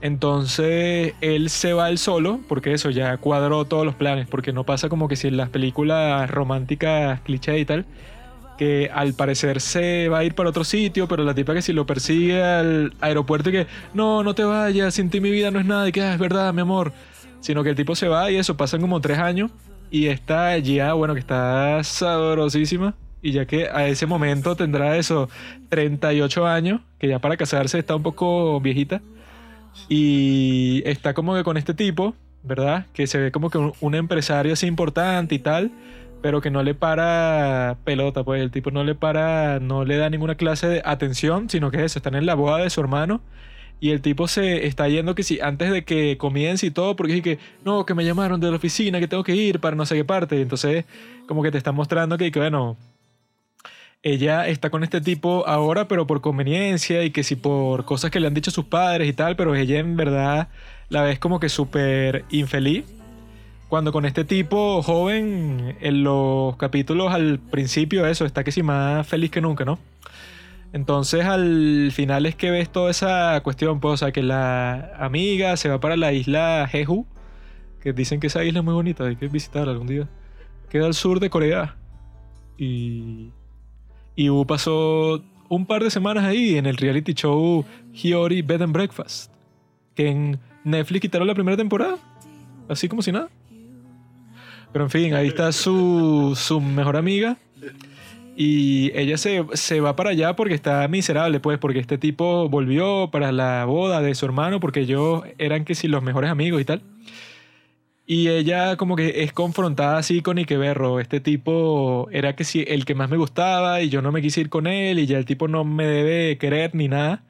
Entonces 0.00 1.14
él 1.20 1.50
se 1.50 1.72
va 1.72 1.90
él 1.90 1.98
solo, 1.98 2.40
porque 2.48 2.72
eso 2.72 2.90
ya 2.90 3.16
cuadró 3.16 3.64
todos 3.64 3.84
los 3.84 3.94
planes, 3.94 4.26
porque 4.28 4.52
no 4.52 4.64
pasa 4.64 4.88
como 4.88 5.08
que 5.08 5.16
si 5.16 5.28
en 5.28 5.36
las 5.36 5.48
películas 5.48 6.30
románticas 6.30 7.20
cliché 7.22 7.58
y 7.58 7.64
tal, 7.64 7.86
que 8.58 8.90
al 8.92 9.14
parecer 9.14 9.60
se 9.60 10.08
va 10.08 10.18
a 10.18 10.24
ir 10.24 10.34
para 10.34 10.50
otro 10.50 10.64
sitio, 10.64 11.08
pero 11.08 11.24
la 11.24 11.34
tipa 11.34 11.54
que 11.54 11.62
si 11.62 11.72
lo 11.72 11.86
persigue 11.86 12.42
al 12.42 12.92
aeropuerto 13.00 13.48
y 13.48 13.52
que 13.52 13.66
no, 13.94 14.22
no 14.22 14.34
te 14.34 14.44
vayas, 14.44 14.94
sin 14.94 15.08
ti 15.08 15.20
mi 15.20 15.30
vida 15.30 15.50
no 15.50 15.60
es 15.60 15.66
nada, 15.66 15.88
y 15.88 15.92
que 15.92 16.02
"Ah, 16.02 16.12
es 16.12 16.18
verdad, 16.18 16.52
mi 16.52 16.60
amor, 16.60 16.92
sino 17.40 17.62
que 17.62 17.70
el 17.70 17.76
tipo 17.76 17.94
se 17.94 18.08
va 18.08 18.30
y 18.30 18.36
eso, 18.36 18.56
pasan 18.56 18.80
como 18.80 19.00
tres 19.00 19.18
años 19.18 19.50
y 19.90 20.06
está 20.06 20.58
ya, 20.58 20.92
bueno, 20.92 21.14
que 21.14 21.20
está 21.20 21.82
sabrosísima. 21.84 22.94
Y 23.20 23.32
ya 23.32 23.46
que 23.46 23.68
a 23.68 23.88
ese 23.88 24.06
momento 24.06 24.54
tendrá 24.54 24.96
eso, 24.96 25.28
38 25.70 26.46
años, 26.46 26.80
que 27.00 27.08
ya 27.08 27.18
para 27.18 27.36
casarse 27.36 27.78
está 27.78 27.96
un 27.96 28.02
poco 28.02 28.60
viejita. 28.60 29.00
Y 29.88 30.82
está 30.86 31.14
como 31.14 31.34
que 31.34 31.44
con 31.44 31.56
este 31.56 31.74
tipo, 31.74 32.14
¿verdad? 32.42 32.86
Que 32.92 33.06
se 33.06 33.18
ve 33.18 33.32
como 33.32 33.50
que 33.50 33.58
un, 33.58 33.72
un 33.80 33.94
empresario 33.94 34.52
así 34.52 34.66
importante 34.66 35.34
y 35.34 35.38
tal, 35.38 35.70
pero 36.22 36.40
que 36.40 36.50
no 36.50 36.62
le 36.62 36.74
para 36.74 37.78
pelota, 37.84 38.24
pues 38.24 38.42
el 38.42 38.50
tipo 38.50 38.70
no 38.70 38.84
le 38.84 38.94
para, 38.94 39.60
no 39.60 39.84
le 39.84 39.96
da 39.96 40.10
ninguna 40.10 40.34
clase 40.36 40.68
de 40.68 40.82
atención, 40.84 41.48
sino 41.48 41.70
que 41.70 41.84
eso, 41.84 41.98
están 41.98 42.14
en 42.14 42.26
la 42.26 42.34
boda 42.34 42.58
de 42.58 42.70
su 42.70 42.80
hermano. 42.80 43.20
Y 43.80 43.90
el 43.90 44.02
tipo 44.02 44.26
se 44.26 44.66
está 44.66 44.88
yendo 44.88 45.14
que 45.14 45.22
si 45.22 45.40
antes 45.40 45.70
de 45.70 45.84
que 45.84 46.18
comience 46.18 46.66
y 46.66 46.70
todo, 46.70 46.96
porque 46.96 47.12
dice 47.12 47.22
que 47.22 47.38
no, 47.64 47.86
que 47.86 47.94
me 47.94 48.04
llamaron 48.04 48.40
de 48.40 48.50
la 48.50 48.56
oficina, 48.56 48.98
que 48.98 49.06
tengo 49.06 49.22
que 49.22 49.36
ir 49.36 49.60
para 49.60 49.76
no 49.76 49.86
sé 49.86 49.94
qué 49.94 50.04
parte. 50.04 50.40
Entonces, 50.42 50.84
como 51.28 51.42
que 51.44 51.52
te 51.52 51.58
está 51.58 51.70
mostrando 51.70 52.18
que, 52.18 52.32
que 52.32 52.40
bueno, 52.40 52.76
ella 54.02 54.48
está 54.48 54.70
con 54.70 54.82
este 54.82 55.00
tipo 55.00 55.46
ahora, 55.46 55.86
pero 55.86 56.06
por 56.06 56.20
conveniencia 56.20 57.04
y 57.04 57.10
que 57.10 57.22
si 57.22 57.36
por 57.36 57.84
cosas 57.84 58.10
que 58.10 58.20
le 58.20 58.26
han 58.26 58.34
dicho 58.34 58.50
sus 58.50 58.64
padres 58.64 59.08
y 59.08 59.12
tal, 59.12 59.36
pero 59.36 59.54
ella 59.54 59.78
en 59.78 59.96
verdad 59.96 60.48
la 60.88 61.02
ves 61.02 61.18
como 61.18 61.38
que 61.40 61.48
súper 61.48 62.24
infeliz. 62.30 62.84
Cuando 63.68 63.92
con 63.92 64.04
este 64.06 64.24
tipo 64.24 64.82
joven, 64.82 65.76
en 65.80 66.02
los 66.02 66.56
capítulos 66.56 67.12
al 67.12 67.38
principio, 67.38 68.06
eso, 68.06 68.24
está 68.24 68.42
que 68.42 68.52
sí 68.52 68.62
más 68.62 69.06
feliz 69.06 69.30
que 69.30 69.40
nunca, 69.40 69.64
¿no? 69.64 69.78
Entonces 70.72 71.24
al 71.24 71.90
final 71.92 72.26
es 72.26 72.34
que 72.34 72.50
ves 72.50 72.70
toda 72.70 72.90
esa 72.90 73.40
cuestión, 73.42 73.80
pues, 73.80 73.94
o 73.94 73.96
sea, 73.96 74.12
que 74.12 74.22
la 74.22 74.92
amiga 74.98 75.56
se 75.56 75.68
va 75.68 75.80
para 75.80 75.96
la 75.96 76.12
isla 76.12 76.66
Jeju, 76.70 77.06
que 77.82 77.92
dicen 77.92 78.20
que 78.20 78.26
esa 78.26 78.44
isla 78.44 78.60
es 78.60 78.64
muy 78.64 78.74
bonita, 78.74 79.04
hay 79.04 79.16
que 79.16 79.28
visitarla 79.28 79.72
algún 79.72 79.86
día. 79.86 80.08
Queda 80.70 80.86
al 80.86 80.94
sur 80.94 81.20
de 81.20 81.30
Corea. 81.30 81.76
Y, 82.58 83.30
y 84.16 84.28
Wu 84.30 84.46
pasó 84.46 85.22
un 85.48 85.66
par 85.66 85.82
de 85.82 85.90
semanas 85.90 86.24
ahí 86.24 86.58
en 86.58 86.66
el 86.66 86.76
reality 86.76 87.14
show 87.14 87.64
Hiyori 87.92 88.42
Bed 88.42 88.62
and 88.62 88.72
Breakfast, 88.72 89.32
que 89.94 90.08
en 90.08 90.40
Netflix 90.64 91.02
quitaron 91.02 91.26
la 91.26 91.34
primera 91.34 91.56
temporada, 91.56 91.96
así 92.68 92.88
como 92.88 93.00
si 93.00 93.12
nada. 93.12 93.28
Pero 94.72 94.84
en 94.84 94.90
fin, 94.90 95.14
ahí 95.14 95.28
está 95.28 95.52
su, 95.52 96.34
su 96.36 96.60
mejor 96.60 96.96
amiga. 96.96 97.36
Y 98.36 98.92
ella 98.94 99.18
se, 99.18 99.44
se 99.54 99.80
va 99.80 99.96
para 99.96 100.10
allá 100.10 100.36
porque 100.36 100.54
está 100.54 100.86
miserable, 100.86 101.40
pues, 101.40 101.58
porque 101.58 101.80
este 101.80 101.98
tipo 101.98 102.48
volvió 102.48 103.10
para 103.10 103.32
la 103.32 103.64
boda 103.64 104.00
de 104.00 104.14
su 104.14 104.26
hermano, 104.26 104.60
porque 104.60 104.80
ellos 104.80 105.22
eran 105.38 105.64
que 105.64 105.74
si 105.74 105.88
los 105.88 106.02
mejores 106.02 106.30
amigos 106.30 106.60
y 106.60 106.64
tal. 106.64 106.82
Y 108.10 108.28
ella 108.28 108.76
como 108.78 108.96
que 108.96 109.22
es 109.22 109.34
confrontada 109.34 109.98
así 109.98 110.22
con 110.22 110.38
Ikeberro. 110.38 110.98
Este 110.98 111.20
tipo 111.20 112.08
era 112.10 112.34
que 112.36 112.44
si 112.44 112.64
el 112.66 112.86
que 112.86 112.94
más 112.94 113.10
me 113.10 113.18
gustaba 113.18 113.82
y 113.82 113.90
yo 113.90 114.00
no 114.00 114.12
me 114.12 114.22
quise 114.22 114.40
ir 114.40 114.48
con 114.48 114.66
él 114.66 114.98
y 114.98 115.04
ya 115.06 115.18
el 115.18 115.26
tipo 115.26 115.46
no 115.46 115.62
me 115.64 115.84
debe 115.84 116.38
querer 116.38 116.74
ni 116.74 116.88
nada. 116.88 117.22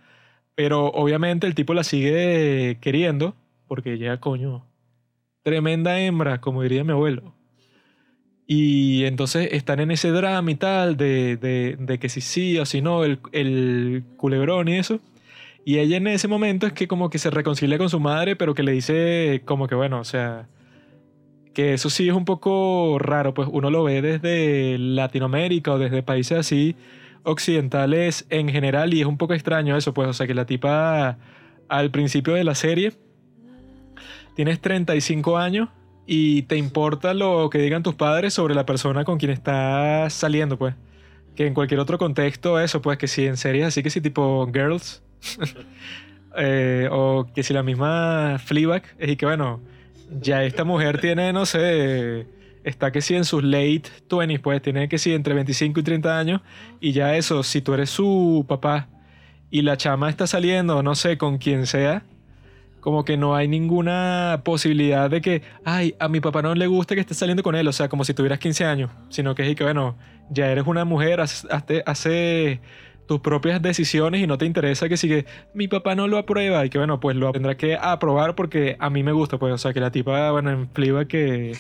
Pero 0.55 0.87
obviamente 0.89 1.49
el 1.49 1.57
tipo 1.57 1.75
la 1.75 1.83
sigue 1.83 2.79
queriendo 2.81 3.35
porque 3.67 3.95
ella, 3.95 4.21
coño, 4.21 4.68
tremenda 5.43 6.01
hembra, 6.01 6.41
como 6.41 6.63
diría 6.63 6.85
mi 6.85 6.93
abuelo. 6.93 7.35
Y 8.47 9.05
entonces 9.05 9.51
están 9.53 9.81
en 9.81 9.91
ese 9.91 10.11
drama 10.11 10.51
y 10.51 10.55
tal 10.55 10.97
de, 10.97 11.37
de, 11.37 11.99
que 11.99 12.09
si 12.09 12.23
sí 12.23 12.59
o 12.59 12.65
si 12.65 12.81
no, 12.81 13.05
el, 13.05 13.21
el 13.33 14.05
culebrón 14.17 14.69
y 14.69 14.79
eso. 14.79 15.01
Y 15.67 15.79
ella 15.79 15.99
en 15.99 16.07
ese 16.07 16.29
momento 16.29 16.67
es 16.67 16.73
que 16.73 16.89
como 16.89 17.11
que 17.11 17.19
se 17.19 17.31
reconcilia 17.31 17.77
con 17.77 17.91
su 17.91 18.01
madre, 18.01 18.37
pero 18.37 18.55
que 18.55 18.63
le 18.63 18.73
dice 18.73 19.43
como 19.45 19.69
que 19.69 19.75
bueno, 19.75 20.01
o 20.01 20.05
sea, 20.05 20.49
que 21.53 21.75
eso 21.75 21.91
sí 21.91 22.09
es 22.09 22.15
un 22.15 22.25
poco 22.25 22.99
raro, 22.99 23.35
pues 23.35 23.49
uno 23.53 23.71
lo 23.71 23.85
ve 23.85 24.01
desde 24.01 24.79
Latinoamérica 24.79 25.73
o 25.73 25.79
desde 25.79 26.03
países 26.03 26.39
así 26.39 26.75
occidentales 27.25 28.27
en 28.31 28.49
general 28.49 28.95
y 28.95 29.01
es 29.01 29.07
un 29.07 29.19
poco 29.19 29.35
extraño 29.35 29.77
eso, 29.77 29.93
pues, 29.93 30.09
o 30.09 30.13
sea, 30.15 30.27
que 30.27 30.35
la 30.35 30.47
tipa 30.47 31.19
al 31.69 31.91
principio 31.91 32.35
de 32.35 32.45
la 32.45 32.55
serie 32.55 32.93
tienes 34.39 34.61
35 34.61 35.37
años 35.37 35.69
y 36.07 36.43
te 36.43 36.57
importa 36.57 37.13
lo 37.13 37.51
que 37.51 37.59
digan 37.59 37.83
tus 37.83 37.97
padres 37.97 38.35
sobre 38.35 38.55
la 38.55 38.65
persona 38.65 39.05
con 39.05 39.19
quien 39.19 39.33
estás 39.33 40.13
saliendo, 40.13 40.57
pues. 40.57 40.77
Que 41.35 41.49
en 41.49 41.55
cualquier 41.55 41.81
otro 41.81 41.99
contexto, 41.99 42.61
eso, 42.61 42.81
pues, 42.81 42.99
que 42.99 43.09
si 43.09 43.27
en 43.27 43.37
series 43.37 43.67
así 43.67 43.83
que 43.83 43.91
si 43.91 44.01
tipo 44.01 44.49
Girls, 44.55 45.03
eh, 46.37 46.89
o 46.89 47.27
que 47.35 47.43
si 47.43 47.53
la 47.53 47.65
misma 47.65 48.37
Fleabag, 48.39 48.85
es 49.01 49.11
y 49.11 49.17
que 49.17 49.27
bueno, 49.27 49.61
ya 50.21 50.45
esta 50.45 50.63
mujer 50.63 51.01
tiene, 51.01 51.33
no 51.33 51.45
sé, 51.45 52.29
está 52.63 52.93
que 52.93 53.01
si 53.01 53.17
en 53.17 53.25
sus 53.25 53.43
late 53.43 53.91
20s, 54.09 54.41
pues, 54.41 54.63
tiene 54.63 54.89
que 54.89 54.99
si 54.99 55.15
entre 55.15 55.35
25 55.35 55.81
y 55.81 55.83
30 55.83 56.17
años, 56.17 56.43
y 56.79 56.93
ya 56.93 57.17
eso, 57.17 57.43
si 57.43 57.61
tú 57.61 57.75
eres 57.75 57.91
su 57.91 58.45
papá 58.47 58.87
y 59.51 59.63
la 59.63 59.77
chama 59.77 60.09
está 60.09 60.29
saliendo, 60.29 60.81
no 60.85 60.95
sé, 60.95 61.19
con 61.19 61.39
quien 61.39 61.67
sea, 61.67 62.05
como 62.89 63.05
que 63.05 63.19
no 63.19 63.37
hay 63.37 63.49
ninguna 63.49 64.41
posibilidad 64.47 65.11
de 65.11 65.21
que, 65.21 65.43
ay, 65.63 65.95
a 65.99 66.09
mi 66.09 66.21
papá 66.21 66.41
no 66.41 66.55
le 66.55 66.67
gusta 66.67 66.95
que 66.95 67.03
estés 67.03 67.19
saliendo 67.19 67.43
con 67.43 67.55
él, 67.55 67.69
o 67.69 67.73
sea, 67.75 67.91
como 67.91 68.03
si 68.03 68.15
tuvieras 68.15 68.39
15 68.39 68.65
años, 68.65 68.91
sino 69.11 69.35
que 69.35 69.47
es 69.47 69.55
que, 69.55 69.63
bueno, 69.63 69.99
ya 70.31 70.51
eres 70.51 70.67
una 70.67 70.87
mujer, 70.87 71.21
hace, 71.21 71.83
hace 71.85 72.63
tus 73.07 73.21
propias 73.21 73.61
decisiones 73.61 74.23
y 74.23 74.27
no 74.27 74.39
te 74.39 74.47
interesa 74.47 74.89
que 74.89 74.97
si 74.97 75.07
que 75.07 75.27
mi 75.53 75.69
papá 75.69 75.95
no 75.97 76.09
lo 76.09 76.17
aprueba 76.17 76.65
y 76.65 76.71
que, 76.71 76.79
bueno, 76.79 76.99
pues 76.99 77.15
lo 77.15 77.31
tendrá 77.31 77.59
que 77.59 77.77
aprobar 77.77 78.35
porque 78.35 78.79
a 78.81 78.89
mí 78.89 79.03
me 79.03 79.13
gusta, 79.13 79.37
pues, 79.37 79.53
o 79.53 79.59
sea, 79.59 79.75
que 79.75 79.81
la 79.81 79.91
tipa, 79.91 80.31
bueno, 80.31 80.51
en 80.51 80.71
Fliba 80.71 81.05
que 81.05 81.53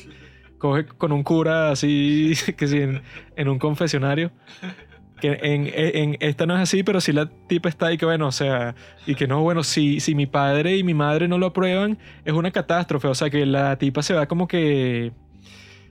coge 0.56 0.86
con 0.86 1.12
un 1.12 1.24
cura 1.24 1.72
así, 1.72 2.32
que 2.56 2.66
si 2.66 2.78
en, 2.78 3.02
en 3.36 3.48
un 3.48 3.58
confesionario 3.58 4.32
que 5.20 5.38
en, 5.42 5.70
en, 5.74 6.16
esta 6.20 6.46
no 6.46 6.54
es 6.54 6.60
así, 6.60 6.82
pero 6.82 7.00
si 7.00 7.12
la 7.12 7.26
tipa 7.26 7.68
está 7.68 7.86
ahí 7.86 7.98
que 7.98 8.06
bueno, 8.06 8.28
o 8.28 8.32
sea, 8.32 8.74
y 9.06 9.14
que 9.14 9.26
no, 9.26 9.42
bueno, 9.42 9.62
si, 9.62 10.00
si 10.00 10.14
mi 10.14 10.26
padre 10.26 10.76
y 10.76 10.84
mi 10.84 10.94
madre 10.94 11.28
no 11.28 11.38
lo 11.38 11.46
aprueban, 11.46 11.98
es 12.24 12.32
una 12.32 12.50
catástrofe, 12.50 13.08
o 13.08 13.14
sea, 13.14 13.30
que 13.30 13.44
la 13.46 13.76
tipa 13.76 14.02
se 14.02 14.14
va 14.14 14.26
como 14.26 14.48
que 14.48 15.12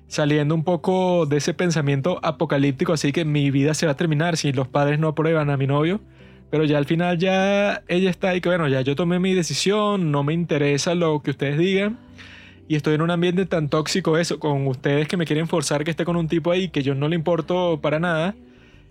saliendo 0.08 0.56
un 0.56 0.64
poco 0.64 1.26
de 1.26 1.38
ese 1.38 1.54
pensamiento 1.54 2.20
apocalíptico, 2.24 2.94
así 2.94 3.12
que 3.12 3.26
mi 3.26 3.52
vida 3.52 3.74
se 3.74 3.86
va 3.86 3.94
a 3.94 3.98
terminar 3.98 4.38
si 4.38 4.54
los 4.54 4.68
padres 4.68 5.00
no 5.00 5.10
aprueban 5.10 5.50
a 5.50 5.58
mi 5.58 5.68
novio, 5.68 6.02
pero 6.50 6.64
ya 6.64 6.78
al 6.78 6.86
final 6.86 7.18
ya 7.18 7.84
ella 7.88 8.10
está 8.10 8.30
ahí 8.30 8.42
que 8.42 8.50
bueno, 8.50 8.68
ya 8.68 8.82
yo 8.82 8.96
tomé 8.96 9.20
mi 9.20 9.34
decisión, 9.34 10.12
no 10.12 10.24
me 10.24 10.34
interesa 10.34 10.96
lo 10.96 11.22
que 11.22 11.32
ustedes 11.32 11.58
digan. 11.58 12.00
Y 12.70 12.76
estoy 12.76 12.96
en 12.96 13.02
un 13.02 13.12
ambiente 13.12 13.46
tan 13.46 13.70
tóxico 13.70 14.18
eso, 14.18 14.40
con 14.40 14.68
ustedes 14.68 15.08
que 15.08 15.16
me 15.16 15.26
quieren 15.26 15.48
forzar 15.48 15.86
que 15.86 15.92
esté 15.92 16.04
con 16.04 16.18
un 16.18 16.28
tipo 16.28 16.52
ahí 16.52 16.68
que 16.68 16.84
yo 16.84 16.96
no 16.96 17.08
le 17.08 17.16
importo 17.16 17.80
para 17.82 17.98
nada 17.98 18.36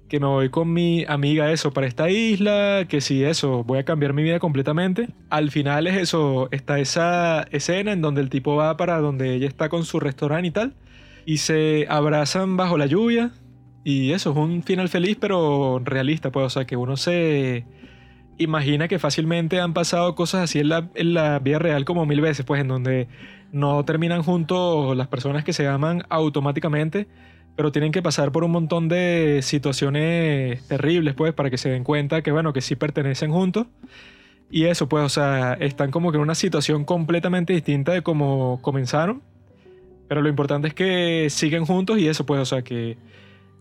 que 0.08 0.20
me 0.20 0.26
voy 0.26 0.50
con 0.50 0.72
mi 0.72 1.04
amiga 1.08 1.50
eso 1.50 1.72
para 1.72 1.86
esta 1.86 2.10
isla, 2.10 2.86
que 2.88 3.00
si 3.00 3.24
eso, 3.24 3.64
voy 3.64 3.78
a 3.78 3.84
cambiar 3.84 4.12
mi 4.12 4.22
vida 4.22 4.38
completamente. 4.38 5.08
Al 5.30 5.50
final 5.50 5.86
es 5.86 5.96
eso, 5.96 6.48
está 6.52 6.78
esa 6.78 7.42
escena 7.50 7.92
en 7.92 8.00
donde 8.02 8.20
el 8.20 8.30
tipo 8.30 8.56
va 8.56 8.76
para 8.76 8.98
donde 9.00 9.34
ella 9.34 9.48
está 9.48 9.68
con 9.68 9.84
su 9.84 10.00
restaurante 10.00 10.48
y 10.48 10.50
tal, 10.50 10.74
y 11.24 11.38
se 11.38 11.86
abrazan 11.88 12.56
bajo 12.56 12.78
la 12.78 12.86
lluvia, 12.86 13.32
y 13.84 14.12
eso 14.12 14.30
es 14.32 14.36
un 14.36 14.62
final 14.62 14.88
feliz 14.88 15.16
pero 15.20 15.80
realista, 15.84 16.30
pues, 16.30 16.46
o 16.46 16.50
sea, 16.50 16.66
que 16.66 16.76
uno 16.76 16.96
se 16.96 17.64
imagina 18.38 18.88
que 18.88 18.98
fácilmente 18.98 19.60
han 19.60 19.74
pasado 19.74 20.14
cosas 20.14 20.42
así 20.42 20.58
en 20.58 20.68
la, 20.68 20.90
en 20.94 21.14
la 21.14 21.38
vida 21.38 21.58
real 21.58 21.84
como 21.84 22.06
mil 22.06 22.20
veces, 22.20 22.44
pues, 22.44 22.60
en 22.60 22.68
donde 22.68 23.08
no 23.52 23.84
terminan 23.84 24.22
juntos 24.22 24.96
las 24.96 25.08
personas 25.08 25.44
que 25.44 25.52
se 25.52 25.66
aman 25.66 26.02
automáticamente, 26.08 27.08
pero 27.56 27.72
tienen 27.72 27.90
que 27.90 28.02
pasar 28.02 28.32
por 28.32 28.44
un 28.44 28.50
montón 28.50 28.88
de 28.88 29.40
situaciones 29.42 30.62
terribles, 30.68 31.14
pues, 31.14 31.32
para 31.32 31.50
que 31.50 31.56
se 31.56 31.70
den 31.70 31.84
cuenta 31.84 32.20
que, 32.22 32.30
bueno, 32.30 32.52
que 32.52 32.60
sí 32.60 32.76
pertenecen 32.76 33.32
juntos. 33.32 33.66
Y 34.50 34.64
eso, 34.66 34.88
pues, 34.88 35.04
o 35.04 35.08
sea, 35.08 35.54
están 35.54 35.90
como 35.90 36.12
que 36.12 36.18
en 36.18 36.22
una 36.22 36.34
situación 36.34 36.84
completamente 36.84 37.54
distinta 37.54 37.92
de 37.92 38.02
cómo 38.02 38.60
comenzaron. 38.62 39.22
Pero 40.06 40.20
lo 40.22 40.28
importante 40.28 40.68
es 40.68 40.74
que 40.74 41.28
siguen 41.30 41.64
juntos 41.64 41.98
y 41.98 42.08
eso, 42.08 42.26
pues, 42.26 42.40
o 42.40 42.44
sea, 42.44 42.62
que 42.62 42.98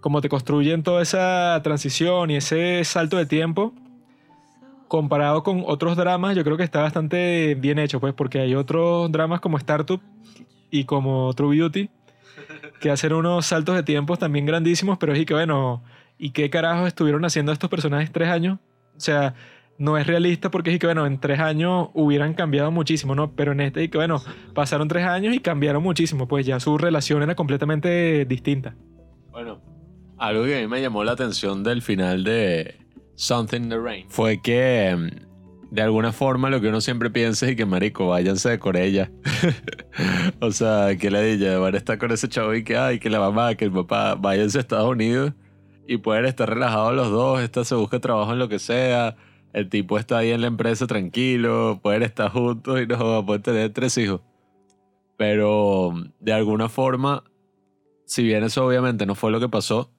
como 0.01 0.21
te 0.21 0.29
construyen 0.29 0.83
toda 0.83 1.01
esa 1.01 1.59
transición 1.63 2.29
y 2.29 2.35
ese 2.35 2.83
salto 2.83 3.17
de 3.17 3.25
tiempo, 3.25 3.73
comparado 4.89 5.41
con 5.41 5.63
otros 5.65 5.95
dramas, 5.97 6.35
yo 6.35 6.43
creo 6.43 6.57
que 6.57 6.63
está 6.63 6.81
bastante 6.81 7.55
bien 7.55 7.79
hecho, 7.79 7.99
pues, 8.01 8.13
porque 8.13 8.39
hay 8.39 8.55
otros 8.55 9.11
dramas 9.11 9.39
como 9.39 9.57
Startup 9.57 10.01
y 10.69 10.83
como 10.83 11.33
True 11.33 11.57
Beauty 11.57 11.89
que 12.79 12.89
hacer 12.91 13.13
unos 13.13 13.45
saltos 13.45 13.75
de 13.75 13.83
tiempos 13.83 14.19
también 14.19 14.45
grandísimos, 14.45 14.97
pero 14.97 15.13
es 15.13 15.25
que 15.25 15.33
bueno, 15.33 15.83
¿y 16.17 16.31
qué 16.31 16.49
carajos 16.49 16.87
estuvieron 16.87 17.25
haciendo 17.25 17.51
estos 17.51 17.69
personajes 17.69 18.11
tres 18.11 18.29
años? 18.29 18.59
O 18.95 18.99
sea, 18.99 19.35
no 19.77 19.97
es 19.97 20.07
realista 20.07 20.51
porque 20.51 20.73
es 20.73 20.79
que 20.79 20.87
bueno, 20.87 21.05
en 21.05 21.19
tres 21.19 21.39
años 21.39 21.89
hubieran 21.93 22.33
cambiado 22.33 22.71
muchísimo, 22.71 23.15
¿no? 23.15 23.31
Pero 23.31 23.51
en 23.51 23.61
este 23.61 23.83
y 23.83 23.89
que 23.89 23.97
bueno, 23.97 24.21
pasaron 24.53 24.87
tres 24.87 25.05
años 25.05 25.35
y 25.35 25.39
cambiaron 25.39 25.83
muchísimo, 25.83 26.27
pues 26.27 26.45
ya 26.45 26.59
su 26.59 26.77
relación 26.77 27.23
era 27.23 27.35
completamente 27.35 28.25
distinta. 28.25 28.75
Bueno, 29.31 29.61
algo 30.17 30.45
que 30.45 30.57
a 30.57 30.61
mí 30.61 30.67
me 30.67 30.81
llamó 30.81 31.03
la 31.03 31.11
atención 31.11 31.63
del 31.63 31.81
final 31.81 32.23
de 32.23 32.75
Something 33.15 33.63
in 33.63 33.69
the 33.69 33.79
Rain 33.79 34.05
fue 34.09 34.41
que 34.41 34.95
mm, 34.95 35.34
de 35.75 35.81
alguna 35.81 36.13
forma 36.13 36.49
lo 36.49 36.61
que 36.61 36.69
uno 36.69 36.79
siempre 36.79 37.09
piensa 37.09 37.49
es 37.49 37.57
que, 37.57 37.65
marico, 37.65 38.07
váyanse 38.07 38.49
de 38.49 38.59
Corea. 38.59 39.11
o 40.39 40.51
sea, 40.51 40.95
que 40.97 41.11
la 41.11 41.19
de 41.19 41.57
van 41.57 41.75
a 41.75 41.77
estar 41.77 41.97
con 41.97 42.11
ese 42.11 42.29
chavo 42.29 42.55
y 42.55 42.63
que, 42.63 42.77
ay, 42.77 42.97
que 42.97 43.09
la 43.09 43.19
mamá, 43.19 43.55
que 43.55 43.65
el 43.65 43.73
papá, 43.73 44.15
váyanse 44.15 44.57
a 44.57 44.61
Estados 44.61 44.89
Unidos 44.89 45.33
y 45.85 45.97
pueden 45.97 46.25
estar 46.25 46.49
relajados 46.49 46.95
los 46.95 47.11
dos, 47.11 47.41
esta 47.41 47.65
se 47.65 47.75
busca 47.75 47.99
trabajo 47.99 48.31
en 48.31 48.39
lo 48.39 48.47
que 48.47 48.57
sea, 48.57 49.17
el 49.51 49.67
tipo 49.67 49.99
está 49.99 50.19
ahí 50.19 50.31
en 50.31 50.41
la 50.41 50.47
empresa 50.47 50.87
tranquilo, 50.87 51.81
pueden 51.83 52.03
estar 52.03 52.31
juntos 52.31 52.81
y 52.81 52.87
no 52.87 53.25
pueden 53.25 53.43
tener 53.43 53.73
tres 53.73 53.97
hijos. 53.97 54.21
Pero 55.17 55.93
de 56.21 56.31
alguna 56.31 56.69
forma, 56.69 57.25
si 58.05 58.23
bien 58.23 58.45
eso 58.45 58.65
obviamente 58.65 59.05
no 59.05 59.15
fue 59.15 59.29
lo 59.29 59.41
que 59.41 59.49
pasó, 59.49 59.91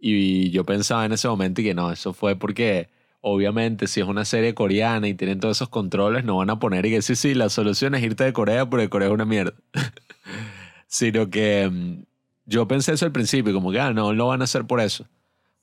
y 0.00 0.50
yo 0.50 0.64
pensaba 0.64 1.04
en 1.06 1.12
ese 1.12 1.28
momento 1.28 1.60
y 1.60 1.64
que 1.64 1.74
no, 1.74 1.92
eso 1.92 2.12
fue 2.12 2.34
porque 2.34 2.88
obviamente 3.20 3.86
si 3.86 4.00
es 4.00 4.06
una 4.06 4.24
serie 4.24 4.54
coreana 4.54 5.08
y 5.08 5.14
tienen 5.14 5.40
todos 5.40 5.58
esos 5.58 5.68
controles, 5.68 6.24
no 6.24 6.38
van 6.38 6.50
a 6.50 6.58
poner 6.58 6.86
y 6.86 6.90
que 6.90 7.02
sí, 7.02 7.16
sí, 7.16 7.34
la 7.34 7.48
solución 7.48 7.94
es 7.94 8.02
irte 8.02 8.24
de 8.24 8.32
Corea 8.32 8.68
porque 8.68 8.88
Corea 8.88 9.08
es 9.08 9.14
una 9.14 9.24
mierda. 9.24 9.54
Sino 10.86 11.30
que 11.30 11.68
mm, 11.70 12.04
yo 12.46 12.66
pensé 12.66 12.92
eso 12.92 13.06
al 13.06 13.12
principio, 13.12 13.52
como 13.52 13.70
que 13.72 13.80
ah, 13.80 13.92
no 13.92 14.12
lo 14.12 14.28
van 14.28 14.40
a 14.40 14.44
hacer 14.44 14.66
por 14.66 14.80
eso. 14.80 15.06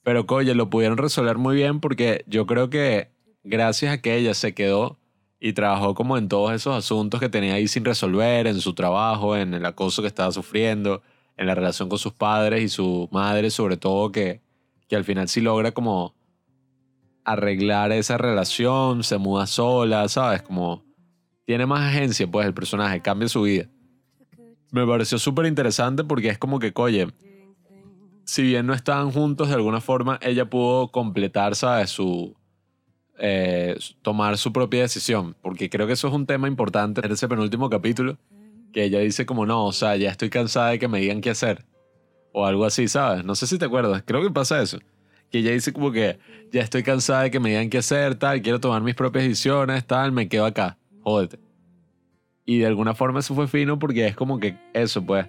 Pero 0.03 0.25
coño, 0.25 0.53
lo 0.53 0.69
pudieron 0.69 0.97
resolver 0.97 1.37
muy 1.37 1.55
bien 1.55 1.79
porque 1.79 2.23
yo 2.27 2.45
creo 2.45 2.69
que 2.69 3.09
gracias 3.43 3.93
a 3.93 4.01
que 4.01 4.15
ella 4.15 4.33
se 4.33 4.53
quedó 4.53 4.97
y 5.39 5.53
trabajó 5.53 5.93
como 5.95 6.17
en 6.17 6.29
todos 6.29 6.53
esos 6.53 6.75
asuntos 6.75 7.19
que 7.19 7.29
tenía 7.29 7.55
ahí 7.55 7.67
sin 7.67 7.85
resolver, 7.85 8.47
en 8.47 8.59
su 8.61 8.73
trabajo, 8.73 9.35
en 9.35 9.53
el 9.53 9.65
acoso 9.65 10.01
que 10.01 10.07
estaba 10.07 10.31
sufriendo, 10.31 11.01
en 11.35 11.47
la 11.47 11.55
relación 11.55 11.89
con 11.89 11.99
sus 11.99 12.13
padres 12.13 12.63
y 12.63 12.69
su 12.69 13.09
madre, 13.11 13.51
sobre 13.51 13.77
todo, 13.77 14.11
que, 14.11 14.41
que 14.87 14.95
al 14.95 15.03
final 15.03 15.27
sí 15.27 15.41
logra 15.41 15.71
como 15.71 16.16
arreglar 17.27 17.91
esa 17.91 18.17
relación, 18.17 19.03
se 19.03 19.17
muda 19.17 19.47
sola, 19.47 20.07
¿sabes? 20.07 20.41
Como 20.41 20.85
tiene 21.45 21.65
más 21.65 21.81
agencia, 21.81 22.25
pues 22.25 22.47
el 22.47 22.53
personaje, 22.53 23.01
cambia 23.01 23.27
su 23.27 23.41
vida. 23.41 23.67
Me 24.71 24.87
pareció 24.87 25.19
súper 25.19 25.45
interesante 25.45 26.05
porque 26.05 26.29
es 26.29 26.37
como 26.37 26.57
que, 26.57 26.71
oye, 26.75 27.07
si 28.23 28.43
bien 28.43 28.65
no 28.65 28.73
estaban 28.73 29.11
juntos, 29.11 29.49
de 29.49 29.55
alguna 29.55 29.81
forma 29.81 30.17
ella 30.21 30.49
pudo 30.49 30.89
completar, 30.89 31.55
¿sabes? 31.55 31.89
Su, 31.89 32.33
eh, 33.19 33.77
tomar 34.01 34.37
su 34.37 34.53
propia 34.53 34.83
decisión, 34.83 35.35
porque 35.41 35.69
creo 35.69 35.85
que 35.85 35.93
eso 35.93 36.07
es 36.07 36.13
un 36.13 36.25
tema 36.25 36.47
importante 36.47 37.05
en 37.05 37.11
ese 37.11 37.27
penúltimo 37.27 37.69
capítulo, 37.69 38.17
que 38.71 38.85
ella 38.85 38.99
dice 38.99 39.25
como 39.25 39.45
no, 39.45 39.65
o 39.65 39.73
sea, 39.73 39.97
ya 39.97 40.11
estoy 40.11 40.29
cansada 40.29 40.69
de 40.69 40.79
que 40.79 40.87
me 40.87 41.01
digan 41.01 41.19
qué 41.19 41.31
hacer, 41.31 41.65
o 42.31 42.45
algo 42.45 42.63
así, 42.63 42.87
¿sabes? 42.87 43.25
No 43.25 43.35
sé 43.35 43.47
si 43.47 43.57
te 43.57 43.65
acuerdas, 43.65 44.03
creo 44.05 44.21
que 44.21 44.31
pasa 44.31 44.61
eso, 44.61 44.79
que 45.31 45.39
ella 45.39 45.51
dice 45.51 45.73
como 45.73 45.91
que 45.91 46.19
ya 46.51 46.61
estoy 46.61 46.83
cansada 46.83 47.23
de 47.23 47.31
que 47.31 47.39
me 47.39 47.49
digan 47.49 47.69
qué 47.69 47.79
hacer, 47.79 48.15
tal, 48.15 48.41
quiero 48.41 48.59
tomar 48.59 48.81
mis 48.81 48.95
propias 48.95 49.25
decisiones, 49.25 49.85
tal, 49.85 50.11
me 50.11 50.27
quedo 50.27 50.45
acá, 50.45 50.77
jódete. 51.01 51.39
Y 52.45 52.59
de 52.59 52.67
alguna 52.67 52.93
forma 52.93 53.19
eso 53.19 53.35
fue 53.35 53.47
fino 53.47 53.77
porque 53.77 54.07
es 54.07 54.15
como 54.15 54.39
que 54.39 54.57
eso, 54.73 55.05
pues, 55.05 55.27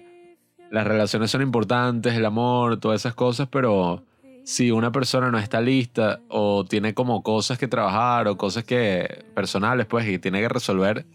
las 0.71 0.87
relaciones 0.87 1.31
son 1.31 1.41
importantes, 1.41 2.13
el 2.13 2.25
amor, 2.25 2.79
todas 2.79 3.01
esas 3.01 3.15
cosas, 3.15 3.47
pero 3.51 4.03
si 4.43 4.71
una 4.71 4.91
persona 4.91 5.29
no 5.29 5.37
está 5.37 5.59
lista 5.61 6.21
o 6.29 6.63
tiene 6.63 6.93
como 6.93 7.21
cosas 7.21 7.57
que 7.57 7.67
trabajar 7.67 8.27
o 8.27 8.37
cosas 8.37 8.63
que 8.63 9.25
personales, 9.35 9.85
pues, 9.85 10.07
y 10.07 10.19
tiene 10.19 10.39
que 10.39 10.49
resolver, 10.49 11.05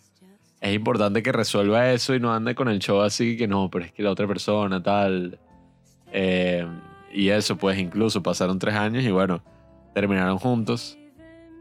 es 0.60 0.74
importante 0.74 1.22
que 1.22 1.32
resuelva 1.32 1.92
eso 1.92 2.14
y 2.14 2.20
no 2.20 2.32
ande 2.32 2.54
con 2.54 2.68
el 2.68 2.78
show 2.78 3.00
así 3.00 3.36
que 3.36 3.46
no, 3.46 3.70
pero 3.70 3.84
es 3.84 3.92
que 3.92 4.02
la 4.02 4.10
otra 4.10 4.26
persona, 4.26 4.82
tal. 4.82 5.38
Eh, 6.12 6.66
y 7.14 7.28
eso, 7.28 7.56
pues, 7.56 7.78
incluso 7.78 8.22
pasaron 8.22 8.58
tres 8.58 8.74
años 8.74 9.04
y 9.04 9.10
bueno, 9.12 9.42
terminaron 9.94 10.36
juntos. 10.38 10.98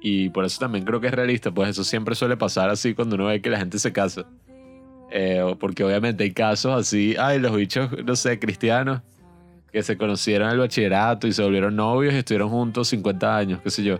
Y 0.01 0.29
por 0.29 0.43
eso 0.43 0.59
también 0.59 0.83
creo 0.83 0.99
que 0.99 1.07
es 1.07 1.13
realista, 1.13 1.51
pues 1.51 1.69
eso 1.69 1.83
siempre 1.83 2.15
suele 2.15 2.35
pasar 2.35 2.69
así 2.69 2.93
cuando 2.93 3.15
uno 3.15 3.27
ve 3.27 3.41
que 3.41 3.49
la 3.49 3.59
gente 3.59 3.79
se 3.79 3.93
casa. 3.93 4.25
Eh, 5.11 5.55
porque 5.59 5.83
obviamente 5.83 6.23
hay 6.23 6.31
casos 6.31 6.73
así, 6.73 7.15
ay, 7.17 7.39
los 7.39 7.55
bichos, 7.55 7.89
no 8.03 8.15
sé, 8.15 8.39
cristianos, 8.39 9.01
que 9.71 9.83
se 9.83 9.95
conocieron 9.95 10.47
en 10.47 10.55
el 10.55 10.59
bachillerato 10.59 11.27
y 11.27 11.31
se 11.31 11.43
volvieron 11.43 11.75
novios 11.75 12.13
y 12.13 12.17
estuvieron 12.17 12.49
juntos 12.49 12.89
50 12.89 13.37
años, 13.37 13.61
qué 13.63 13.69
sé 13.69 13.83
yo. 13.83 13.99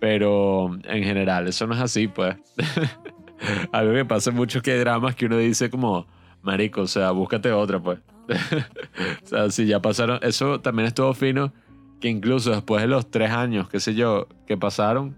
Pero 0.00 0.74
en 0.84 1.04
general, 1.04 1.46
eso 1.46 1.66
no 1.66 1.74
es 1.74 1.80
así, 1.80 2.08
pues. 2.08 2.36
A 3.72 3.82
mí 3.82 4.02
pasa 4.04 4.30
mucho 4.30 4.62
que 4.62 4.72
hay 4.72 4.78
dramas 4.78 5.14
que 5.14 5.26
uno 5.26 5.36
dice 5.36 5.70
como, 5.70 6.06
marico, 6.42 6.80
o 6.80 6.86
sea, 6.86 7.10
búscate 7.12 7.52
otra, 7.52 7.78
pues. 7.78 8.00
o 9.24 9.26
sea, 9.26 9.50
si 9.50 9.66
ya 9.66 9.80
pasaron, 9.80 10.18
eso 10.22 10.60
también 10.60 10.86
estuvo 10.86 11.12
fino, 11.14 11.52
que 12.00 12.08
incluso 12.08 12.50
después 12.50 12.82
de 12.82 12.88
los 12.88 13.10
tres 13.10 13.30
años, 13.30 13.68
qué 13.68 13.80
sé 13.80 13.94
yo, 13.94 14.28
que 14.46 14.56
pasaron, 14.56 15.16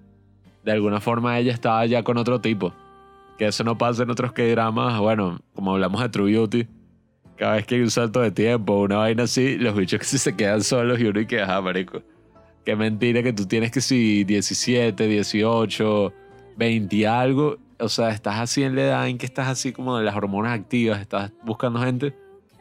de 0.65 0.73
alguna 0.73 1.01
forma 1.01 1.39
ella 1.39 1.53
estaba 1.53 1.85
ya 1.87 2.03
con 2.03 2.17
otro 2.17 2.41
tipo. 2.41 2.73
Que 3.39 3.47
eso 3.47 3.65
no 3.65 3.79
pasa 3.79 4.03
en 4.03 4.11
otros 4.11 4.33
que 4.33 4.51
dramas, 4.51 4.99
bueno, 5.01 5.41
como 5.55 5.73
hablamos 5.73 6.03
de 6.03 6.09
True 6.09 6.33
Beauty, 6.33 6.69
cada 7.41 7.55
vez 7.55 7.67
que 7.67 7.77
hay 7.77 7.81
un 7.81 7.91
salto 7.91 8.21
de 8.21 8.31
tiempo, 8.31 8.81
una 8.81 8.99
vaina 8.99 9.23
así, 9.23 9.57
los 9.57 9.75
bichos 9.75 9.99
que 10.01 10.05
si 10.05 10.19
se 10.19 10.37
quedan 10.37 10.63
solos 10.63 11.01
y 11.01 11.05
uno 11.07 11.21
y 11.21 11.27
que, 11.27 11.41
ajá, 11.41 11.61
marico. 11.63 12.03
Qué 12.65 12.77
mentira 12.77 13.23
que 13.23 13.33
tú 13.33 13.47
tienes 13.47 13.71
que 13.71 13.81
si 13.81 14.25
17, 14.25 15.07
18, 15.07 16.13
20 16.59 16.97
y 16.97 17.05
algo. 17.07 17.57
O 17.79 17.89
sea, 17.89 18.11
estás 18.11 18.39
así 18.39 18.63
en 18.63 18.77
la 18.77 18.83
edad 18.83 19.09
en 19.09 19.17
que 19.17 19.25
estás 19.25 19.49
así 19.49 19.73
como 19.73 19.97
de 19.97 20.05
las 20.05 20.15
hormonas 20.15 20.53
activas, 20.53 21.01
estás 21.01 21.33
buscando 21.43 21.81
gente, 21.81 22.15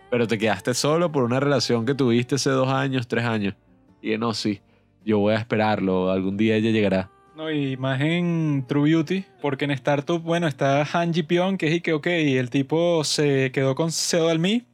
pero 0.09 0.27
te 0.27 0.37
quedaste 0.37 0.73
solo 0.73 1.11
por 1.11 1.23
una 1.23 1.39
relación 1.39 1.85
que 1.85 1.95
tuviste 1.95 2.35
hace 2.35 2.49
dos 2.49 2.69
años, 2.69 3.07
tres 3.07 3.25
años. 3.25 3.55
Y 4.01 4.17
no, 4.17 4.33
sí, 4.33 4.61
yo 5.05 5.19
voy 5.19 5.33
a 5.33 5.37
esperarlo, 5.37 6.11
algún 6.11 6.37
día 6.37 6.55
ella 6.55 6.71
llegará. 6.71 7.09
No, 7.35 7.49
y 7.51 7.77
más 7.77 8.01
en 8.01 8.65
True 8.67 8.91
Beauty, 8.91 9.23
porque 9.41 9.65
en 9.65 9.71
Startup, 9.71 10.21
bueno, 10.21 10.47
está 10.47 10.85
Han 10.91 11.13
Ji 11.13 11.23
Pyong, 11.23 11.57
que 11.57 11.67
es 11.67 11.75
y 11.75 11.81
que, 11.81 11.93
ok, 11.93 12.07
el 12.07 12.49
tipo 12.49 13.03
se 13.05 13.51
quedó 13.53 13.75
con 13.75 13.91
Seo 13.91 14.37
Mi, 14.37 14.65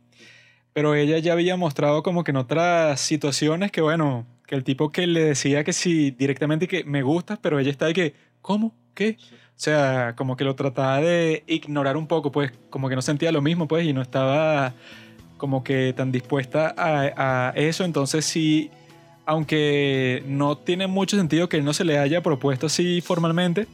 pero 0.74 0.96
ella 0.96 1.20
ya 1.20 1.34
había 1.34 1.58
mostrado 1.58 2.02
como 2.02 2.24
que 2.24 2.32
en 2.32 2.38
otras 2.38 3.00
situaciones 3.00 3.72
que, 3.72 3.82
bueno, 3.82 4.26
que 4.48 4.56
el 4.56 4.64
tipo 4.64 4.92
que 4.92 5.06
le 5.06 5.24
decía 5.24 5.64
que 5.64 5.74
sí, 5.74 6.12
directamente 6.12 6.68
que 6.68 6.84
me 6.84 7.04
gustas, 7.04 7.38
pero 7.40 7.60
ella 7.60 7.70
está 7.70 7.86
de 7.86 7.94
que, 7.94 8.14
¿cómo? 8.42 8.74
¿Qué? 8.96 9.18
O 9.22 9.58
sea, 9.58 10.16
como 10.18 10.36
que 10.36 10.44
lo 10.44 10.56
trataba 10.56 11.00
de 11.02 11.44
ignorar 11.48 11.98
un 11.98 12.08
poco, 12.08 12.32
pues, 12.32 12.52
como 12.70 12.90
que 12.90 12.96
no 12.96 13.02
sentía 13.02 13.32
lo 13.32 13.42
mismo, 13.42 13.68
pues, 13.68 13.86
y 13.86 13.94
no 13.94 14.02
estaba 14.02 14.74
como 15.38 15.64
que 15.64 15.94
tan 15.94 16.12
dispuesta 16.12 16.74
a, 16.78 17.54
eso, 17.56 17.84
entonces 17.84 18.26
sí 18.26 18.72
aunque 19.28 20.24
no 20.28 20.56
tiene 20.58 20.86
mucho 20.86 21.18
sentido 21.18 21.50
que 21.50 21.58
él 21.58 21.66
no 21.66 21.74
se 21.74 21.84
le 21.84 21.98
haya 21.98 22.22
propuesto 22.22 22.68
así 22.68 23.02
formalmente, 23.02 23.66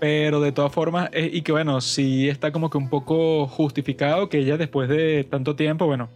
pero 0.00 0.40
de 0.40 0.52
todas 0.52 0.72
formas, 0.72 1.10
eh, 1.12 1.28
y 1.30 1.42
que 1.42 1.52
bueno, 1.52 1.82
sí 1.82 2.30
está 2.30 2.50
como 2.50 2.70
que 2.70 2.78
un 2.78 2.88
poco 2.88 3.46
justificado 3.46 4.30
que 4.30 4.38
ella 4.38 4.56
después 4.56 4.88
de 4.88 5.24
tanto 5.24 5.54
tiempo, 5.54 5.84
bueno, 5.84 6.08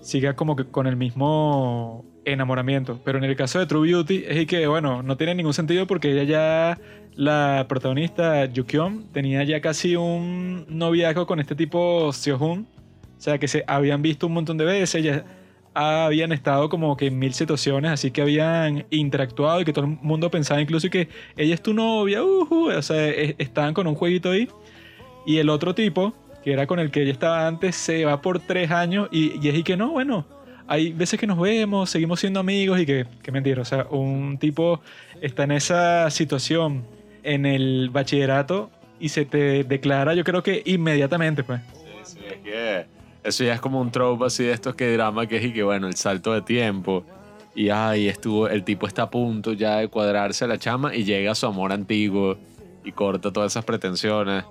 siga 0.00 0.34
como 0.34 0.56
que 0.56 0.64
con 0.64 0.86
el 0.86 0.96
mismo 0.96 2.04
enamoramiento. 2.24 3.00
Pero 3.04 3.18
en 3.18 3.24
el 3.24 3.36
caso 3.36 3.58
de 3.58 3.66
True 3.66 3.90
Beauty 3.90 4.24
es 4.26 4.46
que, 4.46 4.66
bueno, 4.66 5.02
no 5.02 5.16
tiene 5.16 5.34
ningún 5.34 5.54
sentido 5.54 5.86
porque 5.86 6.12
ella 6.12 6.24
ya, 6.24 6.78
la 7.14 7.66
protagonista 7.68 8.44
Yukyeon, 8.46 9.08
tenía 9.12 9.42
ya 9.44 9.60
casi 9.60 9.96
un 9.96 10.66
noviazgo 10.68 11.26
con 11.26 11.40
este 11.40 11.54
tipo 11.54 12.12
Seo-Hun. 12.12 12.66
O 13.18 13.20
sea, 13.20 13.38
que 13.38 13.48
se 13.48 13.64
habían 13.66 14.00
visto 14.00 14.28
un 14.28 14.34
montón 14.34 14.56
de 14.58 14.64
veces, 14.64 15.02
ya 15.02 15.24
habían 15.74 16.32
estado 16.32 16.68
como 16.68 16.96
que 16.96 17.06
en 17.06 17.18
mil 17.18 17.34
situaciones, 17.34 17.90
así 17.90 18.10
que 18.10 18.22
habían 18.22 18.86
interactuado 18.90 19.60
y 19.60 19.64
que 19.64 19.72
todo 19.72 19.84
el 19.84 19.98
mundo 20.02 20.30
pensaba 20.30 20.60
incluso 20.60 20.88
que 20.90 21.08
ella 21.36 21.54
es 21.54 21.62
tu 21.62 21.74
novia, 21.74 22.22
uh, 22.22 22.70
o 22.76 22.82
sea, 22.82 23.08
e, 23.08 23.34
estaban 23.38 23.74
con 23.74 23.86
un 23.86 23.94
jueguito 23.94 24.30
ahí. 24.30 24.48
Y 25.26 25.38
el 25.38 25.50
otro 25.50 25.74
tipo, 25.74 26.14
que 26.42 26.52
era 26.52 26.66
con 26.66 26.78
el 26.78 26.90
que 26.90 27.02
ella 27.02 27.12
estaba 27.12 27.46
antes, 27.46 27.76
se 27.76 28.04
va 28.04 28.20
por 28.22 28.40
tres 28.40 28.70
años 28.70 29.08
y, 29.12 29.38
y 29.44 29.48
es 29.48 29.54
y 29.56 29.62
que 29.62 29.76
no, 29.76 29.90
bueno, 29.90 30.26
hay 30.66 30.92
veces 30.92 31.18
que 31.18 31.26
nos 31.26 31.38
vemos, 31.38 31.90
seguimos 31.90 32.20
siendo 32.20 32.40
amigos 32.40 32.80
y 32.80 32.86
que, 32.86 33.06
que 33.22 33.32
mentira, 33.32 33.62
o 33.62 33.64
sea, 33.64 33.86
un 33.90 34.38
tipo 34.38 34.80
está 35.20 35.44
en 35.44 35.52
esa 35.52 36.10
situación 36.10 36.84
en 37.22 37.46
el 37.46 37.90
bachillerato 37.90 38.70
y 39.00 39.10
se 39.10 39.24
te 39.24 39.64
declara, 39.64 40.14
yo 40.14 40.24
creo 40.24 40.42
que 40.42 40.62
inmediatamente, 40.66 41.44
pues. 41.44 41.60
Sí, 42.04 42.14
sí, 42.14 42.18
es 42.26 42.38
que 42.38 42.97
eso 43.28 43.44
ya 43.44 43.54
es 43.54 43.60
como 43.60 43.80
un 43.80 43.90
trope 43.90 44.24
así 44.24 44.44
de 44.44 44.52
estos 44.52 44.74
que 44.74 44.92
drama 44.92 45.26
que 45.26 45.36
es 45.36 45.44
y 45.44 45.52
que 45.52 45.62
bueno, 45.62 45.86
el 45.86 45.94
salto 45.94 46.32
de 46.32 46.42
tiempo. 46.42 47.04
Y 47.54 47.70
ay, 47.70 48.08
estuvo, 48.08 48.48
el 48.48 48.64
tipo 48.64 48.86
está 48.86 49.02
a 49.02 49.10
punto 49.10 49.52
ya 49.52 49.76
de 49.78 49.88
cuadrarse 49.88 50.44
a 50.44 50.48
la 50.48 50.58
chama 50.58 50.94
y 50.94 51.04
llega 51.04 51.32
a 51.32 51.34
su 51.34 51.46
amor 51.46 51.72
antiguo 51.72 52.36
y 52.84 52.92
corta 52.92 53.32
todas 53.32 53.52
esas 53.52 53.64
pretensiones. 53.64 54.44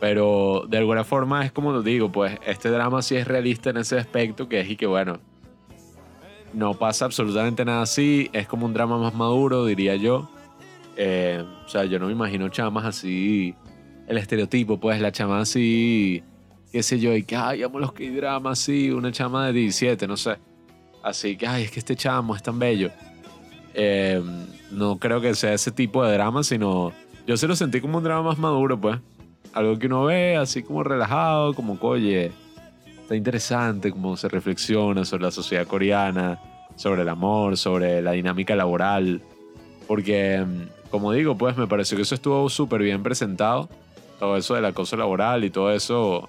Pero 0.00 0.64
de 0.68 0.78
alguna 0.78 1.04
forma 1.04 1.44
es 1.44 1.52
como 1.52 1.72
lo 1.72 1.82
digo, 1.82 2.12
pues 2.12 2.38
este 2.46 2.68
drama 2.68 3.00
sí 3.02 3.16
es 3.16 3.26
realista 3.26 3.70
en 3.70 3.78
ese 3.78 3.98
aspecto 3.98 4.48
que 4.48 4.60
es 4.60 4.68
y 4.68 4.76
que 4.76 4.86
bueno, 4.86 5.18
no 6.52 6.74
pasa 6.74 7.06
absolutamente 7.06 7.64
nada 7.64 7.82
así, 7.82 8.28
es 8.32 8.46
como 8.46 8.66
un 8.66 8.74
drama 8.74 8.98
más 8.98 9.14
maduro, 9.14 9.64
diría 9.64 9.96
yo. 9.96 10.28
Eh, 10.96 11.42
o 11.64 11.68
sea, 11.68 11.84
yo 11.84 11.98
no 11.98 12.06
me 12.06 12.12
imagino 12.12 12.48
chamas 12.48 12.84
así, 12.84 13.54
el 14.06 14.18
estereotipo, 14.18 14.78
pues 14.78 15.00
la 15.00 15.10
chama 15.10 15.40
así 15.40 16.22
qué 16.74 16.82
sé 16.82 16.98
yo, 16.98 17.14
y 17.14 17.22
que, 17.22 17.36
ay, 17.36 17.62
amo 17.62 17.78
los 17.78 17.92
que 17.92 18.10
dramas 18.10 18.58
sí, 18.58 18.90
una 18.90 19.12
chama 19.12 19.46
de 19.46 19.52
17, 19.52 20.08
no 20.08 20.16
sé. 20.16 20.38
Así 21.04 21.36
que, 21.36 21.46
ay, 21.46 21.62
es 21.62 21.70
que 21.70 21.78
este 21.78 21.94
chamo 21.94 22.34
es 22.34 22.42
tan 22.42 22.58
bello. 22.58 22.90
Eh, 23.74 24.20
no 24.72 24.98
creo 24.98 25.20
que 25.20 25.36
sea 25.36 25.54
ese 25.54 25.70
tipo 25.70 26.04
de 26.04 26.12
drama, 26.14 26.42
sino 26.42 26.92
yo 27.28 27.36
se 27.36 27.46
lo 27.46 27.54
sentí 27.54 27.80
como 27.80 27.98
un 27.98 28.02
drama 28.02 28.24
más 28.24 28.38
maduro, 28.38 28.80
pues. 28.80 28.98
Algo 29.52 29.78
que 29.78 29.86
uno 29.86 30.02
ve 30.02 30.36
así 30.36 30.64
como 30.64 30.82
relajado, 30.82 31.54
como, 31.54 31.78
oye, 31.80 32.32
está 33.00 33.14
interesante, 33.14 33.92
como 33.92 34.16
se 34.16 34.28
reflexiona 34.28 35.04
sobre 35.04 35.22
la 35.22 35.30
sociedad 35.30 35.68
coreana, 35.68 36.40
sobre 36.74 37.02
el 37.02 37.08
amor, 37.08 37.56
sobre 37.56 38.02
la 38.02 38.10
dinámica 38.10 38.56
laboral. 38.56 39.22
Porque, 39.86 40.44
como 40.90 41.12
digo, 41.12 41.38
pues 41.38 41.56
me 41.56 41.68
pareció 41.68 41.96
que 41.96 42.02
eso 42.02 42.16
estuvo 42.16 42.48
súper 42.48 42.82
bien 42.82 43.04
presentado. 43.04 43.68
Todo 44.18 44.36
eso 44.36 44.56
del 44.56 44.64
acoso 44.64 44.96
laboral 44.96 45.44
y 45.44 45.50
todo 45.50 45.70
eso 45.70 46.28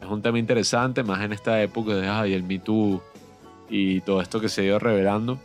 es 0.00 0.08
un 0.08 0.22
tema 0.22 0.38
interesante, 0.38 1.02
más 1.02 1.20
en 1.22 1.32
esta 1.32 1.62
época 1.62 1.94
de 1.94 2.08
ay, 2.08 2.34
el 2.34 2.42
Me 2.42 2.58
Too 2.58 3.02
y 3.68 4.00
todo 4.00 4.20
esto 4.20 4.40
que 4.40 4.48
se 4.48 4.62
ha 4.62 4.64
ido 4.64 4.78
revelando. 4.78 5.38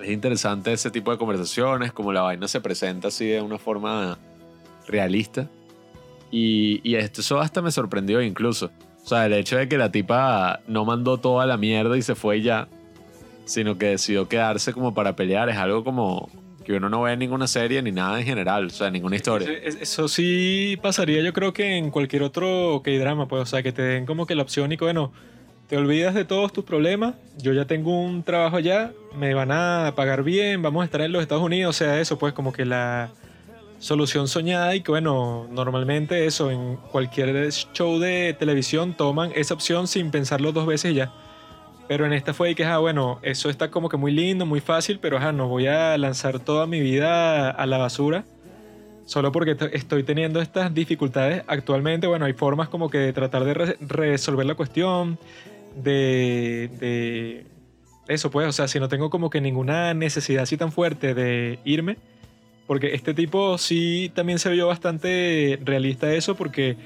Es 0.00 0.10
interesante 0.10 0.72
ese 0.72 0.90
tipo 0.90 1.10
de 1.10 1.18
conversaciones, 1.18 1.92
como 1.92 2.12
la 2.12 2.22
vaina 2.22 2.48
se 2.48 2.60
presenta 2.60 3.08
así 3.08 3.26
de 3.26 3.42
una 3.42 3.58
forma 3.58 4.18
realista. 4.86 5.48
Y, 6.30 6.80
y 6.88 6.94
esto 6.94 7.20
eso 7.20 7.40
hasta 7.40 7.60
me 7.60 7.70
sorprendió 7.70 8.22
incluso. 8.22 8.70
O 9.04 9.06
sea, 9.06 9.26
el 9.26 9.32
hecho 9.34 9.56
de 9.56 9.68
que 9.68 9.76
la 9.76 9.90
tipa 9.90 10.60
no 10.66 10.84
mandó 10.84 11.18
toda 11.18 11.46
la 11.46 11.56
mierda 11.56 11.96
y 11.96 12.02
se 12.02 12.14
fue 12.14 12.40
ya, 12.40 12.68
sino 13.44 13.76
que 13.76 13.86
decidió 13.86 14.28
quedarse 14.28 14.72
como 14.72 14.94
para 14.94 15.16
pelear, 15.16 15.48
es 15.48 15.56
algo 15.56 15.84
como 15.84 16.28
que 16.70 16.76
uno 16.76 16.88
no 16.88 17.02
ve 17.02 17.16
ninguna 17.16 17.46
serie 17.46 17.82
ni 17.82 17.90
nada 17.90 18.20
en 18.20 18.24
general, 18.24 18.66
o 18.66 18.70
sea, 18.70 18.90
ninguna 18.90 19.16
historia. 19.16 19.50
Eso, 19.50 19.78
eso 19.80 20.08
sí 20.08 20.78
pasaría 20.80 21.20
yo 21.22 21.32
creo 21.32 21.52
que 21.52 21.76
en 21.76 21.90
cualquier 21.90 22.22
otro 22.22 22.80
K-drama, 22.84 23.26
pues, 23.26 23.42
o 23.42 23.46
sea, 23.46 23.62
que 23.62 23.72
te 23.72 23.82
den 23.82 24.06
como 24.06 24.26
que 24.26 24.34
la 24.34 24.42
opción 24.42 24.70
y 24.70 24.76
que, 24.76 24.84
bueno, 24.84 25.12
te 25.68 25.76
olvidas 25.76 26.14
de 26.14 26.24
todos 26.24 26.52
tus 26.52 26.64
problemas, 26.64 27.14
yo 27.38 27.52
ya 27.52 27.64
tengo 27.64 28.00
un 28.00 28.22
trabajo 28.22 28.56
allá, 28.56 28.92
me 29.16 29.34
van 29.34 29.50
a 29.52 29.94
pagar 29.96 30.22
bien, 30.22 30.62
vamos 30.62 30.82
a 30.82 30.84
estar 30.84 31.00
en 31.00 31.12
los 31.12 31.22
Estados 31.22 31.42
Unidos, 31.42 31.76
o 31.76 31.78
sea, 31.78 32.00
eso, 32.00 32.18
pues, 32.18 32.32
como 32.32 32.52
que 32.52 32.64
la 32.64 33.10
solución 33.80 34.28
soñada 34.28 34.74
y 34.76 34.82
que, 34.82 34.92
bueno, 34.92 35.48
normalmente 35.50 36.26
eso, 36.26 36.50
en 36.50 36.76
cualquier 36.76 37.50
show 37.72 37.98
de 37.98 38.36
televisión 38.38 38.96
toman 38.96 39.32
esa 39.34 39.54
opción 39.54 39.88
sin 39.88 40.10
pensarlo 40.10 40.52
dos 40.52 40.66
veces 40.66 40.92
y 40.92 40.94
ya. 40.94 41.12
Pero 41.90 42.06
en 42.06 42.12
esta 42.12 42.32
fue 42.32 42.54
que, 42.54 42.64
ah, 42.64 42.78
bueno, 42.78 43.18
eso 43.20 43.50
está 43.50 43.68
como 43.72 43.88
que 43.88 43.96
muy 43.96 44.12
lindo, 44.12 44.46
muy 44.46 44.60
fácil, 44.60 45.00
pero 45.00 45.16
ajá, 45.16 45.32
no 45.32 45.48
voy 45.48 45.66
a 45.66 45.98
lanzar 45.98 46.38
toda 46.38 46.68
mi 46.68 46.78
vida 46.80 47.50
a 47.50 47.66
la 47.66 47.78
basura 47.78 48.24
solo 49.06 49.32
porque 49.32 49.56
estoy 49.72 50.04
teniendo 50.04 50.40
estas 50.40 50.72
dificultades 50.72 51.42
actualmente. 51.48 52.06
Bueno, 52.06 52.26
hay 52.26 52.32
formas 52.34 52.68
como 52.68 52.90
que 52.90 52.98
de 52.98 53.12
tratar 53.12 53.42
de 53.42 53.54
re- 53.54 53.76
resolver 53.80 54.46
la 54.46 54.54
cuestión, 54.54 55.18
de, 55.74 56.70
de 56.78 57.46
eso 58.06 58.30
pues, 58.30 58.46
o 58.46 58.52
sea, 58.52 58.68
si 58.68 58.78
no 58.78 58.88
tengo 58.88 59.10
como 59.10 59.28
que 59.28 59.40
ninguna 59.40 59.92
necesidad 59.92 60.44
así 60.44 60.56
tan 60.56 60.70
fuerte 60.70 61.12
de 61.12 61.58
irme, 61.64 61.96
porque 62.68 62.94
este 62.94 63.14
tipo 63.14 63.58
sí 63.58 64.12
también 64.14 64.38
se 64.38 64.48
vio 64.50 64.68
bastante 64.68 65.58
realista 65.64 66.14
eso, 66.14 66.36
porque 66.36 66.76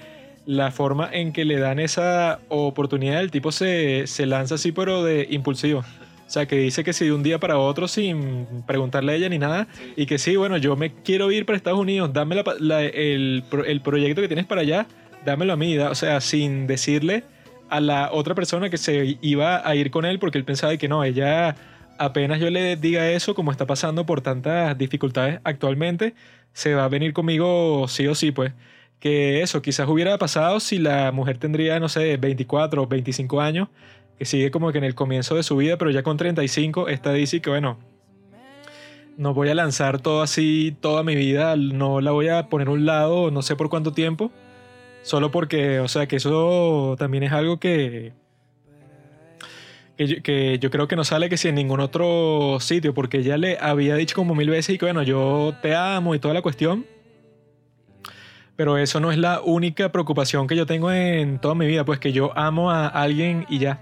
la 0.46 0.70
forma 0.70 1.08
en 1.12 1.32
que 1.32 1.44
le 1.44 1.58
dan 1.58 1.78
esa 1.78 2.40
oportunidad, 2.48 3.20
el 3.20 3.30
tipo 3.30 3.50
se, 3.52 4.06
se 4.06 4.26
lanza 4.26 4.56
así, 4.56 4.72
pero 4.72 5.02
de 5.02 5.26
impulsivo. 5.30 5.80
O 5.80 6.30
sea, 6.34 6.46
que 6.46 6.56
dice 6.56 6.84
que 6.84 6.92
si 6.92 7.04
de 7.06 7.12
un 7.12 7.22
día 7.22 7.38
para 7.38 7.58
otro 7.58 7.86
sin 7.86 8.46
preguntarle 8.66 9.12
a 9.12 9.14
ella 9.16 9.28
ni 9.28 9.38
nada, 9.38 9.68
y 9.96 10.06
que 10.06 10.18
sí, 10.18 10.36
bueno, 10.36 10.56
yo 10.56 10.74
me 10.76 10.90
quiero 10.92 11.30
ir 11.30 11.46
para 11.46 11.56
Estados 11.56 11.78
Unidos, 11.78 12.12
dame 12.12 12.34
la 12.34 12.44
la- 12.58 12.82
el, 12.82 13.44
el 13.66 13.80
proyecto 13.82 14.20
que 14.22 14.28
tienes 14.28 14.46
para 14.46 14.62
allá, 14.62 14.86
dámelo 15.24 15.52
a 15.52 15.56
mí, 15.56 15.78
o 15.78 15.94
sea, 15.94 16.20
sin 16.20 16.66
decirle 16.66 17.24
a 17.70 17.80
la 17.80 18.10
otra 18.12 18.34
persona 18.34 18.68
que 18.70 18.76
se 18.78 19.18
iba 19.22 19.66
a 19.66 19.74
ir 19.74 19.90
con 19.90 20.04
él 20.04 20.18
porque 20.18 20.38
él 20.38 20.44
pensaba 20.44 20.76
que 20.76 20.88
no, 20.88 21.04
ella 21.04 21.56
apenas 21.98 22.40
yo 22.40 22.50
le 22.50 22.76
diga 22.76 23.08
eso, 23.10 23.34
como 23.34 23.50
está 23.52 23.66
pasando 23.66 24.04
por 24.06 24.20
tantas 24.20 24.76
dificultades 24.76 25.40
actualmente, 25.44 26.14
se 26.52 26.74
va 26.74 26.84
a 26.84 26.88
venir 26.88 27.12
conmigo 27.12 27.86
sí 27.88 28.06
o 28.06 28.14
sí, 28.14 28.32
pues. 28.32 28.52
Que 29.04 29.42
eso 29.42 29.60
quizás 29.60 29.86
hubiera 29.86 30.16
pasado 30.16 30.60
si 30.60 30.78
la 30.78 31.12
mujer 31.12 31.36
tendría, 31.36 31.78
no 31.78 31.90
sé, 31.90 32.16
24 32.16 32.84
o 32.84 32.86
25 32.86 33.42
años, 33.42 33.68
que 34.18 34.24
sigue 34.24 34.50
como 34.50 34.72
que 34.72 34.78
en 34.78 34.84
el 34.84 34.94
comienzo 34.94 35.34
de 35.34 35.42
su 35.42 35.58
vida, 35.58 35.76
pero 35.76 35.90
ya 35.90 36.02
con 36.02 36.16
35, 36.16 36.88
esta 36.88 37.12
dice 37.12 37.42
que 37.42 37.50
bueno, 37.50 37.76
no 39.18 39.34
voy 39.34 39.50
a 39.50 39.54
lanzar 39.54 40.00
todo 40.00 40.22
así 40.22 40.74
toda 40.80 41.02
mi 41.02 41.16
vida, 41.16 41.54
no 41.54 42.00
la 42.00 42.12
voy 42.12 42.28
a 42.28 42.48
poner 42.48 42.68
a 42.68 42.70
un 42.70 42.86
lado, 42.86 43.30
no 43.30 43.42
sé 43.42 43.56
por 43.56 43.68
cuánto 43.68 43.92
tiempo, 43.92 44.32
solo 45.02 45.30
porque, 45.30 45.80
o 45.80 45.88
sea, 45.88 46.08
que 46.08 46.16
eso 46.16 46.96
también 46.98 47.24
es 47.24 47.32
algo 47.32 47.60
que, 47.60 48.14
yo, 49.98 50.22
que 50.22 50.58
yo 50.60 50.70
creo 50.70 50.88
que 50.88 50.96
no 50.96 51.04
sale 51.04 51.28
que 51.28 51.36
si 51.36 51.48
en 51.48 51.56
ningún 51.56 51.80
otro 51.80 52.56
sitio, 52.58 52.94
porque 52.94 53.18
ella 53.18 53.36
le 53.36 53.58
había 53.58 53.96
dicho 53.96 54.16
como 54.16 54.34
mil 54.34 54.48
veces 54.48 54.76
y 54.76 54.78
que 54.78 54.86
bueno, 54.86 55.02
yo 55.02 55.52
te 55.60 55.74
amo 55.74 56.14
y 56.14 56.18
toda 56.18 56.32
la 56.32 56.40
cuestión. 56.40 56.86
Pero 58.56 58.78
eso 58.78 59.00
no 59.00 59.10
es 59.10 59.18
la 59.18 59.40
única 59.40 59.90
preocupación 59.90 60.46
que 60.46 60.54
yo 60.54 60.64
tengo 60.64 60.92
en 60.92 61.38
toda 61.40 61.54
mi 61.54 61.66
vida, 61.66 61.84
pues 61.84 61.98
que 61.98 62.12
yo 62.12 62.36
amo 62.38 62.70
a 62.70 62.86
alguien 62.86 63.46
y 63.48 63.58
ya. 63.58 63.80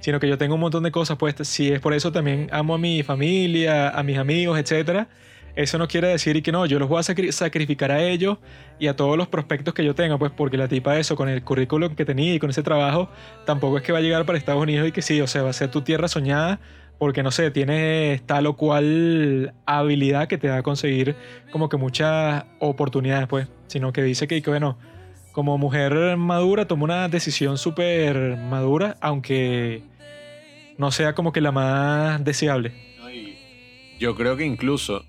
Sino 0.00 0.18
que 0.20 0.28
yo 0.28 0.38
tengo 0.38 0.54
un 0.54 0.60
montón 0.60 0.82
de 0.82 0.90
cosas, 0.90 1.18
pues 1.18 1.34
si 1.42 1.72
es 1.72 1.80
por 1.80 1.92
eso 1.92 2.10
también 2.10 2.48
amo 2.52 2.74
a 2.74 2.78
mi 2.78 3.02
familia, 3.02 3.90
a 3.90 4.02
mis 4.02 4.16
amigos, 4.16 4.58
etcétera. 4.58 5.08
Eso 5.56 5.76
no 5.76 5.88
quiere 5.88 6.06
decir 6.06 6.40
que 6.40 6.52
no, 6.52 6.66
yo 6.66 6.78
los 6.78 6.88
voy 6.88 7.00
a 7.00 7.02
sacri- 7.02 7.32
sacrificar 7.32 7.90
a 7.90 8.00
ellos 8.00 8.38
y 8.78 8.86
a 8.86 8.94
todos 8.94 9.16
los 9.16 9.26
prospectos 9.26 9.74
que 9.74 9.84
yo 9.84 9.92
tenga, 9.92 10.16
pues 10.16 10.30
porque 10.30 10.56
la 10.56 10.68
tipa 10.68 10.96
eso, 10.98 11.16
con 11.16 11.28
el 11.28 11.42
currículum 11.42 11.96
que 11.96 12.04
tenía 12.04 12.32
y 12.32 12.38
con 12.38 12.50
ese 12.50 12.62
trabajo, 12.62 13.10
tampoco 13.44 13.76
es 13.76 13.82
que 13.82 13.90
va 13.90 13.98
a 13.98 14.00
llegar 14.00 14.24
para 14.24 14.38
Estados 14.38 14.62
Unidos 14.62 14.86
y 14.86 14.92
que 14.92 15.02
sí, 15.02 15.20
o 15.20 15.26
sea, 15.26 15.42
va 15.42 15.50
a 15.50 15.52
ser 15.52 15.68
tu 15.70 15.82
tierra 15.82 16.06
soñada, 16.06 16.60
porque 16.98 17.22
no 17.22 17.30
sé, 17.30 17.50
tienes 17.50 18.22
tal 18.22 18.46
o 18.46 18.56
cual 18.56 19.54
habilidad 19.66 20.26
que 20.28 20.36
te 20.36 20.48
va 20.48 20.58
a 20.58 20.62
conseguir 20.62 21.14
como 21.52 21.68
que 21.68 21.76
muchas 21.76 22.44
oportunidades, 22.58 23.28
pues, 23.28 23.48
sino 23.68 23.92
que 23.92 24.02
dice 24.02 24.26
que, 24.26 24.40
bueno, 24.46 24.76
como 25.32 25.56
mujer 25.58 26.16
madura 26.16 26.66
tomó 26.66 26.84
una 26.84 27.08
decisión 27.08 27.58
súper 27.58 28.36
madura, 28.36 28.96
aunque 29.00 29.82
no 30.76 30.90
sea 30.90 31.14
como 31.14 31.32
que 31.32 31.40
la 31.40 31.52
más 31.52 32.24
deseable. 32.24 32.72
Yo 34.00 34.14
creo 34.14 34.36
que 34.36 34.44
incluso 34.44 35.04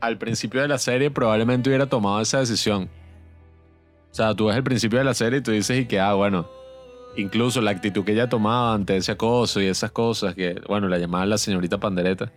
al 0.00 0.16
principio 0.18 0.62
de 0.62 0.68
la 0.68 0.78
serie 0.78 1.10
probablemente 1.10 1.68
hubiera 1.68 1.86
tomado 1.86 2.20
esa 2.20 2.40
decisión. 2.40 2.88
O 4.10 4.14
sea, 4.14 4.34
tú 4.34 4.46
ves 4.46 4.56
el 4.56 4.64
principio 4.64 4.98
de 4.98 5.04
la 5.04 5.14
serie 5.14 5.38
y 5.38 5.42
tú 5.42 5.50
dices 5.50 5.78
y 5.78 5.86
que, 5.86 6.00
ah, 6.00 6.14
bueno, 6.14 6.48
incluso 7.16 7.60
la 7.60 7.70
actitud 7.70 8.04
que 8.04 8.12
ella 8.12 8.28
tomaba 8.28 8.74
ante 8.74 8.96
ese 8.96 9.12
acoso 9.12 9.60
y 9.60 9.66
esas 9.66 9.90
cosas, 9.90 10.34
que, 10.34 10.60
bueno, 10.68 10.88
la 10.88 10.98
llamaban 10.98 11.30
la 11.30 11.38
señorita 11.38 11.78
Pandereta. 11.78 12.32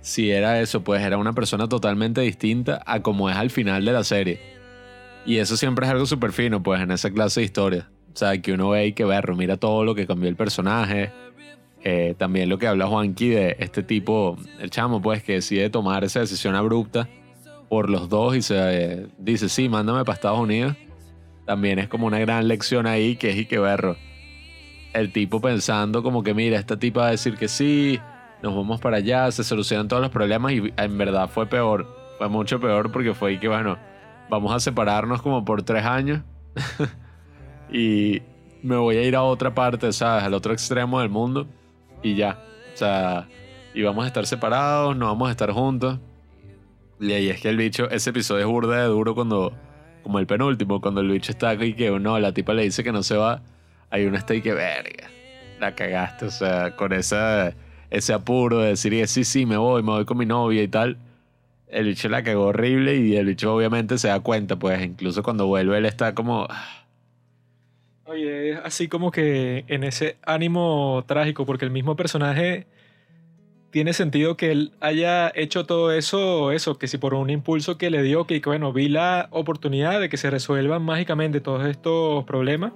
Si 0.00 0.30
era 0.30 0.60
eso, 0.60 0.84
pues 0.84 1.02
era 1.02 1.18
una 1.18 1.32
persona 1.32 1.68
totalmente 1.68 2.20
distinta 2.20 2.82
a 2.86 3.02
como 3.02 3.28
es 3.28 3.36
al 3.36 3.50
final 3.50 3.84
de 3.84 3.92
la 3.92 4.04
serie. 4.04 4.40
Y 5.24 5.38
eso 5.38 5.56
siempre 5.56 5.86
es 5.86 5.92
algo 5.92 6.06
súper 6.06 6.32
fino, 6.32 6.62
pues, 6.62 6.80
en 6.80 6.92
esa 6.92 7.10
clase 7.10 7.40
de 7.40 7.46
historia. 7.46 7.90
O 8.14 8.16
sea, 8.16 8.40
que 8.40 8.52
uno 8.52 8.70
ve 8.70 8.86
y 8.86 8.92
que 8.92 9.04
berro, 9.04 9.34
mira 9.34 9.56
todo 9.56 9.84
lo 9.84 9.94
que 9.94 10.06
cambió 10.06 10.28
el 10.28 10.36
personaje. 10.36 11.10
Eh, 11.82 12.14
también 12.16 12.48
lo 12.48 12.58
que 12.58 12.66
habla 12.66 12.86
Juanqui 12.86 13.28
de 13.28 13.56
este 13.58 13.82
tipo, 13.82 14.36
el 14.60 14.70
chamo, 14.70 15.02
pues, 15.02 15.22
que 15.22 15.34
decide 15.34 15.70
tomar 15.70 16.04
esa 16.04 16.20
decisión 16.20 16.54
abrupta 16.54 17.08
por 17.68 17.90
los 17.90 18.08
dos 18.08 18.36
y 18.36 18.42
se 18.42 18.54
eh, 18.56 19.06
dice, 19.18 19.48
sí, 19.48 19.68
mándame 19.68 20.04
para 20.04 20.14
Estados 20.14 20.38
Unidos. 20.38 20.76
También 21.46 21.78
es 21.78 21.88
como 21.88 22.06
una 22.06 22.18
gran 22.18 22.48
lección 22.48 22.86
ahí, 22.86 23.16
que 23.16 23.30
es 23.30 23.36
y 23.36 23.46
que 23.46 23.58
berro. 23.58 23.96
El 24.92 25.12
tipo 25.12 25.40
pensando 25.40 26.02
como 26.02 26.22
que, 26.22 26.34
mira, 26.34 26.58
esta 26.58 26.78
tipa 26.78 27.00
va 27.02 27.06
a 27.08 27.10
decir 27.10 27.36
que 27.36 27.48
sí, 27.48 28.00
nos 28.42 28.54
vamos 28.54 28.80
para 28.80 28.98
allá, 28.98 29.30
se 29.30 29.44
solucionan 29.44 29.88
todos 29.88 30.02
los 30.02 30.10
problemas 30.10 30.52
y 30.52 30.72
en 30.76 30.98
verdad 30.98 31.28
fue 31.28 31.46
peor. 31.46 31.86
Fue 32.18 32.28
mucho 32.28 32.60
peor 32.60 32.90
porque 32.90 33.14
fue 33.14 33.34
y 33.34 33.38
que, 33.38 33.48
bueno, 33.48 33.78
vamos 34.28 34.52
a 34.54 34.60
separarnos 34.60 35.22
como 35.22 35.44
por 35.44 35.62
tres 35.62 35.84
años 35.84 36.22
y 37.70 38.22
me 38.62 38.76
voy 38.76 38.96
a 38.96 39.02
ir 39.02 39.14
a 39.14 39.22
otra 39.22 39.54
parte, 39.54 39.92
¿sabes? 39.92 40.24
Al 40.24 40.34
otro 40.34 40.52
extremo 40.52 41.00
del 41.00 41.10
mundo 41.10 41.46
y 42.02 42.14
ya. 42.16 42.42
O 42.74 42.76
sea, 42.76 43.28
y 43.74 43.82
vamos 43.82 44.04
a 44.04 44.08
estar 44.08 44.26
separados, 44.26 44.96
no 44.96 45.06
vamos 45.06 45.28
a 45.28 45.30
estar 45.30 45.50
juntos. 45.52 45.98
Y 46.98 47.12
ahí 47.12 47.28
es 47.28 47.40
que 47.40 47.50
el 47.50 47.56
bicho, 47.56 47.90
ese 47.90 48.10
episodio 48.10 48.40
es 48.40 48.50
burda 48.50 48.80
de 48.80 48.88
duro 48.88 49.14
cuando, 49.14 49.52
como 50.06 50.20
el 50.20 50.26
penúltimo, 50.28 50.80
cuando 50.80 51.00
el 51.00 51.10
bicho 51.10 51.32
está 51.32 51.50
aquí 51.50 51.74
que 51.74 51.90
no, 51.90 52.16
la 52.20 52.30
tipa 52.30 52.54
le 52.54 52.62
dice 52.62 52.84
que 52.84 52.92
no 52.92 53.02
se 53.02 53.16
va, 53.16 53.42
hay 53.90 54.06
uno 54.06 54.16
está 54.16 54.34
ahí 54.34 54.40
que 54.40 54.52
verga, 54.54 55.08
la 55.58 55.74
cagaste, 55.74 56.26
o 56.26 56.30
sea, 56.30 56.76
con 56.76 56.92
esa, 56.92 57.52
ese 57.90 58.12
apuro 58.12 58.60
de 58.60 58.68
decir 58.68 59.08
sí, 59.08 59.24
sí, 59.24 59.46
me 59.46 59.56
voy, 59.56 59.82
me 59.82 59.90
voy 59.90 60.04
con 60.04 60.16
mi 60.16 60.24
novia 60.24 60.62
y 60.62 60.68
tal. 60.68 60.96
El 61.66 61.86
bicho 61.86 62.08
la 62.08 62.22
cagó 62.22 62.44
horrible 62.44 62.94
y 62.98 63.16
el 63.16 63.26
bicho 63.26 63.52
obviamente 63.52 63.98
se 63.98 64.06
da 64.06 64.20
cuenta, 64.20 64.54
pues 64.54 64.80
incluso 64.80 65.24
cuando 65.24 65.48
vuelve 65.48 65.76
él 65.76 65.86
está 65.86 66.14
como... 66.14 66.46
"Ah, 66.48 66.84
Oye, 68.04 68.52
es 68.52 68.58
así 68.62 68.86
como 68.86 69.10
que 69.10 69.64
en 69.66 69.82
ese 69.82 70.18
ánimo 70.24 71.02
trágico, 71.08 71.44
porque 71.46 71.64
el 71.64 71.72
mismo 71.72 71.96
personaje 71.96 72.68
tiene 73.76 73.92
sentido 73.92 74.38
que 74.38 74.52
él 74.52 74.72
haya 74.80 75.30
hecho 75.34 75.66
todo 75.66 75.92
eso, 75.92 76.50
eso, 76.50 76.78
que 76.78 76.88
si 76.88 76.96
por 76.96 77.12
un 77.12 77.28
impulso 77.28 77.76
que 77.76 77.90
le 77.90 78.00
dio, 78.00 78.26
que 78.26 78.40
bueno, 78.42 78.72
vi 78.72 78.88
la 78.88 79.28
oportunidad 79.32 80.00
de 80.00 80.08
que 80.08 80.16
se 80.16 80.30
resuelvan 80.30 80.82
mágicamente 80.82 81.42
todos 81.42 81.66
estos 81.66 82.24
problemas, 82.24 82.72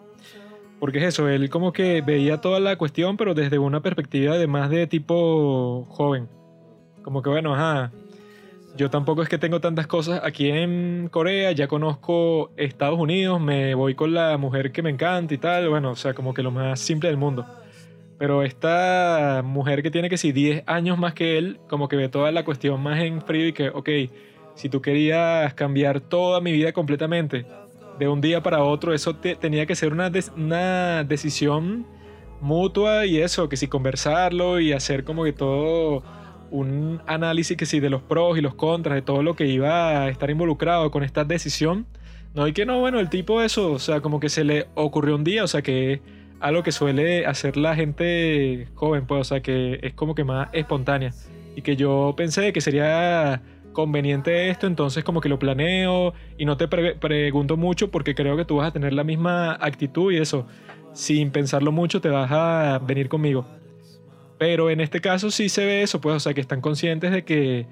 porque 0.78 0.98
es 0.98 1.04
eso, 1.04 1.26
él 1.30 1.48
como 1.48 1.72
que 1.72 2.02
veía 2.02 2.42
toda 2.42 2.60
la 2.60 2.76
cuestión, 2.76 3.16
pero 3.16 3.32
desde 3.32 3.58
una 3.58 3.80
perspectiva 3.80 4.36
de 4.36 4.46
más 4.46 4.68
de 4.68 4.86
tipo 4.86 5.86
joven, 5.88 6.28
como 7.02 7.22
que 7.22 7.30
bueno, 7.30 7.54
ajá, 7.54 7.92
yo 8.76 8.90
tampoco 8.90 9.22
es 9.22 9.30
que 9.30 9.38
tengo 9.38 9.58
tantas 9.58 9.86
cosas 9.86 10.20
aquí 10.22 10.50
en 10.50 11.08
Corea, 11.10 11.52
ya 11.52 11.66
conozco 11.66 12.50
Estados 12.58 12.98
Unidos, 12.98 13.40
me 13.40 13.74
voy 13.74 13.94
con 13.94 14.12
la 14.12 14.36
mujer 14.36 14.70
que 14.70 14.82
me 14.82 14.90
encanta 14.90 15.32
y 15.32 15.38
tal, 15.38 15.70
bueno, 15.70 15.92
o 15.92 15.96
sea, 15.96 16.12
como 16.12 16.34
que 16.34 16.42
lo 16.42 16.50
más 16.50 16.78
simple 16.78 17.08
del 17.08 17.16
mundo. 17.16 17.46
Pero 18.20 18.42
esta 18.42 19.40
mujer 19.42 19.82
que 19.82 19.90
tiene 19.90 20.10
que 20.10 20.18
sí 20.18 20.30
10 20.30 20.62
años 20.66 20.98
más 20.98 21.14
que 21.14 21.38
él, 21.38 21.58
como 21.70 21.88
que 21.88 21.96
ve 21.96 22.10
toda 22.10 22.30
la 22.32 22.44
cuestión 22.44 22.78
más 22.82 23.00
en 23.00 23.22
frío 23.22 23.46
y 23.48 23.54
que, 23.54 23.70
ok, 23.70 23.88
si 24.54 24.68
tú 24.68 24.82
querías 24.82 25.54
cambiar 25.54 26.00
toda 26.02 26.42
mi 26.42 26.52
vida 26.52 26.74
completamente 26.74 27.46
de 27.98 28.08
un 28.08 28.20
día 28.20 28.42
para 28.42 28.62
otro, 28.62 28.92
eso 28.92 29.16
te- 29.16 29.36
tenía 29.36 29.64
que 29.64 29.74
ser 29.74 29.94
una, 29.94 30.12
una 30.36 31.02
decisión 31.04 31.86
mutua 32.42 33.06
y 33.06 33.16
eso, 33.16 33.48
que 33.48 33.56
si 33.56 33.68
conversarlo 33.68 34.60
y 34.60 34.72
hacer 34.74 35.02
como 35.04 35.24
que 35.24 35.32
todo 35.32 36.02
un 36.50 37.00
análisis 37.06 37.56
que 37.56 37.64
sí 37.64 37.80
de 37.80 37.88
los 37.88 38.02
pros 38.02 38.36
y 38.36 38.42
los 38.42 38.54
contras, 38.54 38.96
de 38.96 39.02
todo 39.02 39.22
lo 39.22 39.34
que 39.34 39.46
iba 39.46 40.02
a 40.02 40.08
estar 40.10 40.28
involucrado 40.30 40.90
con 40.90 41.04
esta 41.04 41.24
decisión. 41.24 41.86
No, 42.34 42.46
y 42.46 42.52
que 42.52 42.66
no, 42.66 42.80
bueno, 42.80 43.00
el 43.00 43.08
tipo 43.08 43.40
eso, 43.40 43.72
o 43.72 43.78
sea, 43.78 44.02
como 44.02 44.20
que 44.20 44.28
se 44.28 44.44
le 44.44 44.66
ocurrió 44.74 45.16
un 45.16 45.24
día, 45.24 45.42
o 45.42 45.48
sea, 45.48 45.62
que 45.62 46.02
algo 46.40 46.62
que 46.62 46.72
suele 46.72 47.26
hacer 47.26 47.56
la 47.56 47.74
gente 47.76 48.66
joven, 48.74 49.06
pues, 49.06 49.20
o 49.20 49.24
sea, 49.24 49.40
que 49.42 49.78
es 49.82 49.92
como 49.94 50.14
que 50.14 50.24
más 50.24 50.48
espontánea. 50.52 51.12
y 51.56 51.62
que 51.62 51.74
yo 51.76 52.14
pensé 52.16 52.52
que 52.52 52.60
sería 52.60 53.42
conveniente 53.72 54.50
esto, 54.50 54.66
entonces 54.68 55.02
como 55.04 55.20
que 55.20 55.28
lo 55.28 55.38
planeo 55.38 56.14
y 56.38 56.44
no 56.44 56.56
te 56.56 56.68
pre- 56.68 56.94
pregunto 56.94 57.56
mucho 57.56 57.90
porque 57.90 58.14
creo 58.14 58.36
que 58.36 58.44
tú 58.44 58.56
vas 58.56 58.68
a 58.68 58.72
tener 58.72 58.92
la 58.92 59.02
misma 59.04 59.52
actitud 59.60 60.12
y 60.12 60.18
eso, 60.18 60.46
sin 60.92 61.30
pensarlo 61.32 61.72
mucho 61.72 62.00
te 62.00 62.08
vas 62.08 62.30
a 62.32 62.78
venir 62.86 63.08
conmigo. 63.08 63.44
Pero 64.38 64.70
en 64.70 64.80
este 64.80 65.00
caso 65.00 65.30
sí 65.30 65.48
se 65.48 65.64
ve 65.66 65.82
eso, 65.82 66.00
pues, 66.00 66.16
o 66.16 66.20
sea, 66.20 66.34
que 66.34 66.40
están 66.40 66.60
conscientes 66.60 67.10
de 67.12 67.24
que 67.24 67.66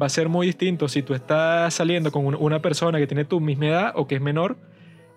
va 0.00 0.06
a 0.06 0.10
ser 0.10 0.28
muy 0.28 0.46
distinto 0.46 0.88
si 0.88 1.02
tú 1.02 1.14
estás 1.14 1.74
saliendo 1.74 2.12
con 2.12 2.24
un- 2.26 2.36
una 2.36 2.60
persona 2.60 2.98
que 2.98 3.06
tiene 3.06 3.24
tu 3.24 3.40
misma 3.40 3.66
edad 3.66 3.92
o 3.96 4.06
que 4.06 4.16
es 4.16 4.20
menor, 4.20 4.56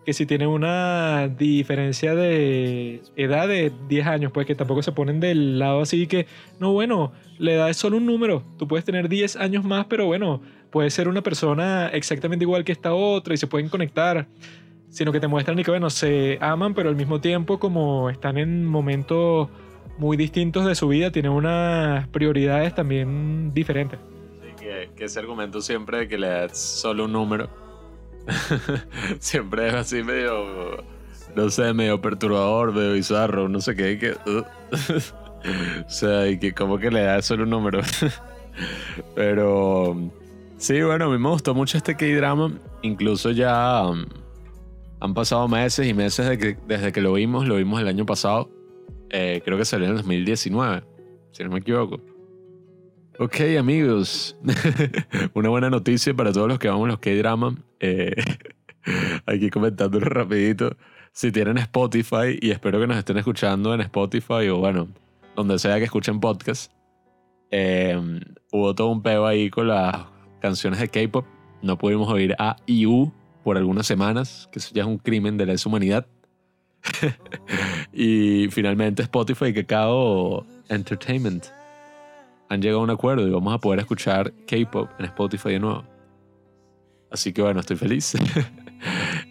que 0.06 0.14
si 0.14 0.26
tiene 0.28 0.46
una 0.46 1.28
diferencia 1.28 2.14
de 2.14 3.02
edad 3.16 3.48
de 3.48 3.72
10 3.90 4.08
años, 4.08 4.32
pues 4.32 4.46
que 4.46 4.54
tampoco 4.54 4.84
se 4.84 4.92
ponen 4.92 5.20
del 5.20 5.58
lado 5.58 5.82
así 5.82 6.06
que, 6.06 6.28
no, 6.60 6.74
bueno, 6.74 7.12
la 7.40 7.54
edad 7.54 7.70
es 7.72 7.78
solo 7.78 7.98
un 7.98 8.06
número, 8.06 8.44
tú 8.58 8.68
puedes 8.68 8.86
tener 8.86 9.10
10 9.10 9.36
años 9.38 9.66
más, 9.66 9.88
pero 9.88 10.06
bueno, 10.06 10.42
puede 10.70 10.92
ser 10.92 11.08
una 11.08 11.22
persona 11.22 11.88
exactamente 11.88 12.46
igual 12.46 12.64
que 12.64 12.72
esta 12.72 12.94
otra 12.94 13.34
y 13.34 13.38
se 13.38 13.48
pueden 13.48 13.68
conectar, 13.68 14.28
sino 14.90 15.12
que 15.12 15.20
te 15.20 15.28
muestran 15.28 15.58
y 15.58 15.64
que, 15.64 15.72
bueno, 15.72 15.90
se 15.90 16.38
aman, 16.40 16.76
pero 16.76 16.90
al 16.90 16.96
mismo 16.96 17.20
tiempo 17.20 17.58
como 17.60 18.12
están 18.12 18.38
en 18.38 18.64
momentos 18.64 19.50
muy 19.98 20.18
distintos 20.18 20.66
de 20.66 20.76
su 20.76 20.88
vida, 20.88 21.12
tienen 21.12 21.32
unas 21.32 22.08
prioridades 22.10 22.76
también 22.76 23.54
diferentes. 23.56 24.00
Sí, 24.42 24.64
que, 24.64 24.90
que 24.96 25.06
ese 25.06 25.20
argumento 25.20 25.62
siempre 25.62 25.98
de 26.00 26.08
que 26.08 26.20
le 26.20 26.28
das 26.28 26.60
solo 26.60 27.06
un 27.06 27.14
número. 27.14 27.65
siempre 29.20 29.68
es 29.68 29.74
así 29.74 30.04
medio. 30.04 30.84
No 31.36 31.50
sé, 31.50 31.74
medio 31.74 32.02
perturbador, 32.02 32.74
medio 32.74 32.94
bizarro, 32.94 33.50
no 33.50 33.60
sé 33.62 33.76
qué. 33.76 33.98
Que, 34.00 34.12
uh. 34.30 34.44
o 35.86 35.90
sea, 35.90 36.28
y 36.30 36.40
que 36.40 36.54
como 36.54 36.78
que 36.78 36.90
le 36.92 37.02
das 37.02 37.26
solo 37.26 37.44
un 37.44 37.50
número. 37.50 37.82
Pero. 39.16 40.12
Sí, 40.58 40.82
bueno, 40.82 41.06
a 41.06 41.10
mí 41.10 41.18
me 41.18 41.30
gustó 41.30 41.54
mucho 41.54 41.78
este 41.78 41.96
K-drama. 41.96 42.54
Incluso 42.82 43.32
ya. 43.32 43.86
um, 43.88 44.06
han 45.02 45.14
pasado 45.14 45.48
meses 45.48 45.86
y 45.88 45.94
meses 45.94 46.38
que- 46.38 46.58
desde 46.68 46.92
que 46.92 47.02
lo 47.02 47.14
vimos. 47.14 47.48
Lo 47.48 47.56
vimos 47.56 47.82
el 47.82 47.88
año 47.88 48.06
pasado. 48.06 48.50
Eh, 49.10 49.42
creo 49.44 49.58
que 49.58 49.66
salió 49.66 49.86
en 49.86 49.92
el 49.92 49.98
2019, 49.98 50.84
si 51.32 51.44
no 51.44 51.50
me 51.52 51.60
equivoco. 51.60 52.00
Ok, 53.18 53.40
amigos. 53.58 54.36
Una 55.34 55.48
buena 55.48 55.70
noticia 55.70 56.14
para 56.14 56.34
todos 56.34 56.50
los 56.50 56.60
que 56.60 56.68
vamos 56.68 56.90
los 56.90 57.00
K-Drama. 57.00 57.56
Eh, 57.80 58.14
aquí 59.26 59.50
comentándolo 59.50 60.06
rapidito. 60.08 60.76
Si 61.14 61.32
tienen 61.32 61.58
Spotify, 61.60 62.38
y 62.42 62.52
espero 62.52 62.78
que 62.78 62.88
nos 62.88 62.98
estén 62.98 63.18
escuchando 63.18 63.74
en 63.74 63.80
Spotify 63.82 64.50
o 64.50 64.58
bueno, 64.58 64.90
donde 65.34 65.58
sea 65.60 65.78
que 65.78 65.86
escuchen 65.86 66.20
podcast, 66.20 66.74
eh, 67.52 67.98
hubo 68.52 68.76
todo 68.76 68.90
un 68.90 69.02
peo 69.02 69.26
ahí 69.26 69.50
con 69.50 69.70
las 69.70 70.08
canciones 70.42 70.82
de 70.82 70.90
K-pop. 70.90 71.26
No 71.62 71.78
pudimos 71.78 72.10
oír 72.10 72.36
a 72.38 72.58
IU 72.66 73.14
por 73.46 73.56
algunas 73.56 73.88
semanas, 73.88 74.50
que 74.52 74.60
eso 74.60 74.72
ya 74.74 74.82
es 74.82 74.90
un 74.90 74.98
crimen 74.98 75.38
de 75.38 75.46
lesa 75.46 75.70
humanidad. 75.70 76.06
y 77.94 78.50
finalmente 78.50 79.04
Spotify 79.04 79.46
y 79.46 79.54
Kakao 79.54 80.46
Entertainment 80.68 81.46
han 82.50 82.62
llegado 82.62 82.80
a 82.80 82.84
un 82.84 82.90
acuerdo 82.90 83.28
y 83.28 83.32
vamos 83.32 83.54
a 83.54 83.58
poder 83.58 83.80
escuchar 83.80 84.34
K-pop 84.48 84.90
en 85.00 85.06
Spotify 85.06 85.50
de 85.52 85.60
nuevo. 85.60 85.84
Así 87.12 87.34
que 87.34 87.42
bueno, 87.42 87.60
estoy 87.60 87.78
feliz. 87.78 88.16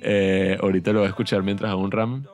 Eh, 0.07 0.59
ahorita 0.61 0.93
lo 0.93 0.99
voy 0.99 1.07
a 1.07 1.11
escuchar 1.11 1.43
mientras 1.43 1.71
hago 1.71 1.81
un 1.81 1.91
ram. 1.91 2.27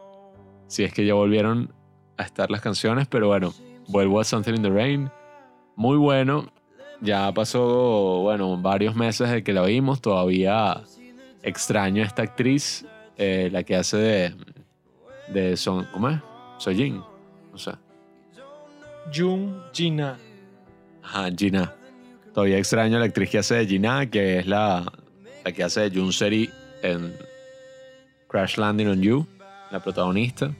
Si 0.66 0.82
es 0.82 0.92
que 0.92 1.06
ya 1.06 1.14
volvieron 1.14 1.72
a 2.16 2.24
estar 2.24 2.50
las 2.50 2.62
canciones, 2.62 3.06
pero 3.06 3.28
bueno, 3.28 3.52
vuelvo 3.86 4.18
a 4.18 4.24
Something 4.24 4.54
in 4.54 4.62
the 4.62 4.70
Rain. 4.70 5.10
Muy 5.76 5.96
bueno. 5.96 6.50
Ya 7.00 7.32
pasó, 7.32 8.22
bueno, 8.22 8.56
varios 8.56 8.96
meses 8.96 9.30
de 9.30 9.44
que 9.44 9.52
la 9.52 9.62
oímos. 9.62 10.00
Todavía 10.00 10.82
extraño 11.42 12.02
a 12.02 12.06
esta 12.06 12.22
actriz, 12.22 12.86
eh, 13.16 13.50
la 13.52 13.62
que 13.62 13.76
hace 13.76 13.96
de, 13.96 14.34
de 15.28 15.56
Son, 15.56 15.86
¿cómo 15.92 16.08
es? 16.08 16.18
Sojin. 16.58 17.02
O 17.52 17.58
sea, 17.58 17.78
Jung 19.14 19.52
Jina. 19.72 20.18
Ajá, 21.02 21.30
Gina. 21.36 21.74
Todavía 22.34 22.58
extraño 22.58 22.98
la 22.98 23.06
actriz 23.06 23.30
que 23.30 23.38
hace 23.38 23.56
de 23.56 23.66
Gina, 23.66 24.08
que 24.08 24.38
es 24.38 24.46
la, 24.46 24.90
la 25.44 25.52
que 25.52 25.62
hace 25.64 25.88
de 25.88 25.98
Jun 25.98 26.12
Seri 26.12 26.48
en 26.82 27.12
Crash 28.28 28.56
Landing 28.56 28.88
on 28.88 29.02
You, 29.02 29.26
la 29.70 29.82
protagonista. 29.82 30.52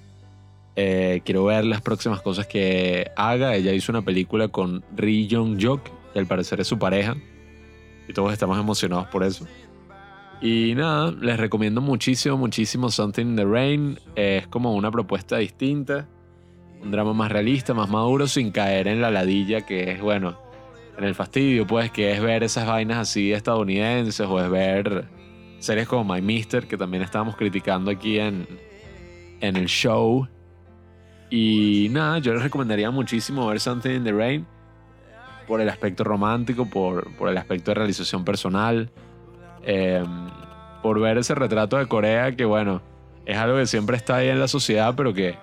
Eh, 0.77 1.23
quiero 1.25 1.45
ver 1.45 1.65
las 1.65 1.81
próximas 1.83 2.21
cosas 2.23 2.47
que 2.47 3.11
haga. 3.17 3.55
Ella 3.55 3.73
hizo 3.73 3.93
una 3.93 4.03
película 4.03 4.49
con 4.49 4.83
Ri 4.97 5.29
Jong 5.31 5.63
Jok, 5.63 5.83
que 6.13 6.19
al 6.19 6.27
parecer 6.27 6.61
es 6.61 6.67
su 6.67 6.79
pareja. 6.79 7.17
Y 8.09 8.13
todos 8.13 8.33
estamos 8.33 8.59
emocionados 8.59 9.07
por 9.09 9.23
eso. 9.23 9.47
Y 10.41 10.75
nada, 10.75 11.13
les 11.13 11.39
recomiendo 11.39 11.81
muchísimo, 11.81 12.37
muchísimo 12.37 12.91
Something 12.91 13.27
in 13.27 13.37
the 13.37 13.45
Rain. 13.45 13.99
Es 14.17 14.47
como 14.49 14.75
una 14.75 14.91
propuesta 14.91 15.37
distinta 15.37 16.09
un 16.83 16.91
drama 16.91 17.13
más 17.13 17.31
realista, 17.31 17.75
más 17.75 17.89
maduro, 17.89 18.27
sin 18.27 18.51
caer 18.51 18.89
en 18.89 19.01
la 19.01 19.11
ladilla 19.11 19.63
que 19.63 19.93
es, 19.93 20.01
bueno, 20.01 20.39
en 20.99 21.05
el 21.05 21.15
fastidio, 21.15 21.67
pues, 21.67 21.91
que 21.91 22.13
es 22.13 22.21
ver 22.21 22.43
esas 22.43 22.67
vainas 22.67 22.99
así 22.99 23.33
estadounidenses 23.33 24.27
o 24.27 24.41
es 24.43 24.51
ver 24.51 25.07
series 25.59 25.87
como 25.87 26.15
My 26.15 26.23
Mister, 26.23 26.67
que 26.67 26.77
también 26.77 27.03
estábamos 27.03 27.37
criticando 27.37 27.91
aquí 27.91 28.19
en, 28.19 28.47
en 29.41 29.57
el 29.57 29.67
show. 29.67 30.27
Y 31.31 31.89
nada, 31.91 32.19
yo 32.19 32.35
les 32.35 32.43
recomendaría 32.43 32.91
muchísimo 32.91 33.47
ver 33.47 33.61
Something 33.61 33.91
in 33.91 34.05
the 34.05 34.13
Rain 34.13 34.47
por 35.47 35.61
el 35.61 35.69
aspecto 35.69 36.05
romántico, 36.05 36.67
por, 36.69 37.15
por 37.17 37.29
el 37.29 37.37
aspecto 37.37 37.71
de 37.71 37.77
realización 37.77 38.25
personal, 38.25 38.91
eh, 39.63 40.05
por 40.83 40.99
ver 41.01 41.19
ese 41.19 41.35
retrato 41.35 41.77
de 41.77 41.87
Corea 41.87 42.35
que, 42.35 42.45
bueno, 42.45 42.83
es 43.27 43.37
algo 43.37 43.59
que 43.59 43.67
siempre 43.67 43.97
está 43.97 44.17
ahí 44.17 44.29
en 44.29 44.41
la 44.41 44.49
sociedad, 44.49 44.95
pero 44.97 45.13
que 45.13 45.37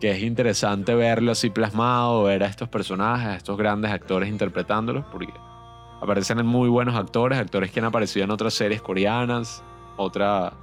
que 0.00 0.10
es 0.10 0.22
interesante 0.22 0.94
verlo 0.94 1.32
así 1.32 1.50
plasmado, 1.50 2.24
ver 2.24 2.42
a 2.42 2.46
estos 2.46 2.68
personajes, 2.68 3.26
a 3.26 3.36
estos 3.36 3.58
grandes 3.58 3.92
actores 3.92 4.28
interpretándolos, 4.30 5.04
porque 5.12 5.32
aparecen 6.00 6.44
muy 6.46 6.68
buenos 6.68 6.94
actores, 6.94 7.38
actores 7.38 7.70
que 7.70 7.80
han 7.80 7.86
aparecido 7.86 8.24
en 8.24 8.30
otras 8.30 8.54
series 8.54 8.80
coreanas, 8.80 9.62
otra, 9.96 10.54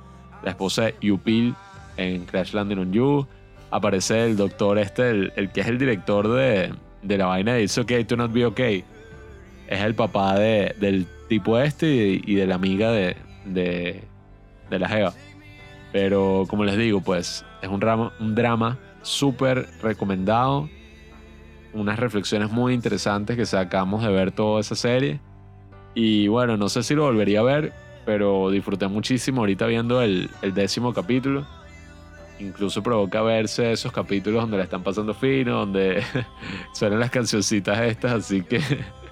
la 0.43 0.49
esposa 0.49 0.85
de 0.85 0.95
Yupil 1.01 1.53
en 1.97 2.25
Crash 2.25 2.53
Landing 2.53 2.79
on 2.79 2.91
You, 2.91 3.27
aparece 3.69 4.25
el 4.25 4.35
doctor 4.35 4.79
este, 4.79 5.09
el, 5.09 5.51
que 5.53 5.61
es 5.61 5.67
el 5.67 5.77
director 5.77 6.27
de, 6.27 6.73
de 7.03 7.17
la 7.17 7.27
vaina 7.27 7.53
de 7.53 7.63
It's 7.63 7.77
Okay 7.77 8.03
to 8.05 8.17
Not 8.17 8.33
Be 8.33 8.45
Okay, 8.47 8.83
es 9.67 9.81
el 9.81 9.93
papá 9.93 10.35
de, 10.35 10.75
del 10.79 11.05
tipo 11.29 11.59
este 11.59 11.87
y, 11.87 12.23
y 12.25 12.35
de 12.35 12.47
la 12.47 12.55
amiga 12.55 12.91
de, 12.91 13.15
de, 13.45 14.01
la 14.71 14.89
Jeva. 14.89 15.13
Pero 15.91 16.45
como 16.49 16.63
les 16.63 16.77
digo, 16.77 17.01
pues 17.01 17.45
es 17.61 17.69
un 17.69 17.79
drama 18.35 18.77
súper 19.01 19.67
recomendado. 19.81 20.69
Unas 21.73 21.99
reflexiones 21.99 22.51
muy 22.51 22.73
interesantes 22.73 23.35
que 23.35 23.45
sacamos 23.45 24.03
de 24.03 24.09
ver 24.09 24.31
toda 24.31 24.61
esa 24.61 24.75
serie. 24.75 25.19
Y 25.93 26.27
bueno, 26.27 26.57
no 26.57 26.69
sé 26.69 26.83
si 26.83 26.95
lo 26.95 27.03
volvería 27.03 27.39
a 27.39 27.43
ver, 27.43 27.73
pero 28.05 28.49
disfruté 28.49 28.87
muchísimo 28.87 29.41
ahorita 29.41 29.65
viendo 29.67 30.01
el, 30.01 30.29
el 30.41 30.53
décimo 30.53 30.93
capítulo. 30.93 31.45
Incluso 32.39 32.83
provoca 32.83 33.21
verse 33.23 33.71
esos 33.71 33.91
capítulos 33.91 34.41
donde 34.41 34.57
la 34.57 34.63
están 34.63 34.83
pasando 34.83 35.13
fino, 35.13 35.59
donde 35.59 36.03
suenan 36.73 36.99
las 36.99 37.09
cancioncitas 37.09 37.79
estas, 37.81 38.11
así 38.11 38.43
que, 38.43 38.61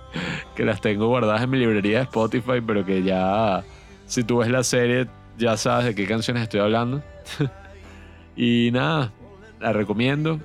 que 0.56 0.64
las 0.64 0.80
tengo 0.80 1.08
guardadas 1.08 1.42
en 1.42 1.50
mi 1.50 1.58
librería 1.58 1.98
de 1.98 2.04
Spotify, 2.04 2.62
pero 2.66 2.86
que 2.86 3.02
ya, 3.02 3.64
si 4.06 4.24
tú 4.24 4.38
ves 4.38 4.50
la 4.50 4.64
serie, 4.64 5.08
ya 5.38 5.58
sabes 5.58 5.86
de 5.86 5.96
qué 5.96 6.06
canciones 6.06 6.44
estoy 6.44 6.60
hablando. 6.60 7.02
y 8.36 8.70
nada, 8.72 9.12
la 9.60 9.74
recomiendo. 9.74 10.39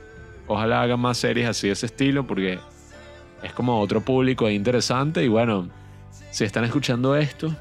Ojalá 0.47 0.83
hagan 0.83 1.01
más 1.01 1.19
series 1.19 1.49
así 1.49 1.69
de 1.69 1.75
ese 1.75 1.87
estilo 1.87 2.27
porque 2.27 2.59
es 3.43 3.53
como 3.53 3.79
otro 3.81 4.01
público 4.01 4.49
interesante. 4.49 5.25
Y 5.25 5.29
bueno, 5.29 5.69
si 6.31 6.45
están 6.45 6.65
escuchando 6.65 7.17
esto, 7.17 7.55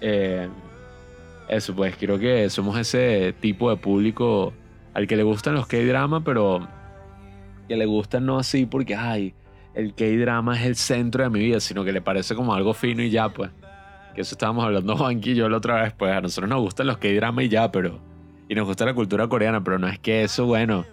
eh, 0.00 0.48
eso 1.48 1.74
pues 1.74 1.96
creo 1.96 2.18
que 2.18 2.50
somos 2.50 2.78
ese 2.78 3.34
tipo 3.40 3.70
de 3.70 3.76
público 3.76 4.52
al 4.94 5.06
que 5.06 5.16
le 5.16 5.22
gustan 5.22 5.54
los 5.54 5.66
K-drama, 5.66 6.22
pero 6.22 6.66
que 7.68 7.76
le 7.76 7.86
gustan 7.86 8.26
no 8.26 8.38
así 8.38 8.66
porque, 8.66 8.94
ay, 8.94 9.34
el 9.74 9.94
K-drama 9.94 10.58
es 10.58 10.66
el 10.66 10.76
centro 10.76 11.22
de 11.24 11.30
mi 11.30 11.40
vida, 11.40 11.60
sino 11.60 11.84
que 11.84 11.92
le 11.92 12.00
parece 12.00 12.34
como 12.34 12.54
algo 12.54 12.74
fino 12.74 13.02
y 13.02 13.10
ya, 13.10 13.28
pues. 13.28 13.50
Que 14.14 14.22
eso 14.22 14.34
estábamos 14.34 14.64
hablando 14.64 14.96
Juanqui 14.96 15.32
y 15.32 15.34
yo 15.36 15.48
la 15.48 15.58
otra 15.58 15.82
vez, 15.82 15.92
pues 15.92 16.10
a 16.12 16.20
nosotros 16.20 16.50
nos 16.50 16.60
gustan 16.60 16.86
los 16.88 16.98
K-drama 16.98 17.44
y 17.44 17.48
ya, 17.48 17.70
pero 17.70 18.00
y 18.48 18.54
nos 18.54 18.66
gusta 18.66 18.84
la 18.84 18.94
cultura 18.94 19.28
coreana, 19.28 19.62
pero 19.62 19.78
no 19.78 19.88
es 19.88 19.98
que 19.98 20.22
eso, 20.22 20.46
bueno, 20.46 20.84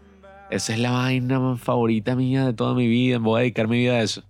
esa 0.49 0.73
es 0.73 0.79
la 0.79 0.91
vaina 0.91 1.57
favorita 1.57 2.15
mía 2.15 2.45
de 2.45 2.53
toda 2.53 2.73
mi 2.73 2.87
vida, 2.87 3.17
voy 3.17 3.39
a 3.39 3.41
dedicar 3.41 3.67
mi 3.67 3.77
vida 3.77 3.93
a 3.93 4.01
eso. 4.01 4.23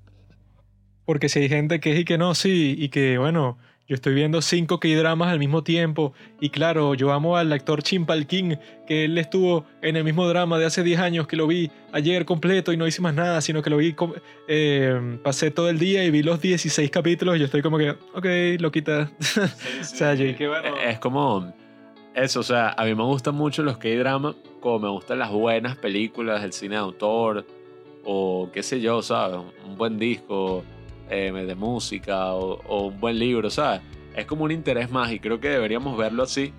Porque 1.05 1.29
si 1.29 1.39
hay 1.39 1.49
gente 1.49 1.79
que 1.79 1.93
es 1.93 1.99
y 1.99 2.05
que 2.05 2.17
no, 2.17 2.33
sí, 2.35 2.75
y 2.77 2.89
que 2.89 3.17
bueno, 3.17 3.57
yo 3.87 3.93
estoy 3.93 4.15
viendo 4.15 4.41
cinco 4.41 4.79
K-dramas 4.79 5.27
al 5.27 5.37
mismo 5.37 5.63
tiempo. 5.63 6.13
Y 6.41 6.49
claro, 6.49 6.95
yo 6.95 7.11
amo 7.11 7.37
al 7.37 7.53
actor 7.53 7.83
Chimpal 7.83 8.25
King, 8.25 8.55
que 8.87 9.05
él 9.05 9.15
estuvo 9.19 9.65
en 9.83 9.95
el 9.95 10.03
mismo 10.03 10.27
drama 10.27 10.57
de 10.57 10.65
hace 10.65 10.81
10 10.81 10.99
años 10.99 11.27
que 11.27 11.35
lo 11.35 11.45
vi 11.45 11.69
ayer 11.91 12.25
completo 12.25 12.73
y 12.73 12.77
no 12.77 12.87
hice 12.87 13.03
más 13.03 13.13
nada, 13.13 13.41
sino 13.41 13.61
que 13.61 13.69
lo 13.69 13.77
vi, 13.77 13.95
eh, 14.47 15.19
pasé 15.23 15.51
todo 15.51 15.69
el 15.69 15.77
día 15.77 16.03
y 16.03 16.09
vi 16.09 16.23
los 16.23 16.41
16 16.41 16.89
capítulos 16.89 17.35
y 17.35 17.39
yo 17.39 17.45
estoy 17.45 17.61
como 17.61 17.77
que, 17.77 17.91
ok, 17.91 18.59
lo 18.59 18.71
quita. 18.71 19.11
o 19.81 19.83
sea, 19.83 20.15
yo 20.15 20.25
dije, 20.25 20.47
bueno, 20.47 20.75
Es 20.77 20.97
como 20.97 21.53
eso, 22.15 22.39
o 22.39 22.43
sea, 22.43 22.73
a 22.77 22.85
mí 22.85 22.95
me 22.95 23.03
gustan 23.03 23.35
mucho 23.35 23.61
los 23.61 23.77
K-drama, 23.77 24.35
como 24.59 24.79
me 24.79 24.89
gustan 24.89 25.19
las 25.19 25.31
buenas 25.31 25.75
películas, 25.75 26.43
el 26.43 26.53
cine 26.53 26.75
de 26.75 26.81
autor, 26.81 27.45
o 28.03 28.49
qué 28.53 28.63
sé 28.63 28.79
yo, 28.79 29.01
¿sabes? 29.01 29.39
Un 29.65 29.77
buen 29.77 29.99
disco 29.99 30.63
eh, 31.09 31.31
de 31.31 31.55
música 31.55 32.33
o, 32.33 32.61
o 32.67 32.87
un 32.87 32.99
buen 32.99 33.19
libro, 33.19 33.49
¿sabes? 33.49 33.81
Es 34.15 34.25
como 34.25 34.45
un 34.45 34.51
interés 34.51 34.89
más 34.89 35.11
y 35.11 35.19
creo 35.19 35.39
que 35.39 35.49
deberíamos 35.49 35.97
verlo 35.97 36.23
así, 36.23 36.53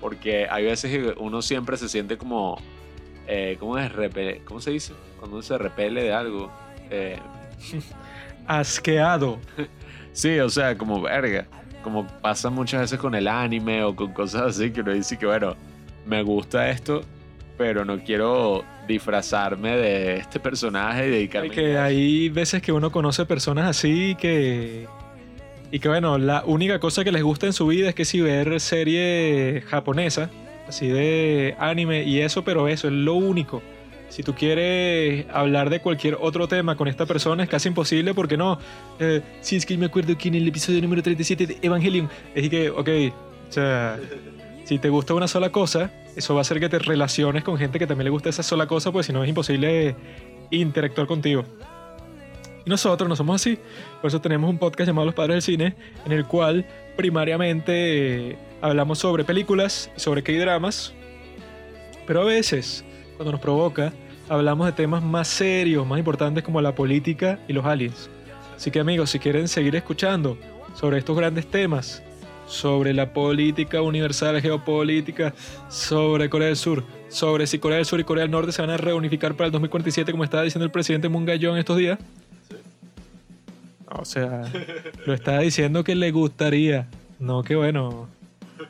porque 0.00 0.48
hay 0.50 0.64
veces 0.64 0.90
que 0.90 1.14
uno 1.18 1.42
siempre 1.42 1.76
se 1.76 1.88
siente 1.88 2.16
como, 2.16 2.58
eh, 3.26 3.56
¿cómo 3.60 3.78
es? 3.78 3.92
¿Cómo 4.44 4.60
se 4.60 4.70
dice? 4.70 4.94
Cuando 5.18 5.36
uno 5.36 5.42
se 5.42 5.56
repele 5.58 6.04
de 6.04 6.12
algo. 6.12 6.50
Eh, 6.90 7.18
asqueado. 8.46 9.38
Sí, 10.14 10.38
o 10.40 10.50
sea, 10.50 10.76
como 10.76 11.00
verga. 11.00 11.46
Como 11.82 12.06
pasa 12.06 12.50
muchas 12.50 12.82
veces 12.82 12.98
con 12.98 13.14
el 13.14 13.28
anime 13.28 13.82
o 13.82 13.94
con 13.94 14.12
cosas 14.12 14.42
así, 14.42 14.70
que 14.70 14.80
uno 14.80 14.92
dice 14.92 15.18
que, 15.18 15.26
bueno, 15.26 15.56
me 16.06 16.22
gusta 16.22 16.70
esto, 16.70 17.02
pero 17.58 17.84
no 17.84 17.98
quiero 18.02 18.64
disfrazarme 18.86 19.76
de 19.76 20.16
este 20.16 20.40
personaje 20.40 21.06
y 21.06 21.10
dedicarme 21.10 21.50
que 21.50 21.76
a 21.76 21.84
hay 21.84 22.28
veces 22.28 22.62
que 22.62 22.72
uno 22.72 22.90
conoce 22.90 23.26
personas 23.26 23.66
así 23.66 24.16
que... 24.16 24.86
Y 25.70 25.78
que 25.78 25.88
bueno, 25.88 26.18
la 26.18 26.44
única 26.44 26.78
cosa 26.80 27.02
que 27.02 27.12
les 27.12 27.22
gusta 27.22 27.46
en 27.46 27.54
su 27.54 27.66
vida 27.66 27.88
es 27.88 27.94
que 27.94 28.04
si 28.04 28.20
ver 28.20 28.60
serie 28.60 29.62
japonesa, 29.66 30.28
así 30.68 30.88
de 30.88 31.56
anime 31.58 32.04
y 32.04 32.20
eso, 32.20 32.44
pero 32.44 32.68
eso 32.68 32.88
es 32.88 32.92
lo 32.92 33.14
único. 33.14 33.62
Si 34.12 34.22
tú 34.22 34.34
quieres 34.34 35.24
hablar 35.32 35.70
de 35.70 35.80
cualquier 35.80 36.18
otro 36.20 36.46
tema 36.46 36.76
con 36.76 36.86
esta 36.86 37.06
persona 37.06 37.44
es 37.44 37.48
casi 37.48 37.68
imposible 37.68 38.12
porque 38.12 38.36
no. 38.36 38.58
Eh, 39.00 39.22
sí, 39.40 39.56
es 39.56 39.64
que 39.64 39.74
me 39.78 39.86
acuerdo 39.86 40.18
que 40.18 40.28
en 40.28 40.34
el 40.34 40.46
episodio 40.46 40.82
número 40.82 41.02
37 41.02 41.46
de 41.46 41.58
Evangelion 41.62 42.10
es 42.34 42.50
que, 42.50 42.68
ok, 42.68 42.88
o 43.48 43.50
sea, 43.50 43.98
si 44.64 44.78
te 44.78 44.90
gusta 44.90 45.14
una 45.14 45.26
sola 45.28 45.50
cosa, 45.50 45.90
eso 46.14 46.34
va 46.34 46.40
a 46.40 46.42
hacer 46.42 46.60
que 46.60 46.68
te 46.68 46.78
relaciones 46.78 47.42
con 47.42 47.56
gente 47.56 47.78
que 47.78 47.86
también 47.86 48.04
le 48.04 48.10
gusta 48.10 48.28
esa 48.28 48.42
sola 48.42 48.66
cosa, 48.66 48.92
pues 48.92 49.06
si 49.06 49.14
no 49.14 49.24
es 49.24 49.30
imposible 49.30 49.96
interactuar 50.50 51.06
contigo. 51.06 51.46
Y 52.66 52.68
nosotros 52.68 53.08
no 53.08 53.16
somos 53.16 53.40
así. 53.40 53.58
Por 54.02 54.08
eso 54.08 54.20
tenemos 54.20 54.50
un 54.50 54.58
podcast 54.58 54.88
llamado 54.88 55.06
Los 55.06 55.14
Padres 55.14 55.36
del 55.36 55.42
Cine, 55.42 55.74
en 56.04 56.12
el 56.12 56.26
cual 56.26 56.66
primariamente 56.98 58.36
hablamos 58.60 58.98
sobre 58.98 59.24
películas 59.24 59.90
y 59.96 60.00
sobre 60.00 60.22
K-dramas. 60.22 60.92
Pero 62.06 62.20
a 62.20 62.24
veces, 62.24 62.84
cuando 63.16 63.32
nos 63.32 63.40
provoca, 63.40 63.92
hablamos 64.28 64.66
de 64.66 64.72
temas 64.72 65.02
más 65.02 65.28
serios, 65.28 65.86
más 65.86 65.98
importantes 65.98 66.42
como 66.42 66.60
la 66.60 66.74
política 66.74 67.38
y 67.48 67.52
los 67.52 67.64
aliens. 67.64 68.08
Así 68.56 68.70
que 68.70 68.80
amigos, 68.80 69.10
si 69.10 69.18
quieren 69.18 69.48
seguir 69.48 69.74
escuchando 69.76 70.38
sobre 70.74 70.98
estos 70.98 71.16
grandes 71.16 71.46
temas, 71.46 72.02
sobre 72.46 72.92
la 72.92 73.12
política 73.12 73.82
universal, 73.82 74.40
geopolítica, 74.40 75.34
sobre 75.68 76.28
Corea 76.28 76.48
del 76.48 76.56
Sur, 76.56 76.84
sobre 77.08 77.46
si 77.46 77.58
Corea 77.58 77.78
del 77.78 77.86
Sur 77.86 78.00
y 78.00 78.04
Corea 78.04 78.22
del 78.22 78.30
Norte 78.30 78.52
se 78.52 78.62
van 78.62 78.70
a 78.70 78.76
reunificar 78.76 79.34
para 79.34 79.46
el 79.46 79.52
2047, 79.52 80.12
como 80.12 80.24
estaba 80.24 80.42
diciendo 80.42 80.64
el 80.64 80.70
presidente 80.70 81.08
Moon 81.08 81.28
estos 81.28 81.76
días. 81.76 81.98
O 83.90 84.04
sea, 84.04 84.42
lo 85.06 85.14
estaba 85.14 85.40
diciendo 85.40 85.84
que 85.84 85.94
le 85.94 86.10
gustaría. 86.10 86.88
No, 87.18 87.42
que 87.42 87.56
bueno. 87.56 88.08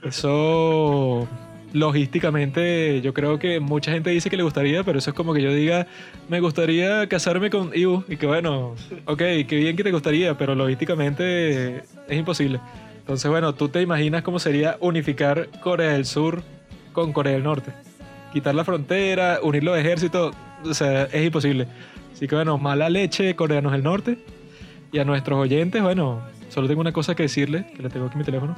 Eso 0.02 1.28
logísticamente 1.72 3.00
yo 3.00 3.14
creo 3.14 3.38
que 3.38 3.60
mucha 3.60 3.92
gente 3.92 4.10
dice 4.10 4.30
que 4.30 4.36
le 4.36 4.42
gustaría, 4.42 4.84
pero 4.84 4.98
eso 4.98 5.10
es 5.10 5.16
como 5.16 5.34
que 5.34 5.42
yo 5.42 5.52
diga, 5.52 5.86
me 6.28 6.40
gustaría 6.40 7.08
casarme 7.08 7.50
con 7.50 7.70
Ibu 7.74 8.04
y 8.08 8.16
que 8.16 8.26
bueno, 8.26 8.74
ok, 9.06 9.18
qué 9.18 9.56
bien 9.56 9.76
que 9.76 9.84
te 9.84 9.92
gustaría, 9.92 10.36
pero 10.36 10.54
logísticamente 10.54 11.78
es 12.08 12.18
imposible. 12.18 12.60
Entonces 12.98 13.30
bueno, 13.30 13.54
tú 13.54 13.68
te 13.68 13.82
imaginas 13.82 14.22
cómo 14.22 14.38
sería 14.38 14.76
unificar 14.80 15.48
Corea 15.60 15.92
del 15.92 16.04
Sur 16.04 16.42
con 16.92 17.12
Corea 17.12 17.32
del 17.32 17.42
Norte. 17.42 17.72
Quitar 18.32 18.54
la 18.54 18.64
frontera, 18.64 19.40
unir 19.42 19.64
los 19.64 19.78
ejércitos, 19.78 20.34
o 20.64 20.74
sea, 20.74 21.04
es 21.04 21.26
imposible. 21.26 21.66
Así 22.12 22.28
que 22.28 22.34
bueno, 22.34 22.58
mala 22.58 22.88
leche 22.88 23.34
coreanos 23.34 23.72
del 23.72 23.82
norte. 23.82 24.18
Y 24.92 24.98
a 24.98 25.04
nuestros 25.04 25.38
oyentes, 25.38 25.82
bueno, 25.82 26.22
solo 26.50 26.68
tengo 26.68 26.80
una 26.82 26.92
cosa 26.92 27.14
que 27.14 27.24
decirles, 27.24 27.64
que 27.74 27.82
le 27.82 27.88
tengo 27.88 28.06
aquí 28.06 28.18
mi 28.18 28.24
teléfono. 28.24 28.54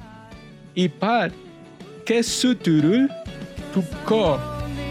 Y 0.74 0.88
par, 2.04 2.14
que 2.16 2.22
suturul, 2.22 3.08
tuko, 3.72 4.38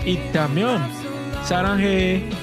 y 0.05 0.17
también, 0.31 0.79
saranje. 1.43 2.21
Only 2.23 2.42